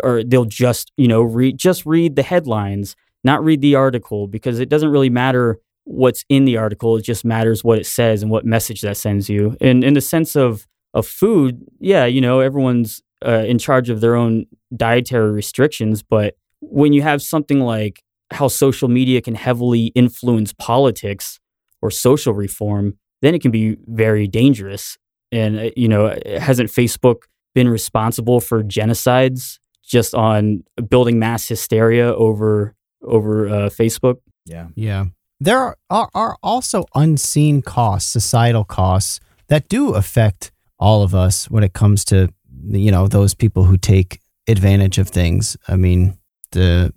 [0.04, 4.60] or they'll just you know read just read the headlines not read the article because
[4.60, 6.96] it doesn't really matter what's in the article.
[6.96, 9.58] It just matters what it says and what message that sends you.
[9.60, 14.02] And in the sense of of food yeah you know everyone's uh, in charge of
[14.02, 14.46] their own
[14.76, 21.40] dietary restrictions but when you have something like how social media can heavily influence politics
[21.82, 24.98] or social reform then it can be very dangerous
[25.32, 27.24] and uh, you know hasn't facebook
[27.54, 34.18] been responsible for genocides just on building mass hysteria over over uh, Facebook.
[34.46, 34.68] Yeah.
[34.76, 35.06] Yeah.
[35.40, 41.50] There are, are, are also unseen costs, societal costs that do affect all of us
[41.50, 42.30] when it comes to,
[42.68, 45.56] you know, those people who take advantage of things.
[45.68, 46.18] I mean,
[46.52, 46.94] the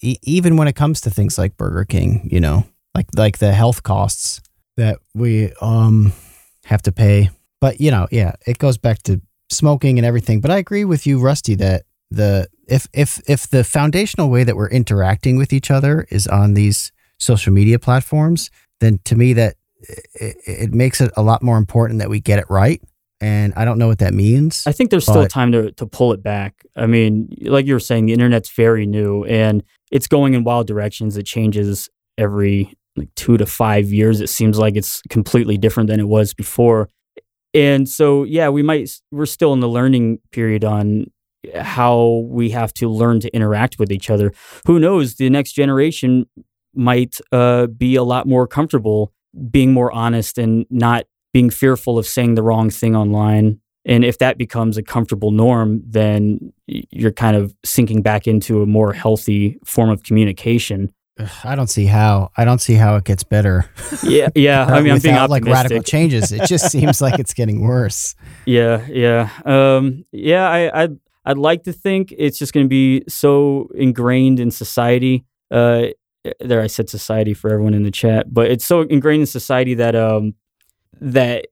[0.00, 2.64] e- even when it comes to things like Burger King, you know,
[2.94, 4.40] like like the health costs
[4.76, 6.12] that we um
[6.64, 7.30] have to pay.
[7.60, 9.20] But, you know, yeah, it goes back to
[9.50, 13.64] smoking and everything, but I agree with you Rusty that the if if if the
[13.64, 18.98] foundational way that we're interacting with each other is on these social media platforms, then
[19.04, 19.56] to me that
[20.14, 22.82] it, it makes it a lot more important that we get it right.
[23.20, 24.64] And I don't know what that means.
[24.66, 26.64] I think there's still time to to pull it back.
[26.76, 30.66] I mean, like you were saying, the internet's very new and it's going in wild
[30.66, 31.16] directions.
[31.16, 31.88] It changes
[32.18, 34.20] every like two to five years.
[34.20, 36.88] It seems like it's completely different than it was before.
[37.52, 41.06] And so, yeah, we might we're still in the learning period on
[41.54, 44.32] how we have to learn to interact with each other.
[44.66, 45.16] Who knows?
[45.16, 46.26] The next generation
[46.74, 49.12] might uh, be a lot more comfortable
[49.50, 53.60] being more honest and not being fearful of saying the wrong thing online.
[53.84, 58.66] And if that becomes a comfortable norm, then you're kind of sinking back into a
[58.66, 60.92] more healthy form of communication.
[61.44, 62.30] I don't see how.
[62.36, 63.70] I don't see how it gets better.
[64.02, 64.64] Yeah, yeah.
[64.68, 66.32] I mean, I'm being without, like radical changes.
[66.32, 68.16] It just seems like it's getting worse.
[68.46, 70.48] Yeah, yeah, um, yeah.
[70.48, 75.24] I, I'd I'd like to think it's just going to be so ingrained in society.
[75.50, 75.88] Uh,
[76.40, 79.74] there, I said society for everyone in the chat, but it's so ingrained in society
[79.74, 80.34] that um,
[81.00, 81.46] that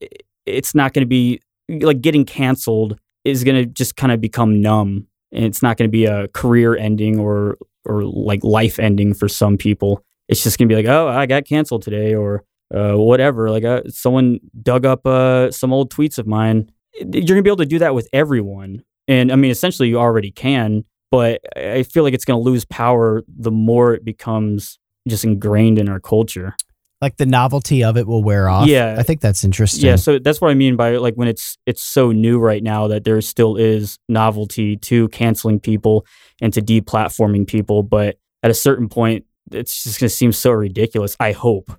[0.44, 4.60] it's not going to be like getting canceled is going to just kind of become
[4.60, 9.14] numb, and it's not going to be a career ending or or like life ending
[9.14, 10.02] for some people.
[10.28, 12.44] It's just to be like, oh, I got canceled today, or
[12.74, 13.50] uh, whatever.
[13.50, 16.70] Like uh, someone dug up uh, some old tweets of mine.
[16.94, 20.30] You're gonna be able to do that with everyone, and I mean, essentially, you already
[20.30, 20.84] can.
[21.10, 24.78] But I feel like it's gonna lose power the more it becomes
[25.08, 26.54] just ingrained in our culture.
[27.02, 28.68] Like the novelty of it will wear off.
[28.68, 28.94] Yeah.
[28.96, 29.84] I think that's interesting.
[29.84, 32.86] Yeah, so that's what I mean by like when it's it's so new right now
[32.86, 36.06] that there still is novelty to canceling people
[36.40, 41.16] and to deplatforming people, but at a certain point, it's just gonna seem so ridiculous.
[41.18, 41.72] I hope.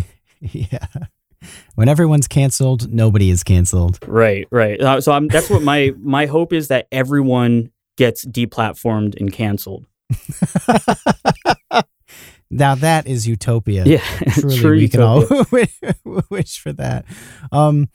[0.40, 0.86] yeah.
[1.74, 3.98] When everyone's canceled, nobody is canceled.
[4.06, 4.80] Right, right.
[4.80, 9.86] Uh, so I'm, that's what my my hope is that everyone gets deplatformed and canceled.
[12.50, 13.84] Now that is utopia.
[13.84, 13.98] Yeah,
[14.30, 15.24] Truly, true we can all
[16.30, 17.04] wish for that.
[17.52, 17.88] Um,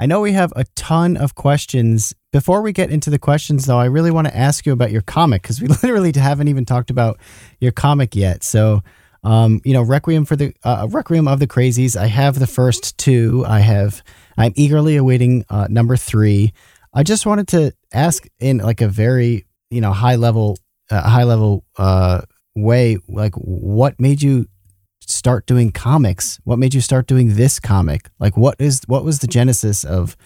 [0.00, 2.14] I know we have a ton of questions.
[2.32, 5.02] Before we get into the questions, though, I really want to ask you about your
[5.02, 7.18] comic because we literally haven't even talked about
[7.60, 8.44] your comic yet.
[8.44, 8.82] So,
[9.24, 11.96] um, you know, Requiem for the uh, Requiem of the Crazies.
[11.96, 13.44] I have the first two.
[13.46, 14.02] I have.
[14.36, 16.52] I'm eagerly awaiting uh, number three.
[16.94, 20.58] I just wanted to ask in like a very you know high level,
[20.90, 22.22] uh, high level uh,
[22.62, 24.46] way, like what made you
[25.00, 26.38] start doing comics?
[26.44, 28.10] What made you start doing this comic?
[28.18, 30.16] Like what is what was the genesis of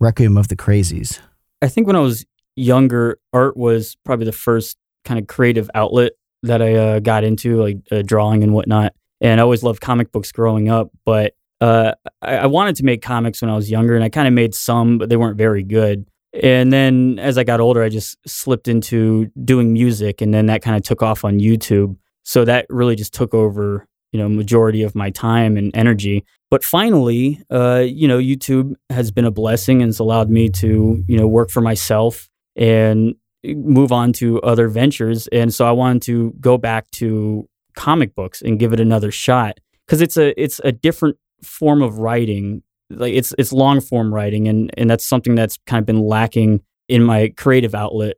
[0.00, 1.20] Requiem of the Crazies?
[1.62, 2.24] I think when I was
[2.56, 6.12] younger, art was probably the first kind of creative outlet
[6.42, 8.92] that I uh, got into, like uh, drawing and whatnot.
[9.20, 13.00] And I always loved comic books growing up, but uh, I-, I wanted to make
[13.02, 15.62] comics when I was younger, and I kind of made some, but they weren't very
[15.62, 16.06] good.
[16.42, 20.62] And then as I got older, I just slipped into doing music, and then that
[20.62, 21.96] kind of took off on YouTube.
[22.24, 26.62] So that really just took over you know majority of my time and energy but
[26.62, 31.18] finally uh, you know youtube has been a blessing and it's allowed me to you
[31.18, 36.32] know work for myself and move on to other ventures and so i wanted to
[36.40, 40.70] go back to comic books and give it another shot because it's a it's a
[40.70, 45.58] different form of writing like it's it's long form writing and and that's something that's
[45.66, 48.16] kind of been lacking in my creative outlet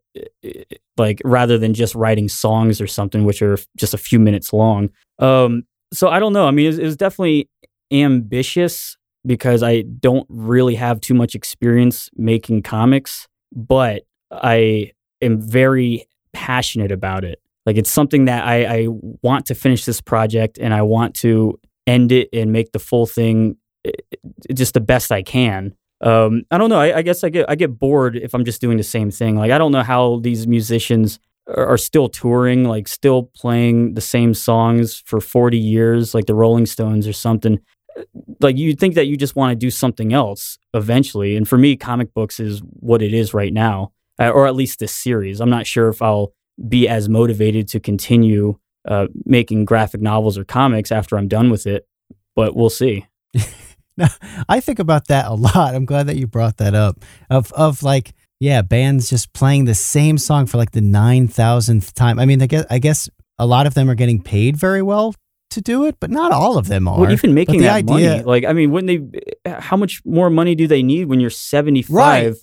[0.97, 4.91] like rather than just writing songs or something which are just a few minutes long
[5.21, 5.63] um
[5.93, 6.47] so I don't know.
[6.47, 7.49] I mean, it it was definitely
[7.91, 16.07] ambitious because I don't really have too much experience making comics, but I am very
[16.33, 17.41] passionate about it.
[17.65, 18.87] Like it's something that I, I
[19.23, 23.07] want to finish this project and I want to end it and make the full
[23.07, 23.57] thing
[24.53, 25.75] just the best I can.
[26.01, 26.81] Um, I don't know.
[26.81, 29.37] I, I, guess I get I get bored if I'm just doing the same thing.
[29.37, 31.19] Like I don't know how these musicians
[31.49, 36.67] are still touring, like still playing the same songs for 40 years, like the Rolling
[36.67, 37.61] Stones or something.
[38.41, 41.37] Like you think that you just want to do something else eventually.
[41.37, 44.81] And for me, comic books is what it is right now, uh, or at least
[44.81, 45.41] this series.
[45.41, 46.35] I'm not sure if I'll
[46.69, 51.67] be as motivated to continue uh, making graphic novels or comics after I'm done with
[51.67, 51.87] it,
[52.35, 53.07] but we'll see.
[53.99, 54.09] now,
[54.49, 55.75] I think about that a lot.
[55.75, 57.05] I'm glad that you brought that up.
[57.31, 62.19] Of of like yeah, bands just playing the same song for like the 9,000th time.
[62.19, 63.09] I mean, I guess, I guess
[63.39, 65.15] a lot of them are getting paid very well
[65.51, 67.01] to do it, but not all of them are.
[67.01, 69.01] Well, even making that idea, money, like, I mean, when they,
[69.47, 71.95] how much more money do they need when you're 75?
[71.95, 72.35] Right.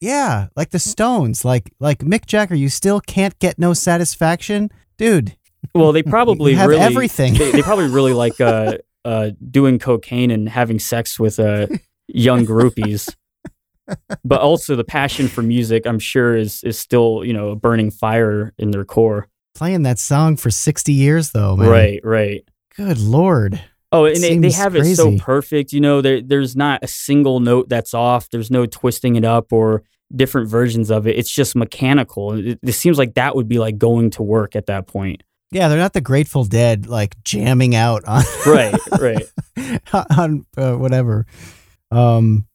[0.00, 4.68] Yeah, like the Stones, like like Mick Jagger, you still can't get no satisfaction,
[4.98, 5.36] dude.
[5.76, 7.34] Well, they probably have really, everything.
[7.34, 11.66] they, they, probably really like uh, uh, doing cocaine and having sex with uh,
[12.08, 13.14] young groupies
[14.24, 17.90] but also the passion for music, I'm sure, is is still you know a burning
[17.90, 19.28] fire in their core.
[19.54, 21.68] Playing that song for 60 years, though, man.
[21.68, 22.48] Right, right.
[22.74, 23.60] Good lord.
[23.94, 24.92] Oh, and they, they have crazy.
[24.92, 25.74] it so perfect.
[25.74, 28.30] You know, there, there's not a single note that's off.
[28.30, 29.82] There's no twisting it up or
[30.14, 31.18] different versions of it.
[31.18, 32.32] It's just mechanical.
[32.32, 35.22] It, it seems like that would be like going to work at that point.
[35.52, 39.26] Yeah, they're not the Grateful Dead like jamming out on right, right
[40.18, 41.26] on uh, whatever.
[41.90, 42.46] Um,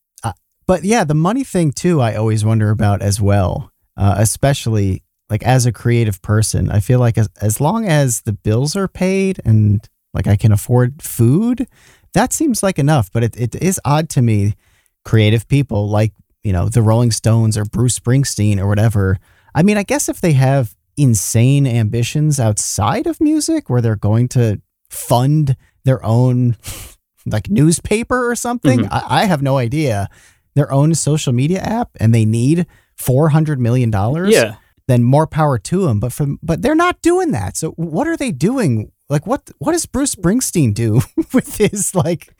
[0.68, 5.41] but yeah, the money thing too, I always wonder about as well, uh, especially like
[5.44, 6.69] as a creative person.
[6.69, 10.52] I feel like as, as long as the bills are paid and like I can
[10.52, 11.68] afford food,
[12.14, 13.10] that seems like enough.
[13.11, 14.56] But it, it is odd to me,
[15.06, 16.14] creative people like,
[16.44, 19.19] you know, the Rolling Stones or Bruce Springsteen or whatever.
[19.56, 24.28] I mean, I guess if they have insane ambitions outside of music where they're going
[24.30, 25.56] to fund
[25.86, 26.57] their own
[27.26, 28.94] like newspaper or something, mm-hmm.
[28.94, 30.10] I, I have no idea
[30.57, 32.65] their own social media app and they need
[32.95, 34.56] four hundred million dollars, yeah,
[34.88, 35.99] then more power to them.
[35.99, 37.56] But from but they're not doing that.
[37.56, 38.91] So what are they doing?
[39.07, 41.02] Like what what does Bruce Springsteen do
[41.34, 42.34] with his like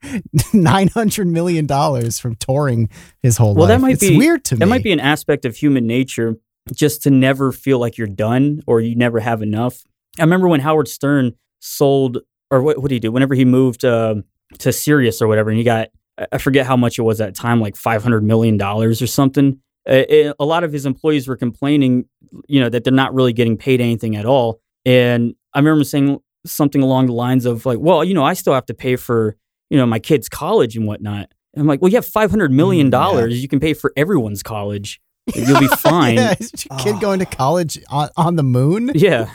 [0.54, 2.88] nine hundred million dollars from touring
[3.22, 3.76] his whole well, life?
[3.76, 4.60] that might it's be weird to that me.
[4.60, 6.36] That might be an aspect of human nature,
[6.74, 9.84] just to never feel like you're done or you never have enough.
[10.18, 12.18] I remember when Howard Stern sold,
[12.50, 13.12] or what, what did he do?
[13.12, 14.16] Whenever he moved uh,
[14.58, 15.88] to Sirius or whatever, and he got
[16.32, 19.60] I forget how much it was at time, like five hundred million dollars or something.
[19.84, 22.06] It, a lot of his employees were complaining,
[22.48, 24.60] you know, that they're not really getting paid anything at all.
[24.84, 28.54] And I remember saying something along the lines of like, "Well, you know, I still
[28.54, 29.36] have to pay for
[29.68, 32.50] you know my kids' college and whatnot." And I'm like, "Well, you have five hundred
[32.50, 33.34] million mm, dollars.
[33.34, 33.42] Yeah.
[33.42, 35.00] You can pay for everyone's college.
[35.34, 36.98] You'll be fine." yeah, kid oh.
[37.00, 38.92] going to college on, on the moon?
[39.06, 39.30] Yeah.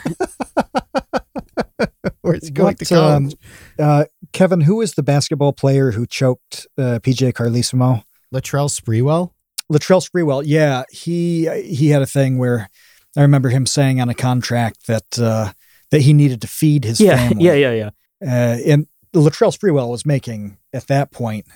[2.20, 3.34] Where's going what, to college?
[3.78, 8.04] Um, uh, Kevin, who is the basketball player who choked uh, PJ Carlesimo?
[8.34, 9.32] Latrell Sprewell.
[9.72, 10.42] Latrell Sprewell.
[10.44, 12.68] Yeah, he he had a thing where
[13.16, 15.52] I remember him saying on a contract that uh,
[15.90, 17.44] that he needed to feed his yeah, family.
[17.44, 17.90] Yeah, yeah, yeah.
[18.22, 21.46] Uh, and Latrell Sprewell was making at that point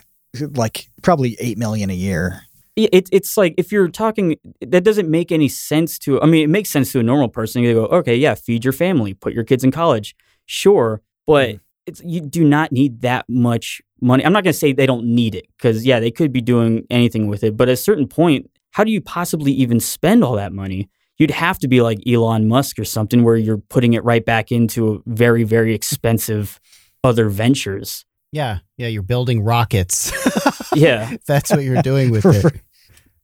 [0.40, 2.42] like probably eight million a year.
[2.76, 6.20] Yeah, It, it's like if you're talking, that doesn't make any sense to.
[6.22, 7.62] I mean, it makes sense to a normal person.
[7.62, 11.60] You go, okay, yeah, feed your family, put your kids in college, sure, but Mhm.
[11.86, 14.24] it's you do not need that much money.
[14.24, 16.84] I'm not going to say they don't need it because yeah, they could be doing
[16.90, 20.34] anything with it, but at a certain point, how do you possibly even spend all
[20.36, 20.90] that money?
[21.16, 24.52] You'd have to be like Elon Musk or something where you're putting it right back
[24.52, 26.60] into very, very expensive
[27.02, 28.04] other ventures.
[28.32, 30.12] Yeah, yeah, you're building rockets.
[30.74, 31.16] Yeah.
[31.26, 32.60] That's what you're doing with it.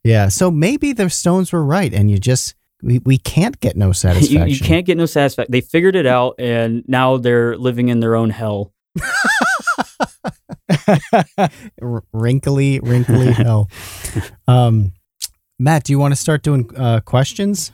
[0.05, 0.29] Yeah.
[0.29, 3.93] So maybe the Stones were right, and you just we, we can't get no you,
[3.93, 4.49] satisfaction.
[4.49, 5.53] you can't get no satisfaction.
[5.53, 8.73] They figured it out, and now they're living in their own hell.
[11.81, 13.71] R- wrinkly, wrinkly hell.
[14.49, 14.93] Um,
[15.59, 17.73] Matt, do you want to start doing uh, questions?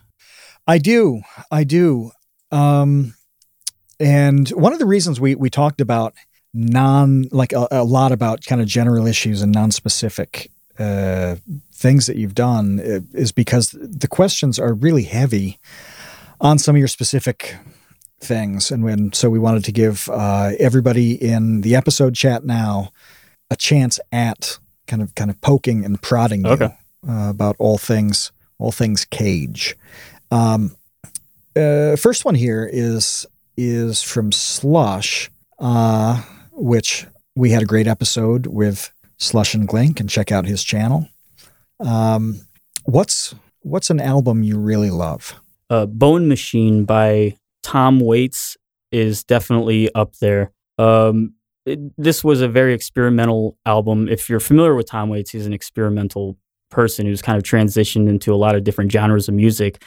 [0.67, 1.23] I do.
[1.51, 2.11] I do.
[2.51, 3.15] Um,
[3.99, 6.15] and one of the reasons we we talked about
[6.55, 11.37] non like a, a lot about kind of general issues and non-specific uh,
[11.73, 15.59] things that you've done uh, is because the questions are really heavy
[16.41, 17.57] on some of your specific
[18.21, 22.91] things and when so we wanted to give uh, everybody in the episode chat now
[23.51, 26.75] a chance at kind of kind of poking and prodding you Okay.
[27.09, 29.77] uh, about all things all things cage
[30.31, 30.75] um,
[31.57, 33.27] uh, first one here is
[33.57, 36.23] is from Slush, uh,
[36.53, 41.09] which we had a great episode with Slush and Glink, and check out his channel.
[41.81, 42.41] Um,
[42.85, 45.35] what's what's an album you really love?
[45.71, 48.57] Uh, Bone Machine by Tom Waits
[48.91, 50.53] is definitely up there.
[50.79, 51.35] Um,
[51.67, 54.09] it- this was a very experimental album.
[54.09, 56.39] If you're familiar with Tom Waits, he's an experimental
[56.71, 59.83] person who's kind of transitioned into a lot of different genres of music.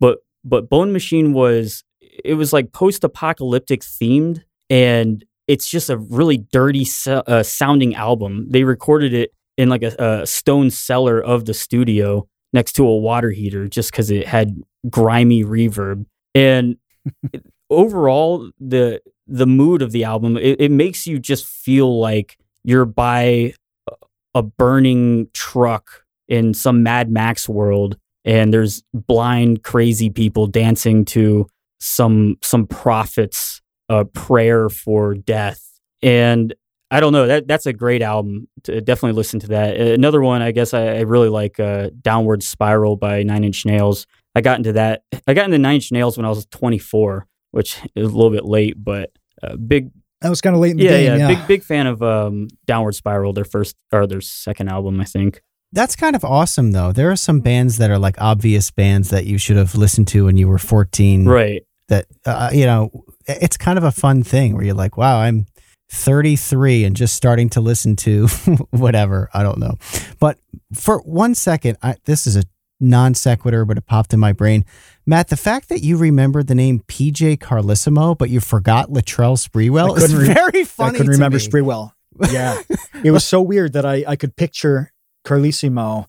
[0.00, 6.38] But but Bone Machine was it was like post-apocalyptic themed, and it's just a really
[6.38, 8.46] dirty uh, sounding album.
[8.48, 12.96] They recorded it in like a, a stone cellar of the studio next to a
[12.96, 14.60] water heater, just because it had
[14.90, 16.06] grimy reverb.
[16.34, 16.76] And
[17.70, 22.84] overall, the the mood of the album it, it makes you just feel like you're
[22.84, 23.54] by
[23.88, 23.94] a-
[24.34, 31.46] a burning truck in some Mad Max world, and there's blind, crazy people dancing to
[31.80, 33.61] some some prophet's
[33.92, 35.62] uh, prayer for death.
[36.02, 36.54] And
[36.90, 38.48] I don't know that that's a great album.
[38.64, 39.76] To definitely listen to that.
[39.76, 44.06] Another one, I guess I, I really like uh, "Downward Spiral" by Nine Inch Nails.
[44.34, 45.02] I got into that.
[45.26, 48.44] I got into Nine Inch Nails when I was 24, which is a little bit
[48.44, 49.10] late, but
[49.42, 49.90] uh, big.
[50.20, 51.04] That was kind of late in the Yeah, game.
[51.04, 53.32] yeah, Yeah, big big fan of um, Downward Spiral.
[53.32, 55.40] Their first or their second album, I think.
[55.72, 56.92] That's kind of awesome, though.
[56.92, 60.26] There are some bands that are like obvious bands that you should have listened to
[60.26, 61.24] when you were 14.
[61.24, 61.62] Right.
[61.88, 62.90] That, uh, you know,
[63.26, 65.46] it's kind of a fun thing where you're like, wow, I'm
[65.90, 68.26] 33 and just starting to listen to
[68.70, 69.28] whatever.
[69.34, 69.76] I don't know.
[70.18, 70.38] But
[70.74, 72.44] for one second, I, this is a
[72.80, 74.64] non sequitur, but it popped in my brain.
[75.06, 79.96] Matt, the fact that you remembered the name PJ Carlesimo, but you forgot Latrell Sprewell
[79.96, 80.94] is re- very funny.
[80.94, 81.44] I couldn't remember me.
[81.44, 81.92] Sprewell.
[82.30, 82.60] Yeah,
[83.04, 84.92] it was so weird that I I could picture
[85.24, 86.06] Carlesimo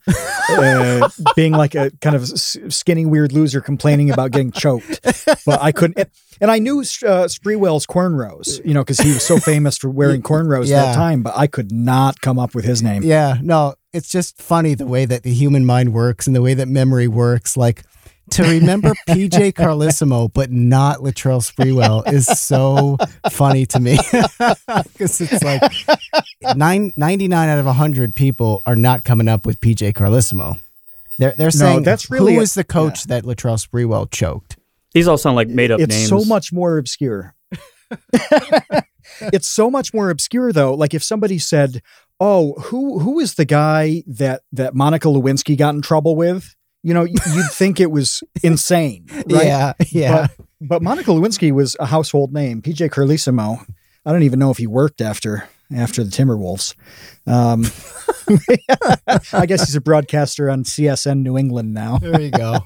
[0.49, 5.01] uh, being like a kind of skinny weird loser complaining about getting choked,
[5.45, 6.09] but I couldn't.
[6.41, 6.83] And, I knew uh,
[7.27, 10.85] Sprewell's cornrows, you know, because he was so famous for wearing cornrows at Yeah.
[10.87, 11.23] that time.
[11.23, 13.03] But I could not come up with his name.
[13.03, 16.53] Yeah, no, it's just funny the way that the human mind works and the way
[16.55, 17.55] that memory works.
[17.55, 17.83] Like
[18.33, 22.97] to remember PJ Carlesimo but not Latrell Sprewell is so
[23.31, 25.71] funny to me because it's like
[26.55, 30.59] nine, 99 out of 100 people are not coming up with PJ Carlesimo.
[31.17, 34.57] They're, they're saying that's really who a- is the coach that Latrell Sprewell choked?
[34.93, 36.09] These all sound like made up it's names.
[36.09, 37.35] so much more obscure.
[39.21, 40.73] it's so much more obscure though.
[40.73, 41.81] Like if somebody said,
[42.19, 46.93] "Oh, who who is the guy that that Monica Lewinsky got in trouble with?" You
[46.93, 49.45] know, you'd think it was insane, right?
[49.45, 50.27] Yeah, yeah.
[50.37, 52.61] But, but Monica Lewinsky was a household name.
[52.61, 53.65] PJ Carlesimo.
[54.05, 56.75] I don't even know if he worked after after the Timberwolves.
[57.25, 57.65] Um,
[59.33, 61.97] I guess he's a broadcaster on CSN New England now.
[61.97, 62.59] there you go.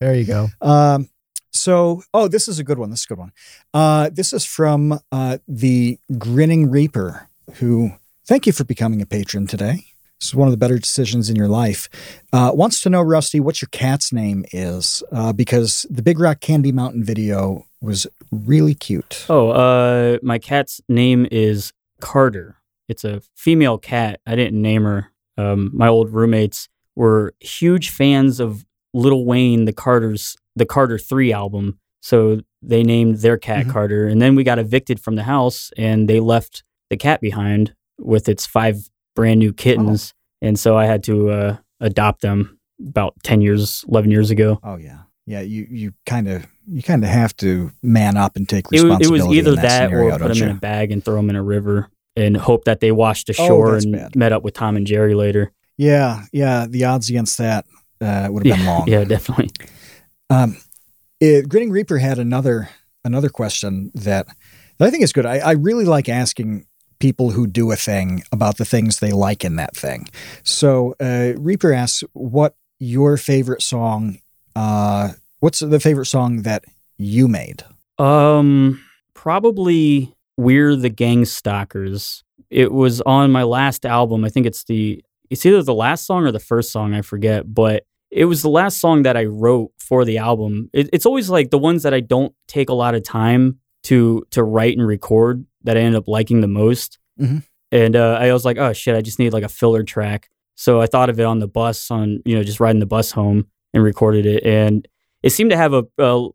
[0.00, 0.48] There you go.
[0.60, 1.08] Um,
[1.54, 2.88] so, oh, this is a good one.
[2.88, 3.32] This is a good one.
[3.74, 7.90] Uh, this is from uh, the Grinning Reaper, who,
[8.26, 9.84] thank you for becoming a patron today.
[10.22, 11.88] This is one of the better decisions in your life.
[12.32, 16.38] Uh, wants to know, Rusty, what your cat's name is, uh, because the Big Rock
[16.38, 19.26] Candy Mountain video was really cute.
[19.28, 22.54] Oh, uh, my cat's name is Carter.
[22.88, 24.20] It's a female cat.
[24.24, 25.08] I didn't name her.
[25.36, 31.32] Um, my old roommates were huge fans of Lil Wayne, the Carter's, the Carter Three
[31.32, 31.80] album.
[32.00, 33.70] So they named their cat Mhm.
[33.72, 34.06] Carter.
[34.06, 38.28] And then we got evicted from the house, and they left the cat behind with
[38.28, 43.40] its five brand new kittens, and so I had to uh, adopt them about ten
[43.40, 44.58] years, eleven years ago.
[44.62, 45.40] Oh yeah, yeah.
[45.40, 49.04] You you kind of you kind of have to man up and take It, responsibility.
[49.04, 51.16] it was either in that, that, scenario, or put them in a bag and throw
[51.16, 54.16] them in a river and hope that they washed Oh, ashore that's and bad.
[54.16, 55.52] met up with Tom and Jerry later.
[55.78, 56.66] Yeah, yeah.
[56.68, 57.64] The odds against that
[58.00, 58.86] uh, would have been long.
[58.86, 59.50] Yeah, definitely.
[60.30, 60.56] Um,
[61.20, 62.68] it, Grinning Reaper had another
[63.04, 64.26] another question that,
[64.78, 65.26] that I think is good.
[65.26, 66.66] I, I really like asking
[67.02, 70.08] people who do a thing about the things they like in that thing.
[70.44, 74.18] So uh, Reaper asks, "What your favorite song?
[74.54, 75.10] Uh,
[75.40, 76.64] what's the favorite song that
[76.96, 77.64] you made?"
[77.98, 78.80] Um,
[79.14, 82.22] probably we're the gang stalkers.
[82.50, 84.24] It was on my last album.
[84.24, 86.94] I think it's the it's either the last song or the first song.
[86.94, 90.70] I forget, but it was the last song that I wrote for the album.
[90.72, 94.24] It, it's always like the ones that I don't take a lot of time to
[94.30, 96.98] to write and record that I ended up liking the most.
[97.20, 97.42] Mhm.
[97.70, 100.28] And uh, I was like, oh shit, I just need like a filler track.
[100.54, 103.10] So I thought of it on the bus, on you know, just riding the bus
[103.12, 104.86] home and recorded it, and
[105.22, 106.28] it seemed to have a, a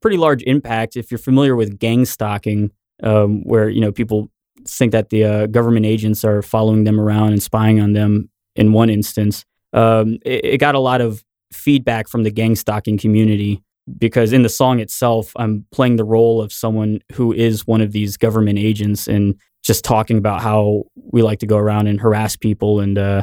[0.00, 2.70] pretty large impact if you're familiar with gang stalking,
[3.02, 4.30] um, where you know people
[4.66, 8.28] think that the uh, government agents are following them around and spying on them.
[8.56, 12.98] In one instance, um, it, it got a lot of feedback from the gang stalking
[12.98, 13.62] community
[13.98, 17.92] because in the song itself, I'm playing the role of someone who is one of
[17.92, 22.36] these government agents and just talking about how we like to go around and harass
[22.36, 23.22] people and uh,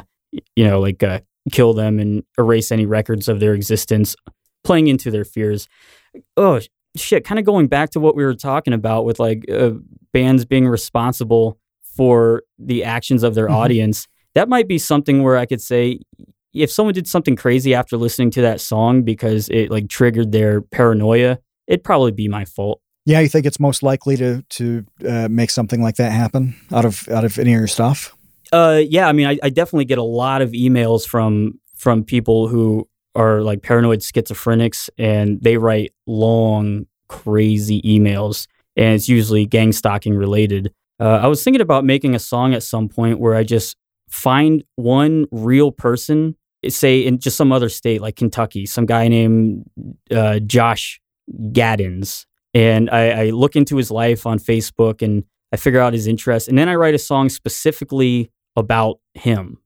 [0.56, 1.20] you know like uh,
[1.52, 4.16] kill them and erase any records of their existence,
[4.64, 5.68] playing into their fears
[6.36, 6.60] oh
[6.96, 9.70] shit kind of going back to what we were talking about with like uh,
[10.14, 11.60] bands being responsible
[11.96, 13.54] for the actions of their Mhm.
[13.54, 16.00] audience that might be something where i could say
[16.62, 20.62] if someone did something crazy after listening to that song because it like triggered their
[20.62, 25.28] paranoia it'd probably be my fault Yeah, you think it's most likely to to uh,
[25.30, 28.14] make something like that happen out of out of any of your stuff?
[28.52, 32.48] Uh, yeah, I mean, I, I definitely get a lot of emails from from people
[32.48, 39.72] who are like paranoid schizophrenics, and they write long, crazy emails, and it's usually gang
[39.72, 40.74] stalking related.
[41.00, 43.76] Uh, I was thinking about making a song at some point where I just
[44.10, 46.36] find one real person,
[46.68, 49.70] say in just some other state like Kentucky, some guy named
[50.12, 51.00] uh, Josh
[51.52, 56.08] Gaddens, and I, I look into his life on Facebook and I figure out his
[56.08, 59.60] interests, and then I write a song specifically about him,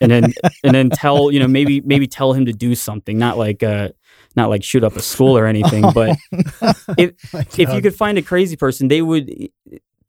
[0.00, 0.32] and then
[0.62, 3.88] and then tell you know maybe maybe tell him to do something, not like uh
[4.36, 6.16] not like shoot up a school or anything, but
[6.98, 9.30] if if you could find a crazy person, they would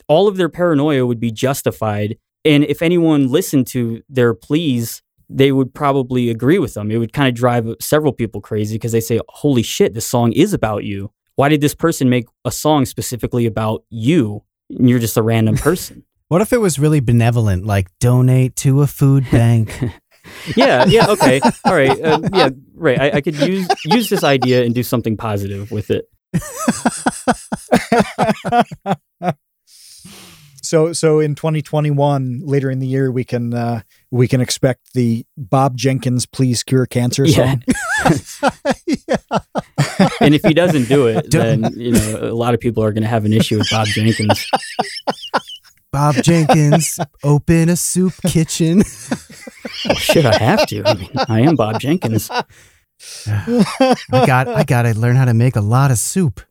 [0.08, 5.02] all of their paranoia would be justified, and if anyone listened to their pleas.
[5.36, 6.92] They would probably agree with them.
[6.92, 10.32] It would kind of drive several people crazy because they say, "Holy shit, this song
[10.34, 11.12] is about you.
[11.36, 14.44] Why did this person make a song specifically about you?
[14.70, 18.82] And you're just a random person." What if it was really benevolent, like donate to
[18.82, 19.74] a food bank?
[20.56, 23.00] yeah, yeah, okay, all right, uh, yeah, right.
[23.00, 26.06] I, I could use use this idea and do something positive with it.
[30.62, 33.82] so so in 2021, later in the year, we can uh,
[34.14, 37.56] we can expect the Bob Jenkins "Please Cure Cancer" Yeah.
[38.06, 38.52] song.
[40.22, 43.04] And if he doesn't do it, then you know a lot of people are going
[43.04, 44.48] to have an issue with Bob Jenkins.
[45.92, 48.84] Bob Jenkins, open a soup kitchen.
[49.86, 50.84] Well, shit, I have to.
[50.86, 52.30] I mean, I am Bob Jenkins.
[52.30, 52.44] I
[54.26, 56.42] got I got to learn how to make a lot of soup.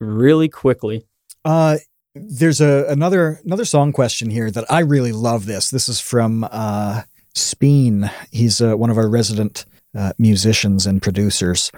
[0.00, 1.04] Really quickly.
[1.44, 1.76] Uh,
[2.14, 5.46] there's a another another song question here that I really love.
[5.46, 7.02] This this is from uh,
[7.34, 8.10] Speen.
[8.30, 9.64] He's uh, one of our resident
[9.96, 11.70] uh, musicians and producers.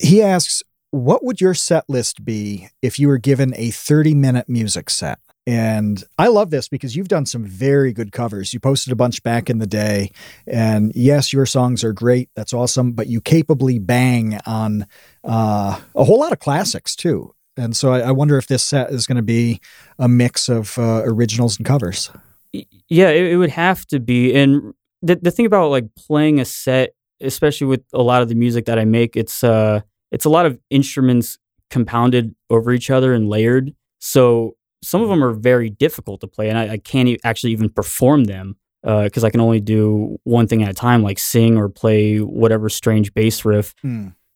[0.00, 4.48] He asks, "What would your set list be if you were given a 30 minute
[4.48, 8.52] music set?" And I love this because you've done some very good covers.
[8.52, 10.10] You posted a bunch back in the day,
[10.46, 12.28] and yes, your songs are great.
[12.36, 12.92] That's awesome.
[12.92, 14.86] But you capably bang on
[15.24, 17.34] uh, a whole lot of classics too.
[17.58, 19.60] And so I, I wonder if this set is going to be
[19.98, 22.10] a mix of uh, originals and covers.
[22.52, 24.34] Yeah, it, it would have to be.
[24.34, 24.72] And
[25.02, 28.64] the the thing about like playing a set, especially with a lot of the music
[28.66, 29.80] that I make, it's uh
[30.10, 31.36] it's a lot of instruments
[31.70, 33.74] compounded over each other and layered.
[33.98, 37.52] So some of them are very difficult to play, and I, I can't e- actually
[37.52, 41.58] even perform them because I can only do one thing at a time, like sing
[41.58, 43.74] or play whatever strange bass riff.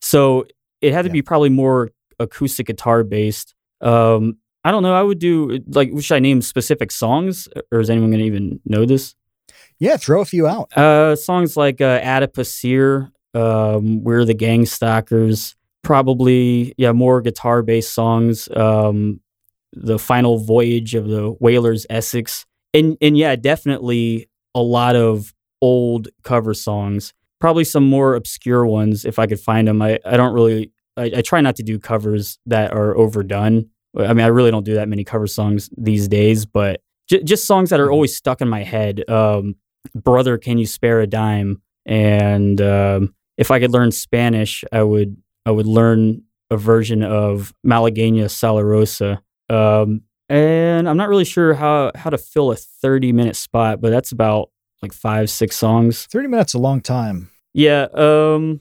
[0.03, 0.45] So
[0.83, 1.13] it had to Yeah.
[1.13, 1.91] be probably more
[2.23, 3.55] acoustic guitar based.
[3.81, 4.95] Um, I don't know.
[4.95, 8.61] I would do like, should I name specific songs, or is anyone going to even
[8.65, 9.15] know this?
[9.79, 10.77] Yeah, throw a few out.
[10.77, 17.93] Uh, songs like uh, Adipocere, um, We're the Gang Stalkers, probably yeah, more guitar based
[17.93, 18.49] songs.
[18.55, 19.21] Um,
[19.73, 26.09] the Final Voyage of the Whalers Essex, and and yeah, definitely a lot of old
[26.23, 27.13] cover songs.
[27.41, 29.83] Probably some more obscure ones if I could find them.
[29.83, 33.69] I, I don't really I, I try not to do covers that are overdone.
[33.99, 37.47] I mean, I really don't do that many cover songs these days, but j- just
[37.47, 37.93] songs that are Mhm.
[37.93, 39.09] always stuck in my head.
[39.09, 39.57] Um,
[39.95, 41.61] Brother, can you spare a dime?
[41.87, 47.53] And um, if I could learn Spanish, I would I would learn a version of
[47.67, 49.19] Malagueña Salerosa.
[49.51, 53.91] Um, and I'm not really sure how how to fill a 30 minute spot, but
[53.91, 54.51] that's about
[54.83, 56.07] like five six songs.
[56.07, 57.31] 30 minutes a long time.
[57.55, 58.61] Yeah, um,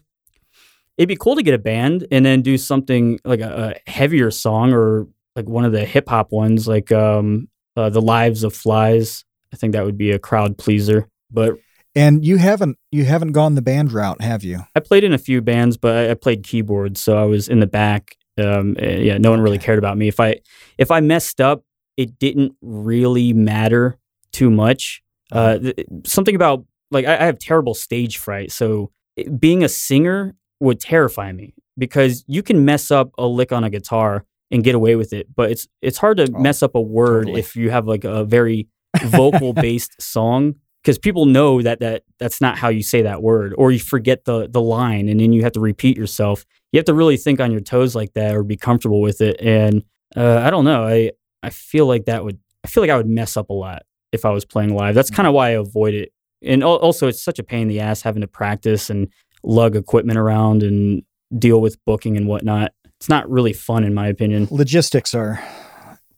[0.97, 4.31] it'd be cool to get a band and then do something like a, a heavier
[4.31, 8.53] song or like one of the hip hop ones, like um, uh, "The Lives of
[8.53, 9.23] Flies."
[9.53, 11.07] I think that would be a crowd pleaser.
[11.29, 11.57] But
[11.95, 14.59] And you haven't you haven't gone the band route, have you?
[14.75, 17.59] I played in a few bands, but I, I played keyboards, so I was in
[17.59, 18.15] the back.
[18.37, 20.07] Um, eh, yeah, no one really cared about me.
[20.07, 20.37] If I
[20.77, 21.63] if I messed up,
[21.97, 23.97] it didn't really matter
[24.31, 25.01] too much.
[25.31, 29.69] Uh, th- something about like I, I have terrible stage fright, so it- being a
[29.69, 34.63] singer would terrify me because you can mess up a lick on a guitar and
[34.63, 37.39] get away with it, but it's it's hard to Oh, mess up a word totally.
[37.39, 38.67] if you have like a very
[39.03, 43.53] vocal based song because people know that that that's not how you say that word
[43.57, 46.45] or you forget the the line and then you have to repeat yourself.
[46.71, 49.39] You have to really think on your toes like that or be comfortable with it
[49.41, 49.83] and
[50.15, 51.11] uh, i don't know i
[51.43, 54.25] i feel like that would i feel like i would mess up a lot if
[54.25, 54.93] i was playing live.
[54.95, 56.11] That's kind of why i avoid it
[56.41, 59.07] and also it's such a pain in the ass having to practice and
[59.43, 61.03] lug equipment around and
[61.37, 65.41] deal with booking and whatnot it's not really fun in my opinion Logistics are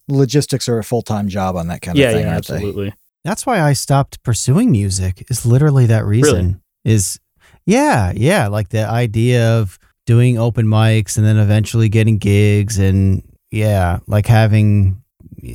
[0.07, 2.55] logistics are a full time job on that kind yeah of thing, yeah aren't they?
[2.55, 2.93] absolutely
[3.23, 5.23] That's why I stopped pursuing music.
[5.29, 6.61] Is literally that reason.
[6.83, 7.19] Is
[7.65, 13.23] yeah, yeah, like the idea of doing open mics and then eventually getting gigs and
[13.51, 15.01] yeah, like having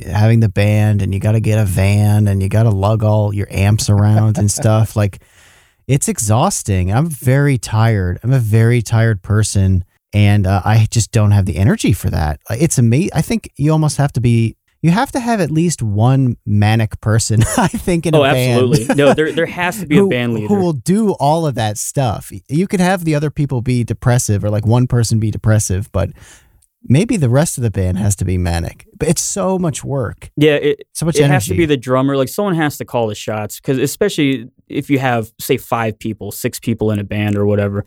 [0.03, 3.03] having the band and you got to get a van and you got to lug
[3.03, 5.21] all your amps around and stuff like
[5.89, 6.93] it's exhausting.
[6.93, 8.19] I'm very tired.
[8.21, 9.83] I'm a very tired person
[10.13, 12.39] and uh, I just don't have the energy for that.
[12.51, 13.09] It's amazing.
[13.13, 17.01] I think you almost have to be you have to have at least one manic
[17.01, 18.61] person, I think, in oh a band.
[18.61, 21.47] Oh, absolutely no there, there has to be a band leader who will do all
[21.47, 22.31] of that stuff.
[22.47, 26.11] You could have the other people be depressive or like one person be depressive, but
[26.83, 28.87] maybe the rest of the band has to be manic.
[28.97, 31.33] But it's so much work, yeah it, so much it energy.
[31.33, 32.15] has to be the drummer.
[32.17, 36.31] Like someone has to call the shots because especially if you have say five people,
[36.31, 37.85] six people in a band or whatever,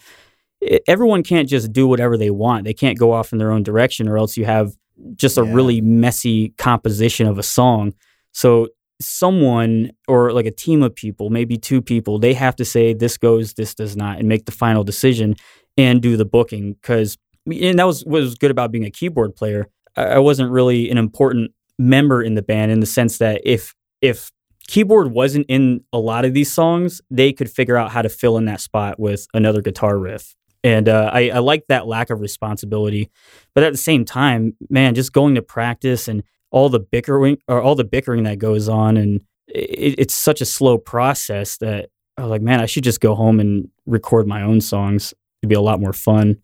[0.62, 2.64] i everyone can't just do whatever they want.
[2.64, 4.72] They can't go off in their own direction, or else you have
[5.16, 5.52] just a Yeah.
[5.54, 7.94] really messy composition of a song.
[8.32, 8.68] So
[9.00, 13.18] someone or like a team of people, maybe two people, they have to say this
[13.18, 15.34] goes, this does not, and make the final decision
[15.76, 16.74] and do the booking.
[16.74, 19.68] Because and that was what was good about being a keyboard player.
[19.96, 24.30] I wasn't really an important member in the band in the sense that if if
[24.66, 28.38] keyboard wasn't in a lot of these songs, they could figure out how to fill
[28.38, 30.34] in that spot with another guitar riff.
[30.64, 33.10] And uh, I, I like that lack of responsibility,
[33.54, 37.60] but at the same time, man, just going to practice and all the bickering or
[37.60, 42.22] all the bickering that goes on, and it, it's such a slow process that I
[42.22, 45.12] was like, man, I should just go home and record my own songs.
[45.42, 46.36] It'd be a lot more fun.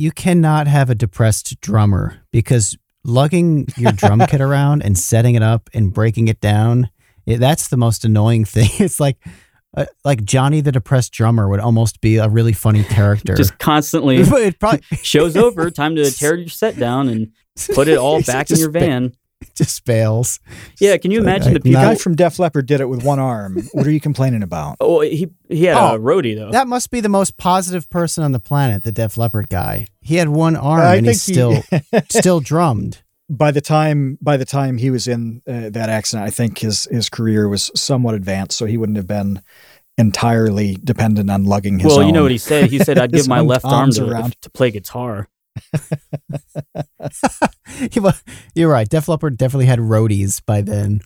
[0.00, 2.74] You cannot have a depressed drummer because
[3.04, 6.88] lugging your drum kit around and setting it up and breaking it down,
[7.26, 8.70] it, that's the most annoying thing.
[8.78, 9.18] It's like
[9.76, 13.34] uh, like Johnny the depressed drummer would almost be a really funny character.
[13.34, 15.70] Just constantly it probably show's over.
[15.70, 17.32] Time to tear your set down and
[17.74, 19.50] put it all back in your ba- van.
[19.54, 20.40] just fails.
[20.80, 21.82] Yeah, can you Like, imagine I- the The people?
[21.82, 23.62] guy from Def Leppard did it with one arm.
[23.72, 24.76] What are you complaining about?
[24.80, 26.50] oh, he he had Oh, a roadie though.
[26.50, 29.86] That must be the most positive person on the planet, the Def Leppard guy.
[30.00, 31.62] He had one arm I and he still
[32.10, 33.02] still drummed.
[33.28, 36.84] by the time by the time he was in uh, that accident, I think his
[36.90, 39.40] his career was somewhat advanced, so he wouldn't have been
[39.98, 41.86] entirely dependent on lugging his.
[41.86, 42.70] well, you know what he said.
[42.70, 44.40] He said, "I'd give my left arm to, around.
[44.42, 45.28] to play guitar."
[48.54, 48.88] You're right.
[48.88, 51.00] Def Leppard definitely had roadies by then.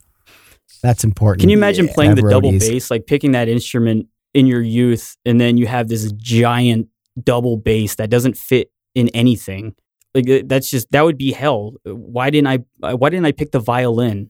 [0.81, 1.41] That's important.
[1.41, 5.17] Can you imagine Yeah, playing the double bass, like picking that instrument in your youth,
[5.25, 6.87] and then you have this giant
[7.21, 9.75] double bass that doesn't fit in anything?
[10.13, 11.73] Like uh, that's just that would be hell.
[11.83, 12.59] Why didn't I?
[12.83, 14.29] uh, Why didn't I pick the violin?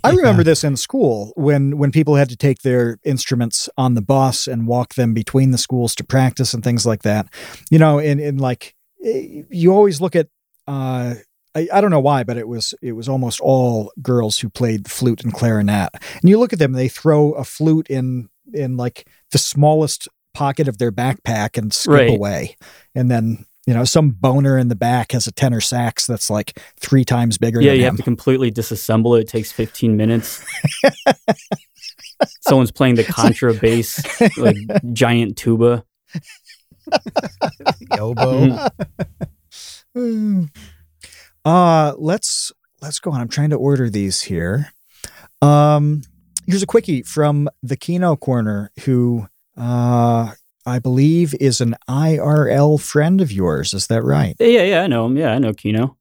[0.04, 4.02] I remember this in school when when people had to take their instruments on the
[4.02, 7.28] bus and walk them between the schools to practice and things like that.
[7.70, 10.28] You know, in in like eh, you always look at.
[10.66, 11.14] Uh,
[11.56, 14.90] I, I don't know why, but it was it was almost all girls who played
[14.90, 15.90] flute and clarinet.
[16.20, 20.66] And you look at them, they throw a flute in in like the smallest pocket
[20.66, 22.10] of their backpack and skip Right.
[22.10, 22.56] away,
[22.94, 26.58] and then you know, some boner in the back has a tenor sax that's like
[26.78, 27.92] three times bigger Yeah, than you him.
[27.92, 29.22] have to completely disassemble it.
[29.22, 30.44] It takes 15 minutes.
[32.40, 34.04] Someone's playing the contrabass,
[34.36, 34.56] like
[34.92, 35.84] giant tuba.
[37.98, 38.68] Oboe.
[39.96, 40.44] Mm-hmm.
[41.44, 43.20] uh let's let's go on.
[43.20, 44.72] I'm trying to order these here.
[45.42, 46.02] Um
[46.46, 49.26] here's a quickie from the Kino Corner who
[49.56, 50.32] uh
[50.66, 53.74] I believe is an IRL friend of yours.
[53.74, 54.34] Is that right?
[54.38, 55.16] Yeah, yeah, I know him.
[55.16, 55.96] Yeah, I know Kino.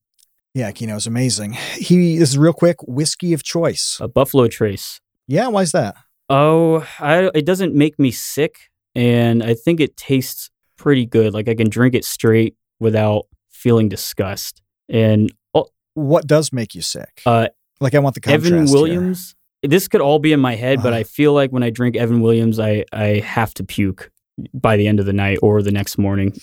[0.54, 1.54] Yeah, Kino's amazing.
[1.54, 3.98] He this is real quick whiskey of choice.
[4.00, 5.02] A Buffalo Trace.
[5.28, 5.96] Yeah, why's that?
[6.30, 11.34] Oh, I, it doesn't make me sick, and I think it tastes pretty good.
[11.34, 14.62] Like I can drink it straight without feeling disgust.
[14.90, 17.22] And oh, What does make you sick?
[17.26, 17.48] uh,
[17.82, 18.46] like I want the contrast.
[18.54, 18.74] Evan here.
[18.76, 19.36] Williams.
[19.64, 21.00] This could all be in my head, but Uh-huh.
[21.00, 24.12] I feel like when I drink Evan Williams, I I have to puke
[24.54, 26.34] by the end of the night or the next morning.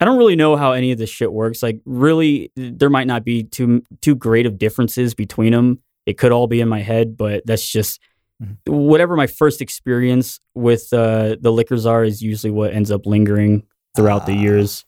[0.00, 1.62] I don't really know how any of this shit works.
[1.62, 5.80] Like, really, there might not be too too great of differences between them.
[6.06, 8.00] It could all be in my head, but that's just
[8.42, 8.56] Mhm.
[8.66, 13.64] whatever my first experience with uh, the liquors are is usually what ends up lingering
[13.94, 14.40] throughout the Ah.
[14.40, 14.86] years.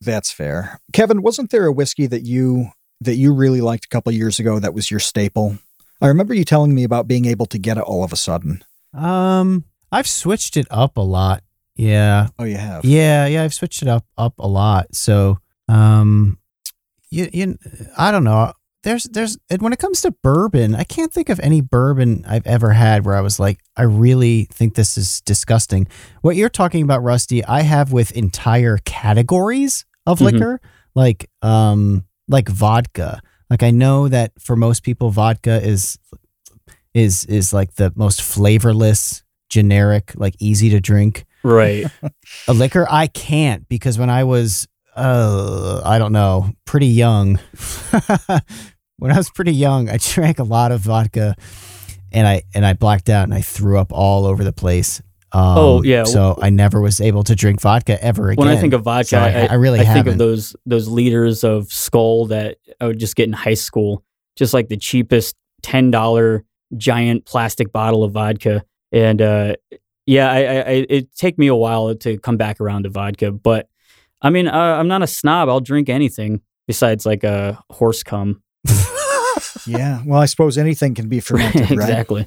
[0.00, 0.78] That's fair.
[0.92, 2.68] Kevin, wasn't there a whiskey that you
[3.00, 5.58] that you really liked a couple years ago that was your staple?
[6.00, 8.62] I remember you telling me about being able to get it all of a sudden.
[8.92, 11.42] Um, I've switched it up a lot.
[11.76, 12.84] Yeah, Oh, you have.
[12.84, 13.42] yeah, yeah.
[13.42, 14.94] I've switched it up up a lot.
[14.94, 15.38] So,
[15.68, 16.38] um,
[17.10, 17.58] you, you
[17.98, 18.52] I don't know.
[18.84, 22.46] There's there's and when it comes to bourbon, I can't think of any bourbon I've
[22.46, 25.88] ever had where I was like, I really think this is disgusting.
[26.20, 30.24] What you're talking about, Rusty, I have with entire categories of Mhm.
[30.32, 30.60] liquor,
[30.94, 33.20] like um, like vodka.
[33.50, 35.98] Like I know that for most people, vodka is
[36.92, 41.86] is is like the most flavorless, generic, like easy to drink Right.
[42.48, 44.66] a liquor i can't because when i was
[44.96, 47.38] uh i don't know pretty young
[48.98, 51.34] when i was pretty young i drank a lot of vodka
[52.12, 55.00] and i and i blacked out and i threw up all over the place
[55.32, 56.04] um, Oh, yeah.
[56.04, 59.08] so i never was able to drink vodka ever again when I think of vodka,
[59.08, 62.86] So I- I, I really I think of those those liters of Skol that I
[62.86, 64.04] would just get in high school,
[64.36, 66.44] just like the cheapest ten dollar
[66.76, 68.64] giant plastic bottle of vodka.
[68.92, 69.54] And uh,
[70.06, 73.32] yeah, I, I, I it take me a while to come back around to vodka,
[73.32, 73.68] but
[74.22, 75.48] I mean, uh, I'm not a snob.
[75.48, 78.42] I'll drink anything besides like a horse cum.
[79.66, 80.02] Yeah.
[80.04, 81.72] Well, I suppose anything can be fermented, right?
[81.72, 82.26] exactly.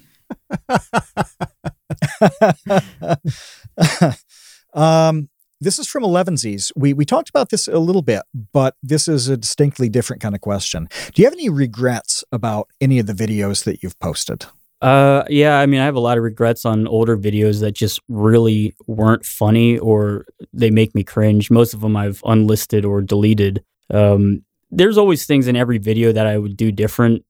[4.73, 5.29] um,
[5.59, 6.71] this is from Elevensies.
[6.75, 8.23] We we talked about this a little bit,
[8.53, 10.87] but this is a distinctly different kind of question.
[11.13, 14.45] Do you have any regrets about any of the videos that you've posted?
[14.81, 17.99] Uh, yeah, I mean, I have a lot of regrets on older videos that just
[18.07, 21.49] really weren't funny or they make me cringe.
[21.49, 23.63] Most of them I've unlisted or deleted.
[23.91, 27.23] Um, there's always things in every video that I would do different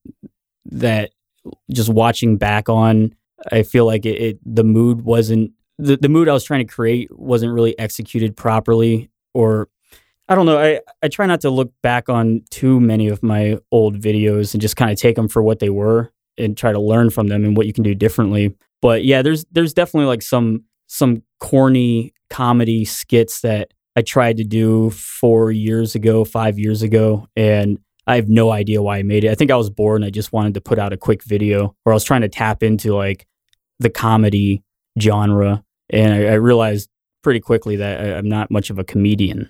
[0.65, 1.11] that
[1.72, 3.15] just watching back on,
[3.52, 6.74] I feel like it, it the mood wasn't the, the mood I was trying to
[6.74, 9.69] create wasn't really executed properly or
[10.28, 10.57] I don't know.
[10.60, 14.61] I, I try not to look back on too many of my old videos and
[14.61, 17.43] just kind of take them for what they were and try to learn from them
[17.43, 18.55] and what you can do differently.
[18.81, 24.43] But yeah, there's there's definitely like some some corny comedy skits that I tried to
[24.43, 29.23] do four years ago, five years ago, and I have no idea why I made
[29.23, 29.31] it.
[29.31, 31.76] I think I was bored and I just wanted to put out a quick video,
[31.85, 33.27] or I was trying to tap into like
[33.80, 34.64] the comedy
[34.99, 36.89] genre, and I, I realized
[37.23, 39.49] pretty quickly that I, I'm not much of a comedian.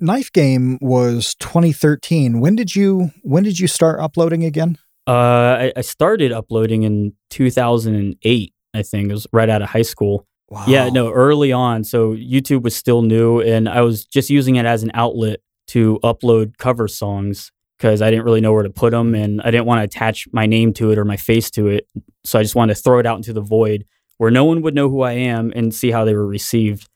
[0.00, 2.40] Knife Game was 2013.
[2.40, 4.78] When did you when did you start uploading again?
[5.06, 8.54] Uh, I, I started uploading in 2008.
[8.74, 10.26] I think it was right out of high school.
[10.48, 10.64] Wow.
[10.66, 11.82] Yeah, no, early on.
[11.82, 15.98] So YouTube was still new, and I was just using it as an outlet to
[16.04, 19.66] upload cover songs because I didn't really know where to put them, and I didn't
[19.66, 21.88] want to attach my name to it or my face to it.
[22.24, 23.86] So I just wanted to throw it out into the void
[24.18, 26.88] where no one would know who I am and see how they were received.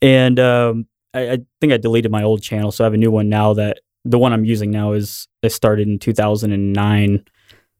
[0.00, 3.10] And um, I, I think I deleted my old channel, so I have a new
[3.10, 3.54] one now.
[3.54, 7.24] That the one I'm using now is I started in 2009,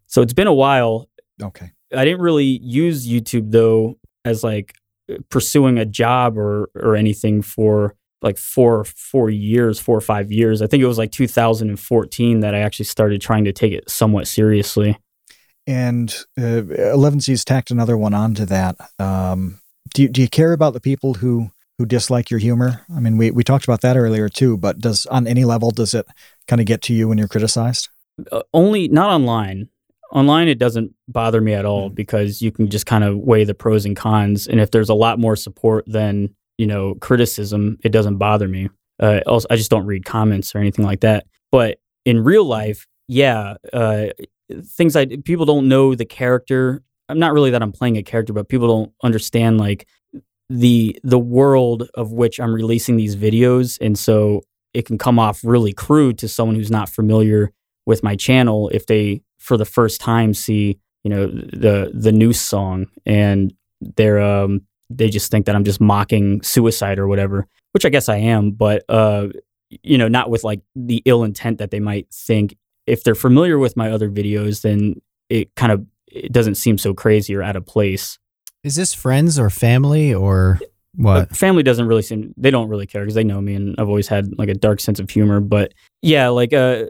[0.06, 1.08] so it's been a while.
[1.42, 1.70] Okay.
[1.94, 4.74] I didn't really use YouTube though as like
[5.28, 10.62] pursuing a job or or anything for like four four years, four or five years.
[10.62, 14.26] I think it was like 2014 that I actually started trying to take it somewhat
[14.26, 14.98] seriously.
[15.66, 18.76] And uh, 11C's tacked another one onto that.
[18.98, 19.60] Um,
[19.94, 22.82] do you, do you care about the people who who dislike your humor?
[22.94, 24.56] I mean, we we talked about that earlier too.
[24.56, 26.06] But does on any level does it
[26.48, 27.88] kind of get to you when you're criticized?
[28.30, 29.68] Uh, only not online.
[30.12, 31.94] Online, it doesn't bother me at all Mhm.
[31.96, 34.46] because you can just kind of weigh the pros and cons.
[34.46, 38.68] And if there's a lot more support than you know criticism, it doesn't bother me.
[39.00, 41.26] Uh, also, I just don't read comments or anything like that.
[41.50, 44.06] But in real life, yeah, uh,
[44.62, 46.82] things I people don't know the character.
[47.08, 49.86] I'm not really that I'm playing a character, but people don't understand like
[50.48, 54.42] the the world of which I'm releasing these videos, and so
[54.72, 57.52] it can come off really crude to someone who's not familiar
[57.86, 62.32] with my channel if they for the first time see you know the the new
[62.32, 63.52] song and
[63.96, 68.08] they're um they just think that I'm just mocking suicide or whatever, which I guess
[68.08, 69.28] I am, but uh
[69.82, 72.56] you know not with like the ill intent that they might think.
[72.86, 75.00] If they're familiar with my other videos, then
[75.30, 78.18] it kind of it doesn't seem so crazy or out of place.
[78.64, 80.58] Is this friends or family or
[80.96, 81.28] what?
[81.28, 83.88] But family doesn't really seem they don't really care because they know me and I've
[83.88, 85.40] always had like a dark sense of humor.
[85.40, 86.86] But yeah, like uh,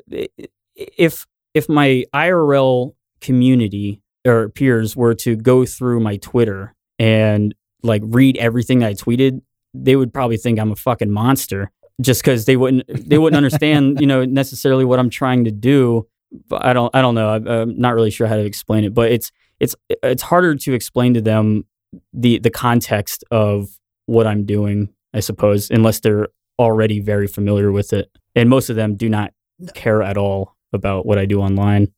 [0.76, 8.02] if if my IRL community or peers were to go through my Twitter and like
[8.04, 9.42] read everything I tweeted,
[9.74, 14.00] they would probably think I'm a fucking monster just because they wouldn't they wouldn't understand
[14.00, 16.06] you know necessarily what I'm trying to do.
[16.48, 17.30] But I don't I don't know.
[17.30, 19.32] I'm, I'm not really sure how to explain it, but it's
[19.64, 21.64] it's it's harder to explain to them
[22.12, 23.68] the the context of
[24.06, 26.28] what I'm doing, I suppose, unless they're
[26.58, 28.10] already very familiar with it.
[28.34, 29.32] And most of them do not
[29.74, 31.92] care at all about what I do online.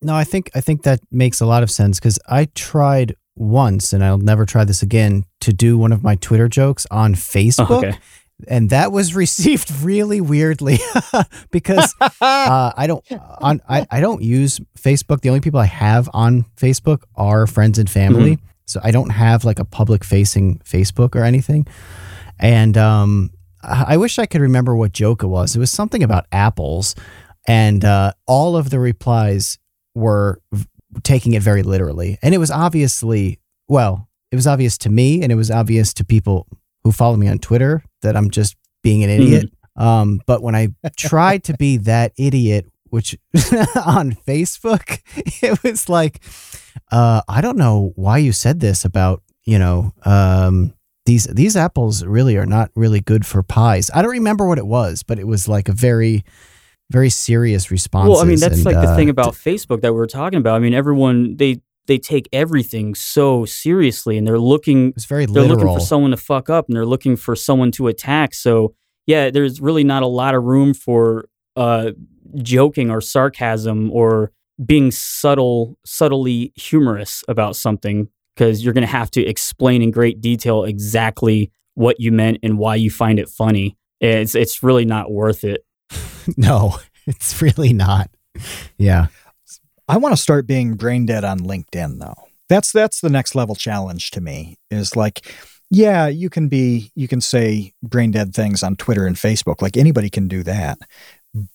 [0.00, 3.92] No, I think I think that makes a lot of sense because I tried once,
[3.92, 7.70] and I'll never try this again, to do one of my Twitter jokes on Facebook.
[7.70, 7.98] Oh, okay.
[8.48, 10.78] And that was received really weirdly
[11.50, 13.04] because uh, I don't
[13.40, 15.20] on I, I don't use Facebook.
[15.20, 18.38] The only people I have on Facebook are friends and family.
[18.66, 21.66] So I don't have like a public facing Facebook or anything.
[22.38, 23.30] And um,
[23.62, 25.54] I I wish I could remember what joke it was.
[25.54, 26.94] It was something about apples,
[27.46, 29.58] and uh, all of the replies
[29.94, 30.66] were v-
[31.02, 32.18] taking it very literally.
[32.22, 33.38] And it was obviously,
[33.68, 36.46] well, it was obvious to me, and it was obvious to people
[36.84, 39.50] who follow me on Twitter that I'm just being an idiot.
[39.76, 43.16] Um, but when I tried to be that idiot, which
[43.86, 45.00] on Facebook,
[45.42, 46.22] it was like,
[46.90, 50.74] uh, I don't know why you said this about, you know, um,
[51.06, 53.90] these these apples really are not really good for pies.
[53.92, 56.24] I don't remember what it was, but it was like a very,
[56.90, 58.08] very serious response.
[58.08, 60.54] Well, I mean, that's like the thing about Facebook that we are talking about.
[60.54, 65.48] I mean, everyone they they take everything so seriously, and they're looking It's very literal.
[65.48, 68.34] they're looking for someone to fuck up, and they're looking for someone to attack.
[68.34, 68.74] So
[69.06, 71.90] yeah, there's really not a lot of room for uh,
[72.42, 74.32] joking or sarcasm or
[74.64, 80.20] being subtle, subtly humorous about something because you're going to have to explain in great
[80.20, 83.76] detail exactly what you meant and why you find it funny.
[84.00, 85.64] It's it's really not worth it.
[86.36, 88.10] no, it's really not.
[88.78, 89.06] Yeah.
[89.92, 92.14] I want to start being brain dead on LinkedIn though.
[92.48, 94.56] That's that's the next level challenge to me.
[94.70, 95.30] Is like,
[95.70, 99.60] yeah, you can be you can say brain dead things on Twitter and Facebook.
[99.60, 100.78] Like anybody can do that.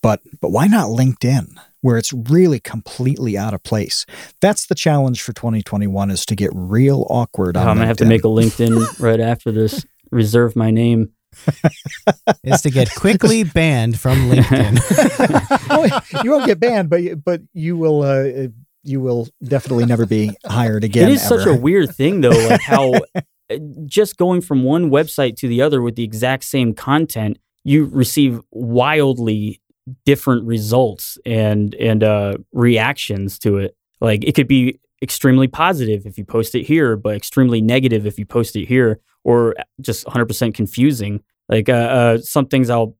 [0.02, 4.06] But but why not LinkedIn where it's really completely out of place?
[4.40, 8.04] That's the challenge for 2021 is to get real awkward on I'm gonna have to
[8.04, 9.84] make a LinkedIn right after this.
[10.12, 11.10] Reserve my name.
[12.44, 14.78] Is to get quickly banned from LinkedIn.
[15.70, 18.48] Oh, you won't get banned, but you- but you will uh,
[18.82, 21.08] you will definitely never be hired again.
[21.08, 25.36] it is such a weird thing though, like how uh, just going from one website
[25.36, 29.60] to the other with the exact same content, you receive wildly
[30.06, 33.76] different results and and uh, reactions to it.
[34.00, 38.18] Like it could be extremely positive if you post it here, but extremely negative if
[38.18, 41.22] you post it here, or just 100% confusing.
[41.48, 42.96] Like uh, uh, some things I'll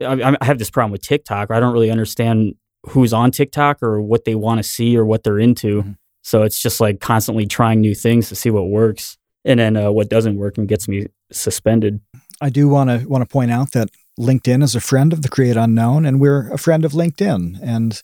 [0.00, 1.50] I, I have this problem with TikTok.
[1.50, 2.54] I don't really understand
[2.88, 5.82] who's on TikTok or what they want to see or what they're into.
[5.82, 5.96] Mhm.
[6.22, 9.92] So it's just like constantly trying new things to see what works, and then uh,
[9.92, 12.00] what doesn't work and gets me suspended.
[12.40, 15.28] I do want to want to point out that LinkedIn is a friend of the
[15.28, 17.58] Create Unknown, and we're a friend of LinkedIn.
[17.62, 18.02] And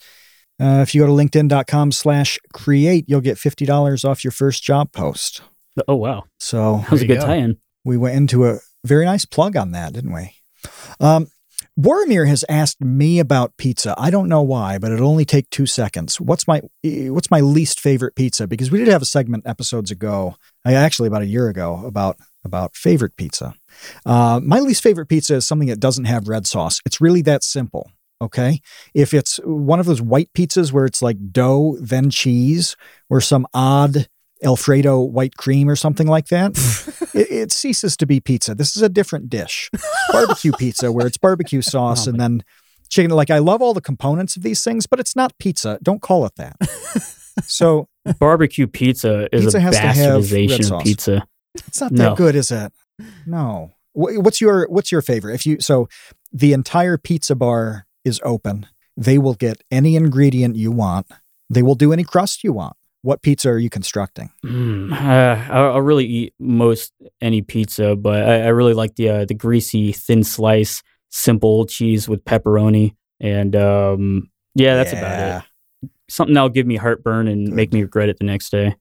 [0.61, 4.93] uh, if you go to linkedin.com slash create, you'll get $50 off your first job
[4.93, 5.41] post.
[5.89, 7.27] Oh wow, So that was a good go.
[7.27, 7.57] tie-in.
[7.85, 10.35] we went into a very nice plug on that, didn't we?
[11.01, 11.29] Um,
[11.79, 13.95] Boromir has asked me about pizza.
[13.97, 16.21] I don't know why, but it'll only take two seconds.
[16.21, 18.47] What's my what's my least favorite pizza?
[18.47, 20.35] Because we did have a segment episodes ago,
[20.67, 23.55] uh, actually about a year ago, about about favorite pizza.
[24.05, 26.81] Uh, my least favorite pizza is something that doesn't have red sauce.
[26.85, 27.91] It's really that simple.
[28.21, 28.61] Okay,
[28.95, 32.77] if it's one of those white pizzas where it's like dough then cheese,
[33.09, 34.09] or some odd
[34.45, 36.53] Alfredo white cream or something like that,
[37.15, 38.55] it, it ceases to be pizza.
[38.55, 39.71] This is a different dish.
[40.13, 42.43] Barbecue pizza, where it's barbecue sauce Oh and then
[42.89, 43.11] chicken.
[43.11, 45.79] Like, I love all the components of these things, but it's not pizza.
[45.83, 46.57] Don't call it that.
[47.45, 47.89] So
[48.19, 51.27] Barbecue pizza is Pizza a has to have red bastardization of pizza.
[51.55, 52.05] it's not No.
[52.11, 52.73] that good, is it?
[53.27, 53.73] No.
[53.93, 55.35] What's your What's your favorite?
[55.35, 55.89] If you so,
[56.33, 58.67] the entire pizza bar is open.
[58.97, 61.07] They will get any ingredient you want.
[61.49, 62.77] They will do any crust you want.
[63.03, 64.31] What pizza are you constructing?
[64.45, 69.09] Mm, uh, I'll, I'll really eat most any pizza, but I, I really like the
[69.09, 75.45] uh, the greasy thin slice, simple cheese with pepperoni, and um, yeah, that's about
[75.83, 75.91] it.
[76.09, 77.55] Something that'll give me heartburn and Good.
[77.55, 78.75] make me regret it the next day.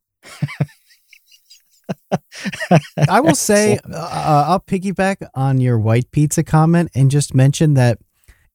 [3.08, 8.00] I will say, uh, I'll piggyback on your white pizza comment and just mention that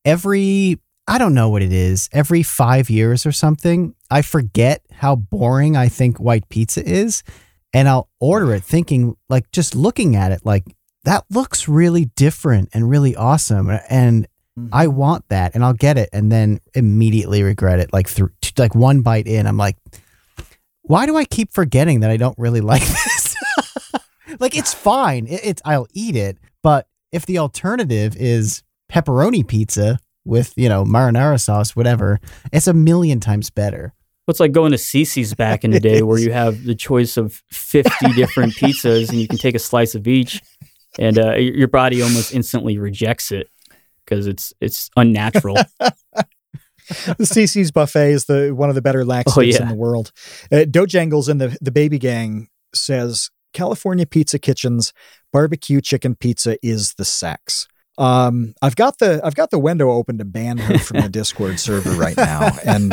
[0.04, 5.16] every, I don't know what it is, every five years or something, I forget how
[5.16, 7.22] boring I think white pizza is.
[7.74, 10.64] And I'll order it thinking, like, just looking at it, like,
[11.04, 13.68] that looks really different and really awesome.
[13.90, 14.26] And
[14.58, 14.68] Mhm.
[14.72, 17.92] I want that and I'll get it and then immediately regret it.
[17.92, 19.76] Like, through, like one bite in, I'm like,
[20.82, 23.34] why do I keep forgetting that I don't really like this?
[24.40, 25.26] like it's fine.
[25.26, 30.84] It, it's I'll eat it, but if the alternative is pepperoni pizza with you know
[30.84, 32.20] marinara sauce, whatever,
[32.52, 33.94] it's a million times better.
[34.26, 37.42] It's like going to CiCi's back in the day, where you have the choice of
[37.50, 40.40] fifty different pizzas, and you can take a slice of each,
[40.98, 43.48] and uh, your body almost instantly rejects it
[44.04, 45.56] because it's it's unnatural.
[46.88, 49.62] the CiCi's buffet is the one of the better laxatives Oh, yeah.
[49.62, 50.12] in the world.
[50.52, 54.92] Uh, Dojangles in the the baby gang says California pizza kitchens
[55.32, 57.68] barbecue chicken pizza is the sex.
[57.96, 61.60] Um, I've got the I've got the window open to ban her from the Discord
[61.60, 62.92] server right now, and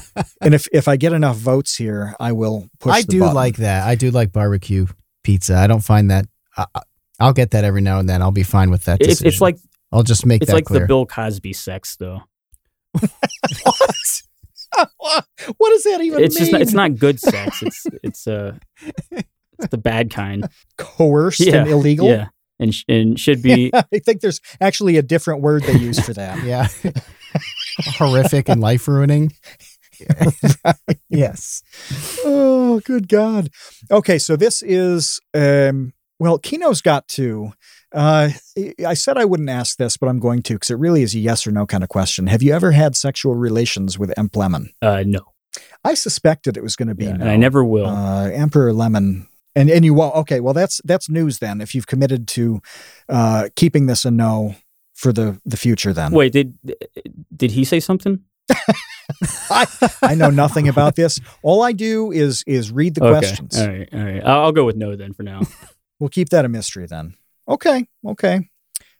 [0.42, 2.92] and if if I get enough votes here, I will push.
[2.94, 3.34] I the do button.
[3.34, 3.86] like that.
[3.86, 4.86] I do like barbecue
[5.22, 5.56] pizza.
[5.56, 6.26] I don't find that.
[6.56, 6.82] I, I-
[7.20, 8.20] I'll get that every now and then.
[8.22, 9.00] I'll be fine with that.
[9.00, 9.26] it's Decision.
[9.28, 9.56] it's like
[9.92, 10.80] I'll just make it's that like clear.
[10.80, 12.22] the Bill Cosby sex, though.
[14.98, 15.24] what?
[15.56, 16.40] What does that even It's mean?
[16.42, 17.62] just not, it's not good sex.
[17.62, 18.56] It's it's uh
[19.12, 20.48] it's the bad kind.
[20.76, 22.08] coerced Yeah, and illegal.
[22.08, 22.28] Yeah,
[22.58, 26.12] and sh- and should be I think there's actually a different word they use for
[26.14, 26.42] that.
[26.44, 26.68] yeah,
[27.98, 29.32] horrific and life ruining.
[31.08, 31.62] Yes.
[32.24, 33.48] oh, good God.
[33.90, 37.52] Okay, so this is um well, Kino's got two.
[37.92, 38.30] Uh,
[38.86, 41.18] I said I wouldn't ask this, but I'm going to because it really is a
[41.20, 42.26] yes or no kind of question.
[42.26, 44.70] Have you ever had sexual relations with Emp Lemon?
[44.82, 45.20] uh no,
[45.84, 47.20] I suspected it was going to be Yeah, no.
[47.22, 47.86] and I never will.
[47.86, 50.14] Uh, Emperor Lemon, and and you won't.
[50.16, 51.60] Okay, well that's that's news then.
[51.60, 52.60] If you've committed to
[53.08, 54.54] uh, keeping this a no
[54.94, 56.58] for the the future, then Wait, did
[57.36, 58.20] did he say something?
[59.50, 59.66] I,
[60.02, 61.20] I know nothing about this.
[61.42, 63.58] All I do is is read the okay, questions.
[63.58, 64.24] all right, all right.
[64.24, 65.42] I'll, I'll go with no then for now.
[66.00, 67.14] We'll keep that a mystery then.
[67.48, 68.50] Okay, okay.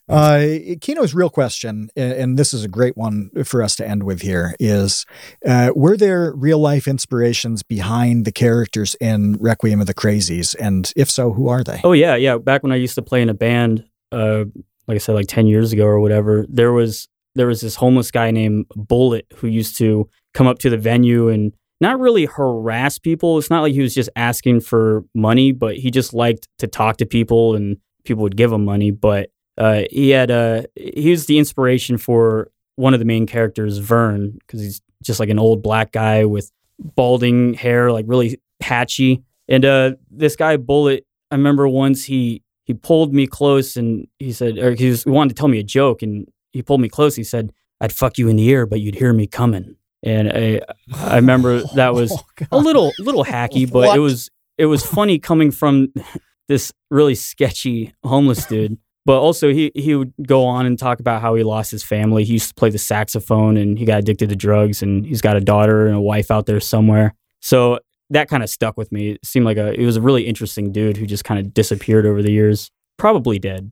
[0.09, 0.47] Uh,
[0.81, 4.55] Kino's real question, and this is a great one for us to end with here,
[4.61, 5.07] is
[5.47, 10.55] uh, were there real life inspirations behind the characters in Requiem of the Crazies?
[10.61, 11.81] And if so, who are they?
[11.85, 12.37] Oh yeah, yeah.
[12.37, 14.45] Back when I used to play in a band, uh,
[14.87, 18.11] like I said, like ten years ago or whatever, there was there was this homeless
[18.11, 22.99] guy named Bullet who used to come up to the venue and not really harass
[22.99, 23.39] people.
[23.39, 26.99] It's not like he was just asking for money, but he just liked to talk
[26.99, 28.91] to people and people would give him money.
[28.91, 33.79] But uh, he had uh, he was the inspiration for one of the main characters,
[33.79, 39.23] Vern, because he's just like an old black guy with balding hair, like really patchy.
[39.49, 44.33] And uh, this guy Bullet, I remember once he he pulled me close and he
[44.33, 46.89] said, or he, was, he wanted to tell me a joke, and he pulled me
[46.89, 47.15] close.
[47.15, 50.61] He said, "I'd fuck you in the ear, but you'd hear me coming." And I
[50.95, 52.11] I remember that was
[52.53, 53.97] Oh, a little little hacky, but What?
[53.97, 55.93] it was it was funny coming from
[56.49, 58.79] this really sketchy homeless dude.
[59.07, 62.25] But also he he would go on and talk about how he lost his family.
[62.25, 65.37] He used to play the saxophone and he got addicted to drugs and he's got
[65.37, 67.15] a daughter and a wife out there somewhere.
[67.41, 69.11] So that kind of stuck with me.
[69.11, 72.07] It seemed like a it was a really interesting dude who just kind of disappeared
[72.07, 72.71] over the years.
[72.97, 73.71] Probably dead.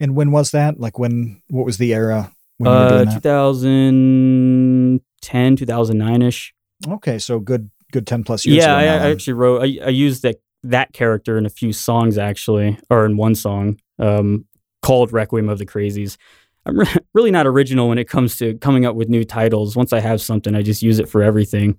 [0.00, 0.80] And when was that?
[0.80, 1.40] Like when?
[1.48, 3.22] What was the era when Uh doing that?
[3.22, 6.50] 2010, 2009ish.
[6.86, 8.64] Okay, so good, good ten plus years.
[8.64, 9.62] Yeah, I, I actually wrote.
[9.62, 13.78] I, I used that that character in a few songs actually, or in one song
[13.98, 14.44] um,
[14.82, 16.16] called "Requiem of the Crazies."
[16.66, 19.76] I'm re- really not original when it comes to coming up with new titles.
[19.76, 21.76] Once I have something, I just use it for everything.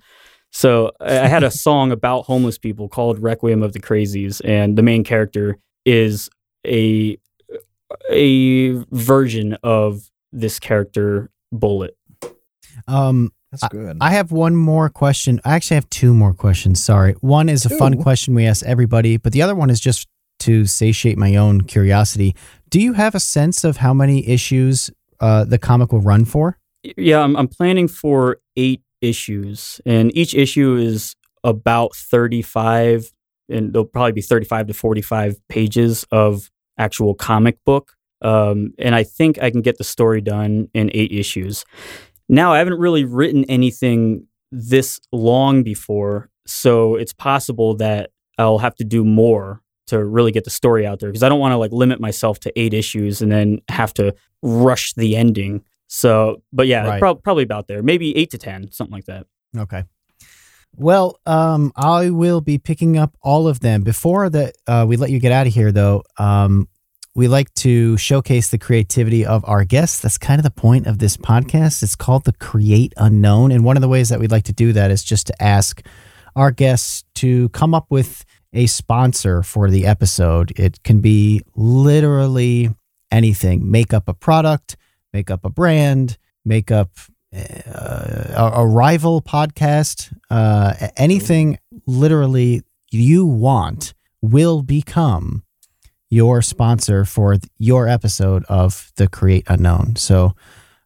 [0.52, 4.78] So I I had a song about homeless people called "Requiem of the Crazies," and
[4.78, 6.30] the main character is
[6.66, 7.18] a
[8.12, 11.98] a version of this character, Bullet.
[12.88, 13.98] Um, That's good.
[14.00, 15.42] I have one more question.
[15.44, 16.84] I actually have two more questions.
[16.84, 17.14] Sorry.
[17.22, 20.08] One is a fun question we ask everybody, but the other one is just
[20.40, 22.36] to satiate my own curiosity.
[22.70, 26.58] Do you have a sense of how many issues uh, the comic will run for?
[26.98, 33.12] Yeah, I'm, I'm planning for eight issues, and each issue is about 35,
[33.50, 37.94] and there'll probably be 35 to 45 pages of actual comic book.
[38.22, 41.66] Um, and I think I can get the story done in eight issues.
[42.28, 48.76] Now, I haven't really written anything this long before, so it's possible that I'll have
[48.76, 51.58] to do more to really get the story out there because I don't want to
[51.58, 55.64] like limit myself to eight issues and then have to rush the ending.
[55.88, 57.00] So, but yeah, Right.
[57.00, 59.26] prob- probably about there, maybe eight to ten, something like that.
[59.58, 59.84] Okay.
[60.76, 63.84] Well, um, I will be picking up all of them.
[63.84, 66.04] Before that, uh, we let you get out of here, though.
[66.18, 66.70] Um,
[67.16, 70.00] we like to showcase the creativity of our guests.
[70.00, 71.82] That's kind of the point of this podcast.
[71.84, 74.72] It's called the Create Unknown, and one of the ways that we'd like to do
[74.74, 75.82] that is just to ask
[76.36, 78.24] our guests to come up with
[78.54, 80.52] a sponsor for the episode.
[80.58, 82.70] It can be literally
[83.12, 83.70] anything.
[83.70, 84.76] Make up a product,
[85.14, 86.90] make up a brand, make up
[87.34, 95.44] uh, a, rival podcast, uh, anything literally you want will become
[96.10, 99.96] your sponsor for th- your episode of the Create Unknown.
[99.96, 100.34] So,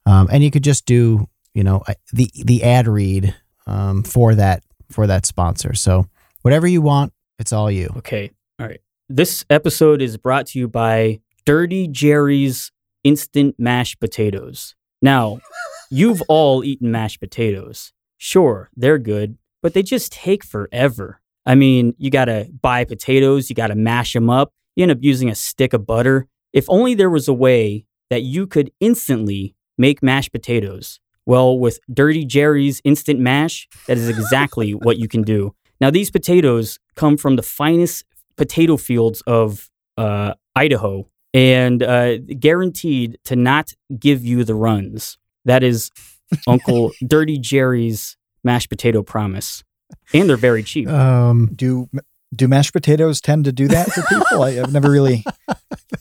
[0.06, 1.82] um, and you could just do, you know,
[2.12, 3.34] the the ad read
[3.66, 5.74] um, for that for that sponsor.
[5.74, 6.08] So,
[6.42, 7.14] whatever you want,
[7.44, 7.90] it's all you.
[7.98, 8.32] Okay.
[8.58, 8.80] All right.
[9.10, 12.72] This episode is brought to you by Dirty Jerry's
[13.04, 14.76] Instant Mashed Potatoes.
[15.02, 15.40] Now,
[15.92, 17.92] you've all eaten mashed potatoes.
[18.18, 21.20] Sure, they're good, but they just take forever.
[21.46, 24.94] I mean, you got to buy potatoes, you got to mash them up, you end
[24.94, 26.28] up using a stick of butter.
[26.54, 31.02] If only there was a way that you could instantly make mashed potatoes.
[31.26, 35.54] Well, with Dirty Jerry's Instant Mash, that is exactly what you can do.
[35.82, 38.06] Now, these potatoes come from the finest
[38.36, 45.18] potato fields of uh, Idaho and uh, guaranteed to not give you the runs.
[45.46, 45.92] That is
[46.48, 49.64] Uncle Dirty Jerry's mashed potato promise.
[50.14, 50.88] And they're very cheap.
[50.88, 51.90] Um, Do
[52.36, 54.44] do mashed potatoes tend to do that for people?
[54.44, 55.24] I, I've never really.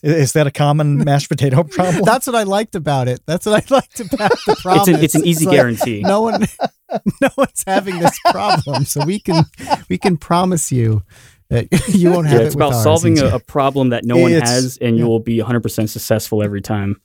[0.03, 2.03] Is that a common mashed potato problem?
[2.05, 3.21] that's what I liked about it.
[3.27, 4.89] That's what I liked about the promise.
[4.89, 6.01] it's, a, it's an easy like, guarantee.
[6.03, 6.43] no one
[7.21, 9.45] no one's having this problem so we can
[9.89, 11.03] we can promise you
[11.51, 12.83] that you won't have yeah, it it's about ours.
[12.83, 16.43] solving a, a problem that no one It's- has, and you will be 100% successful
[16.43, 17.01] every time.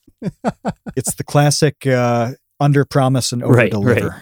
[0.96, 4.08] It's the classic uh, under promise and over Right, deliver.
[4.10, 4.22] right.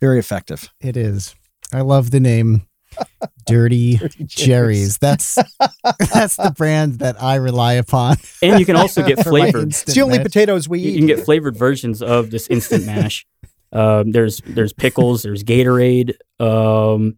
[0.00, 0.68] Very effective.
[0.80, 1.34] it is
[1.72, 2.66] i love the name
[3.46, 5.34] dirty Dirty jerry's that's
[6.12, 9.68] that's the brand that i rely upon And you can also get for flavored.
[9.68, 10.26] It's the only mash.
[10.26, 10.92] potatoes we you, eat.
[10.92, 13.26] you can get flavored versions of this instant mash.
[13.72, 17.16] Um, there's there's pickles, there's Gatorade, um,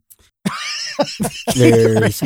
[1.56, 2.20] there's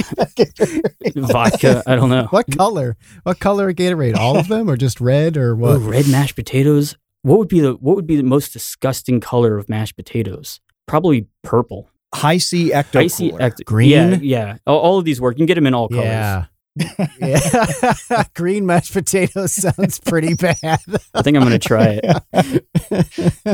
[1.16, 1.83] vodka.
[1.87, 2.27] I don't know.
[2.31, 5.91] what color what color of gatorade all of them or just red or what Ooh,
[5.91, 6.97] red mashed potatoes.
[7.23, 10.61] What would be the what would be the most disgusting color of mashed potatoes?
[10.87, 11.91] Probably purple.
[12.15, 13.91] Hi-C ecto act- Green?
[13.91, 14.57] Yeah, yeah.
[14.67, 15.37] All, all of these work.
[15.37, 16.05] You can get them in all colors.
[16.07, 16.45] yeah
[17.19, 20.59] yeah green mashed potatoes sounds pretty bad
[21.13, 23.51] I think I'm gonna try it.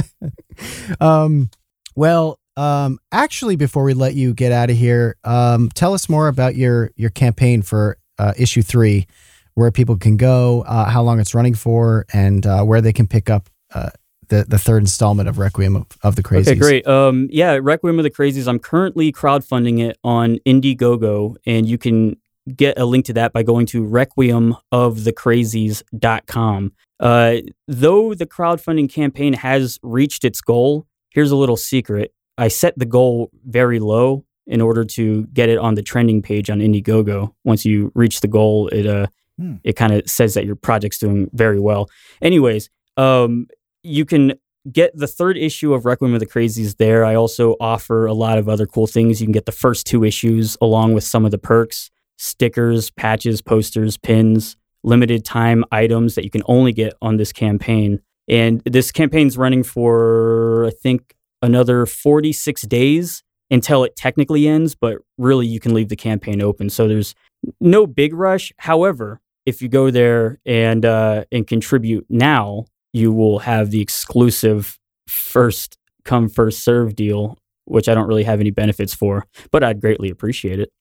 [1.01, 1.49] um,
[1.97, 6.29] well, um, actually, before we let you get out of here, um, tell us more
[6.29, 9.07] about your your campaign for uh, issue three,
[9.55, 13.07] where people can go, uh, how long it's running for, and uh, where they can
[13.07, 13.91] pick up uh,
[14.29, 16.49] the the third installment of Requiem of, of the Crazies.
[16.49, 16.87] Okay, great.
[16.87, 18.49] Um, yeah, Requiem of the Crazies.
[18.49, 22.17] I'm currently crowdfunding it on Indiegogo, and you can
[22.55, 26.73] get a link to that by going to requiemofthecrazies.com.
[27.01, 27.37] Uh,
[27.67, 32.13] though the crowdfunding campaign has reached its goal, here's a little secret.
[32.37, 36.51] I set the goal very low in order to get it on the trending page
[36.51, 37.33] on Indiegogo.
[37.45, 39.07] Once you reach the goal, it uh,
[39.37, 39.55] Hmm.
[39.65, 41.91] it kind of says that your project's doing very well.
[42.23, 43.49] Anyways, um,
[43.85, 44.35] you can
[44.71, 47.05] get the third issue of Requiem of the Crazies there.
[47.05, 49.21] I also offer a lot of other cool things.
[49.21, 53.43] You can get the first two issues along with some of the perks stickers, patches,
[53.43, 58.01] posters, pins, limited time items that you can only get on this campaign.
[58.29, 64.99] And this campaign's running for, I think, another 46 days until it technically ends, but
[65.19, 66.71] really you can leave the campaign open.
[66.71, 67.15] So there's
[67.61, 68.53] no big rush.
[68.59, 72.65] However, if you go there and uh, and contribute now,
[72.95, 78.41] you will have the exclusive first come first serve deal, which I don't really have
[78.41, 80.73] any benefits for, but I'd greatly appreciate it.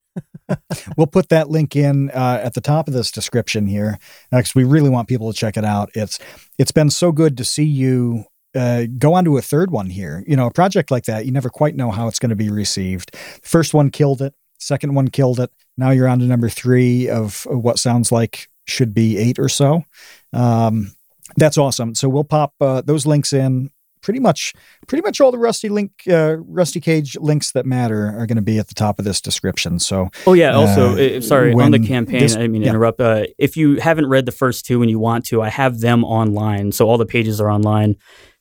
[0.97, 3.97] We'll put that link in uh, at the top of this description here
[4.29, 5.89] because we really want people to check it out.
[5.95, 6.19] It's
[6.59, 10.23] it's been so good to see you uh, go on to a third one here.
[10.27, 12.49] You know, a project like that, you never quite know how it's going to be
[12.49, 13.15] received.
[13.15, 14.35] First one killed it.
[14.59, 15.51] Second one killed it.
[15.77, 19.83] Now you're on to number three of what sounds like should be eight or so.
[20.31, 20.93] Um,
[21.37, 21.95] that's awesome.
[21.95, 23.69] So we'll pop uh, those links in
[24.01, 24.53] pretty much
[24.87, 28.41] pretty much all the Rusty link uh, Rusty Cage links that matter are going to
[28.41, 29.79] be at the top of this description.
[29.79, 30.51] So Oh yeah.
[30.53, 32.19] Also, Uh, uh, sorry on the campaign.
[32.19, 32.69] this- I didn't mean yeah.
[32.71, 32.99] interrupt.
[32.99, 36.03] Uh, if you haven't read the first two and you want to, I have them
[36.03, 36.71] online.
[36.73, 37.95] So all the pages are online.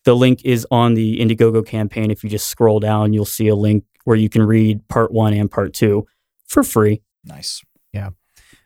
[0.05, 2.11] The link is on the Indiegogo campaign.
[2.11, 5.33] If you just scroll down, you'll see a link where you can read part one
[5.33, 6.07] and part two
[6.49, 7.03] for free.
[7.25, 7.63] nice.
[7.93, 8.11] Yeah,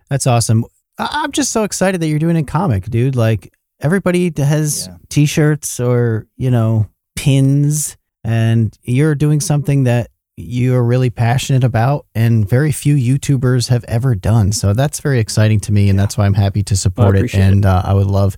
[0.08, 0.64] that's awesome.
[0.98, 3.16] I- I'm just so excited that you're doing a comic, dude.
[3.16, 4.96] Like everybody that has Yeah.
[5.08, 12.46] t-shirts or, you know, pins and you're doing something that you're really passionate about and
[12.48, 14.52] very few YouTubers have ever done.
[14.52, 17.34] So that's very exciting to me and that's why I'm happy to support it it.
[17.34, 18.36] and uh, I would love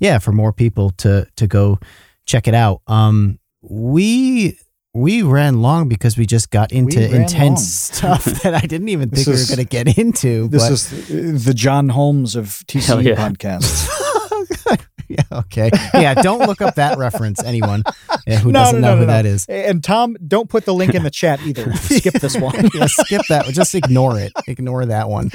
[0.00, 1.78] yeah, for more people to to go
[2.26, 2.82] check it out.
[2.88, 4.58] Um we
[4.94, 8.18] we ran long because we just got into intense long.
[8.22, 10.48] stuff that I didn't even This think we were going to get into.
[10.48, 13.14] This but- is the John Holmes of Hell TCU yeah.
[13.28, 13.88] podcasts.
[15.08, 15.70] yeah, okay.
[15.94, 17.82] Yeah, don't look up that reference, anyone
[18.26, 20.74] yeah, who No, doesn't no, know no, who no, that And Tom, don't put the
[20.74, 21.72] link in the chat either.
[21.76, 22.54] Skip this one.
[22.74, 23.46] yeah, skip that.
[23.46, 24.32] Just ignore it.
[24.46, 25.30] Ignore that one.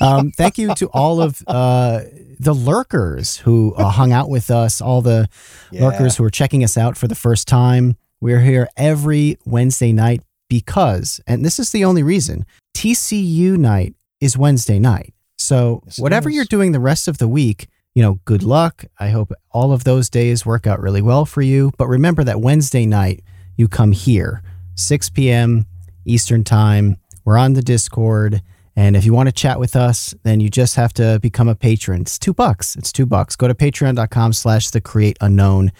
[0.00, 2.02] Um, thank you to all of uh,
[2.40, 5.28] the lurkers who uh, hung out with us, all the
[5.72, 7.96] lurkers who are checking us out for the first time.
[8.20, 14.36] We're here every Wednesday night because, and this is the only reason, TCU night is
[14.36, 15.12] Wednesday night.
[15.36, 16.36] So Yes, whatever is.
[16.36, 18.84] you're doing the rest of the week, you know, good luck.
[18.98, 21.72] I hope all of those days work out really well for you.
[21.76, 23.22] But remember that Wednesday night,
[23.56, 24.42] you come here,
[24.76, 25.66] 6 p.m.
[26.04, 26.96] Eastern Time.
[27.24, 28.42] We're on the Discord.
[28.74, 31.54] And if you want to chat with us, then you just have to become a
[31.54, 32.00] patron.
[32.02, 32.74] It's two bucks.
[32.74, 33.36] It's two bucks.
[33.36, 35.72] Go to patreon.com slash the create unknown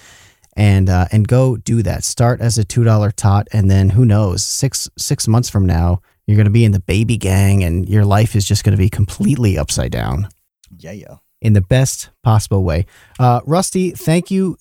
[0.55, 2.05] and uh, and go do that.
[2.05, 6.03] Start as a two dollar tot, and then who knows, six six months from now,
[6.27, 9.57] you're gonna be in the baby gang and your life is just gonna be completely
[9.57, 10.29] upside down
[10.79, 11.17] Yeah, yeah.
[11.43, 12.87] In the best possible way.
[13.21, 14.57] Uh, Rusty, thank you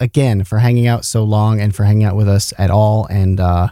[0.00, 3.06] again for hanging out so long and for hanging out with us at all.
[3.06, 3.68] And uh,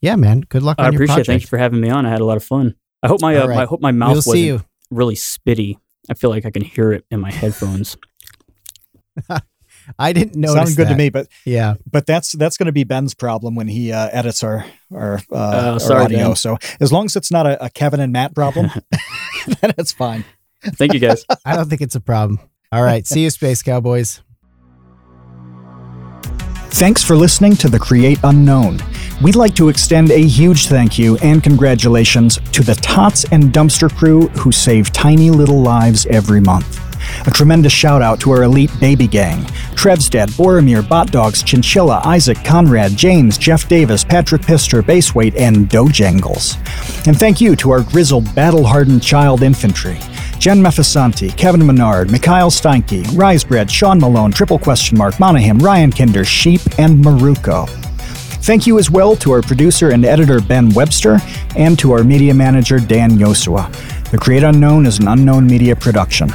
[0.00, 1.14] yeah, man, good luck I on your appreciate it.
[1.14, 1.26] project.
[1.28, 2.06] Thank you for having me on.
[2.06, 2.74] I had a lot of fun.
[3.02, 3.54] I hope my, uh, All right.
[3.56, 4.64] my I hope my mouth we'll wasn't see you.
[4.90, 5.76] really spitty.
[6.10, 7.96] I feel like I can hear it in my headphones.
[9.98, 10.54] I didn't notice.
[10.54, 11.74] Sounds good to me, but Yeah.
[11.90, 14.64] but that's that's going to be Ben's problem when he uh, edits our
[14.94, 16.28] our, uh, Oh, our audio.
[16.28, 16.36] Ben.
[16.36, 18.70] So as long as it's not a, a Kevin and Matt problem,
[19.60, 20.24] then it's fine.
[20.62, 21.24] Thank you guys.
[21.44, 22.40] I don't think it's a problem.
[22.72, 23.06] All right.
[23.06, 24.20] See you, Space Cowboys.
[26.72, 28.78] Thanks for listening to The Create Unknown.
[29.22, 33.94] We'd like to extend a huge thank you and congratulations to the Tots and Dumpster
[33.94, 36.80] crew who save tiny little lives every month.
[37.26, 39.42] A tremendous shout out to our elite baby gang
[39.74, 46.56] Trevstead, Boromir, Bot Dogs, Chinchilla, Isaac, Conrad, James, Jeff Davis, Patrick Pister, Baseweight, and Dojangles.
[47.06, 49.98] And thank you to our grizzled, battle hardened child infantry
[50.40, 56.24] Jen Meffisanti, Kevin Menard, Mikhail Steinke, Risebread, Sean Malone, Triple Question Mark, Monahan, Ryan Kinder,
[56.24, 57.68] Sheep, and Maruko.
[58.42, 61.18] Thank you as well to our producer and editor Ben Webster
[61.56, 63.70] and to our media manager Dan Yosua.
[64.10, 66.30] The Create Unknown is an unknown media production.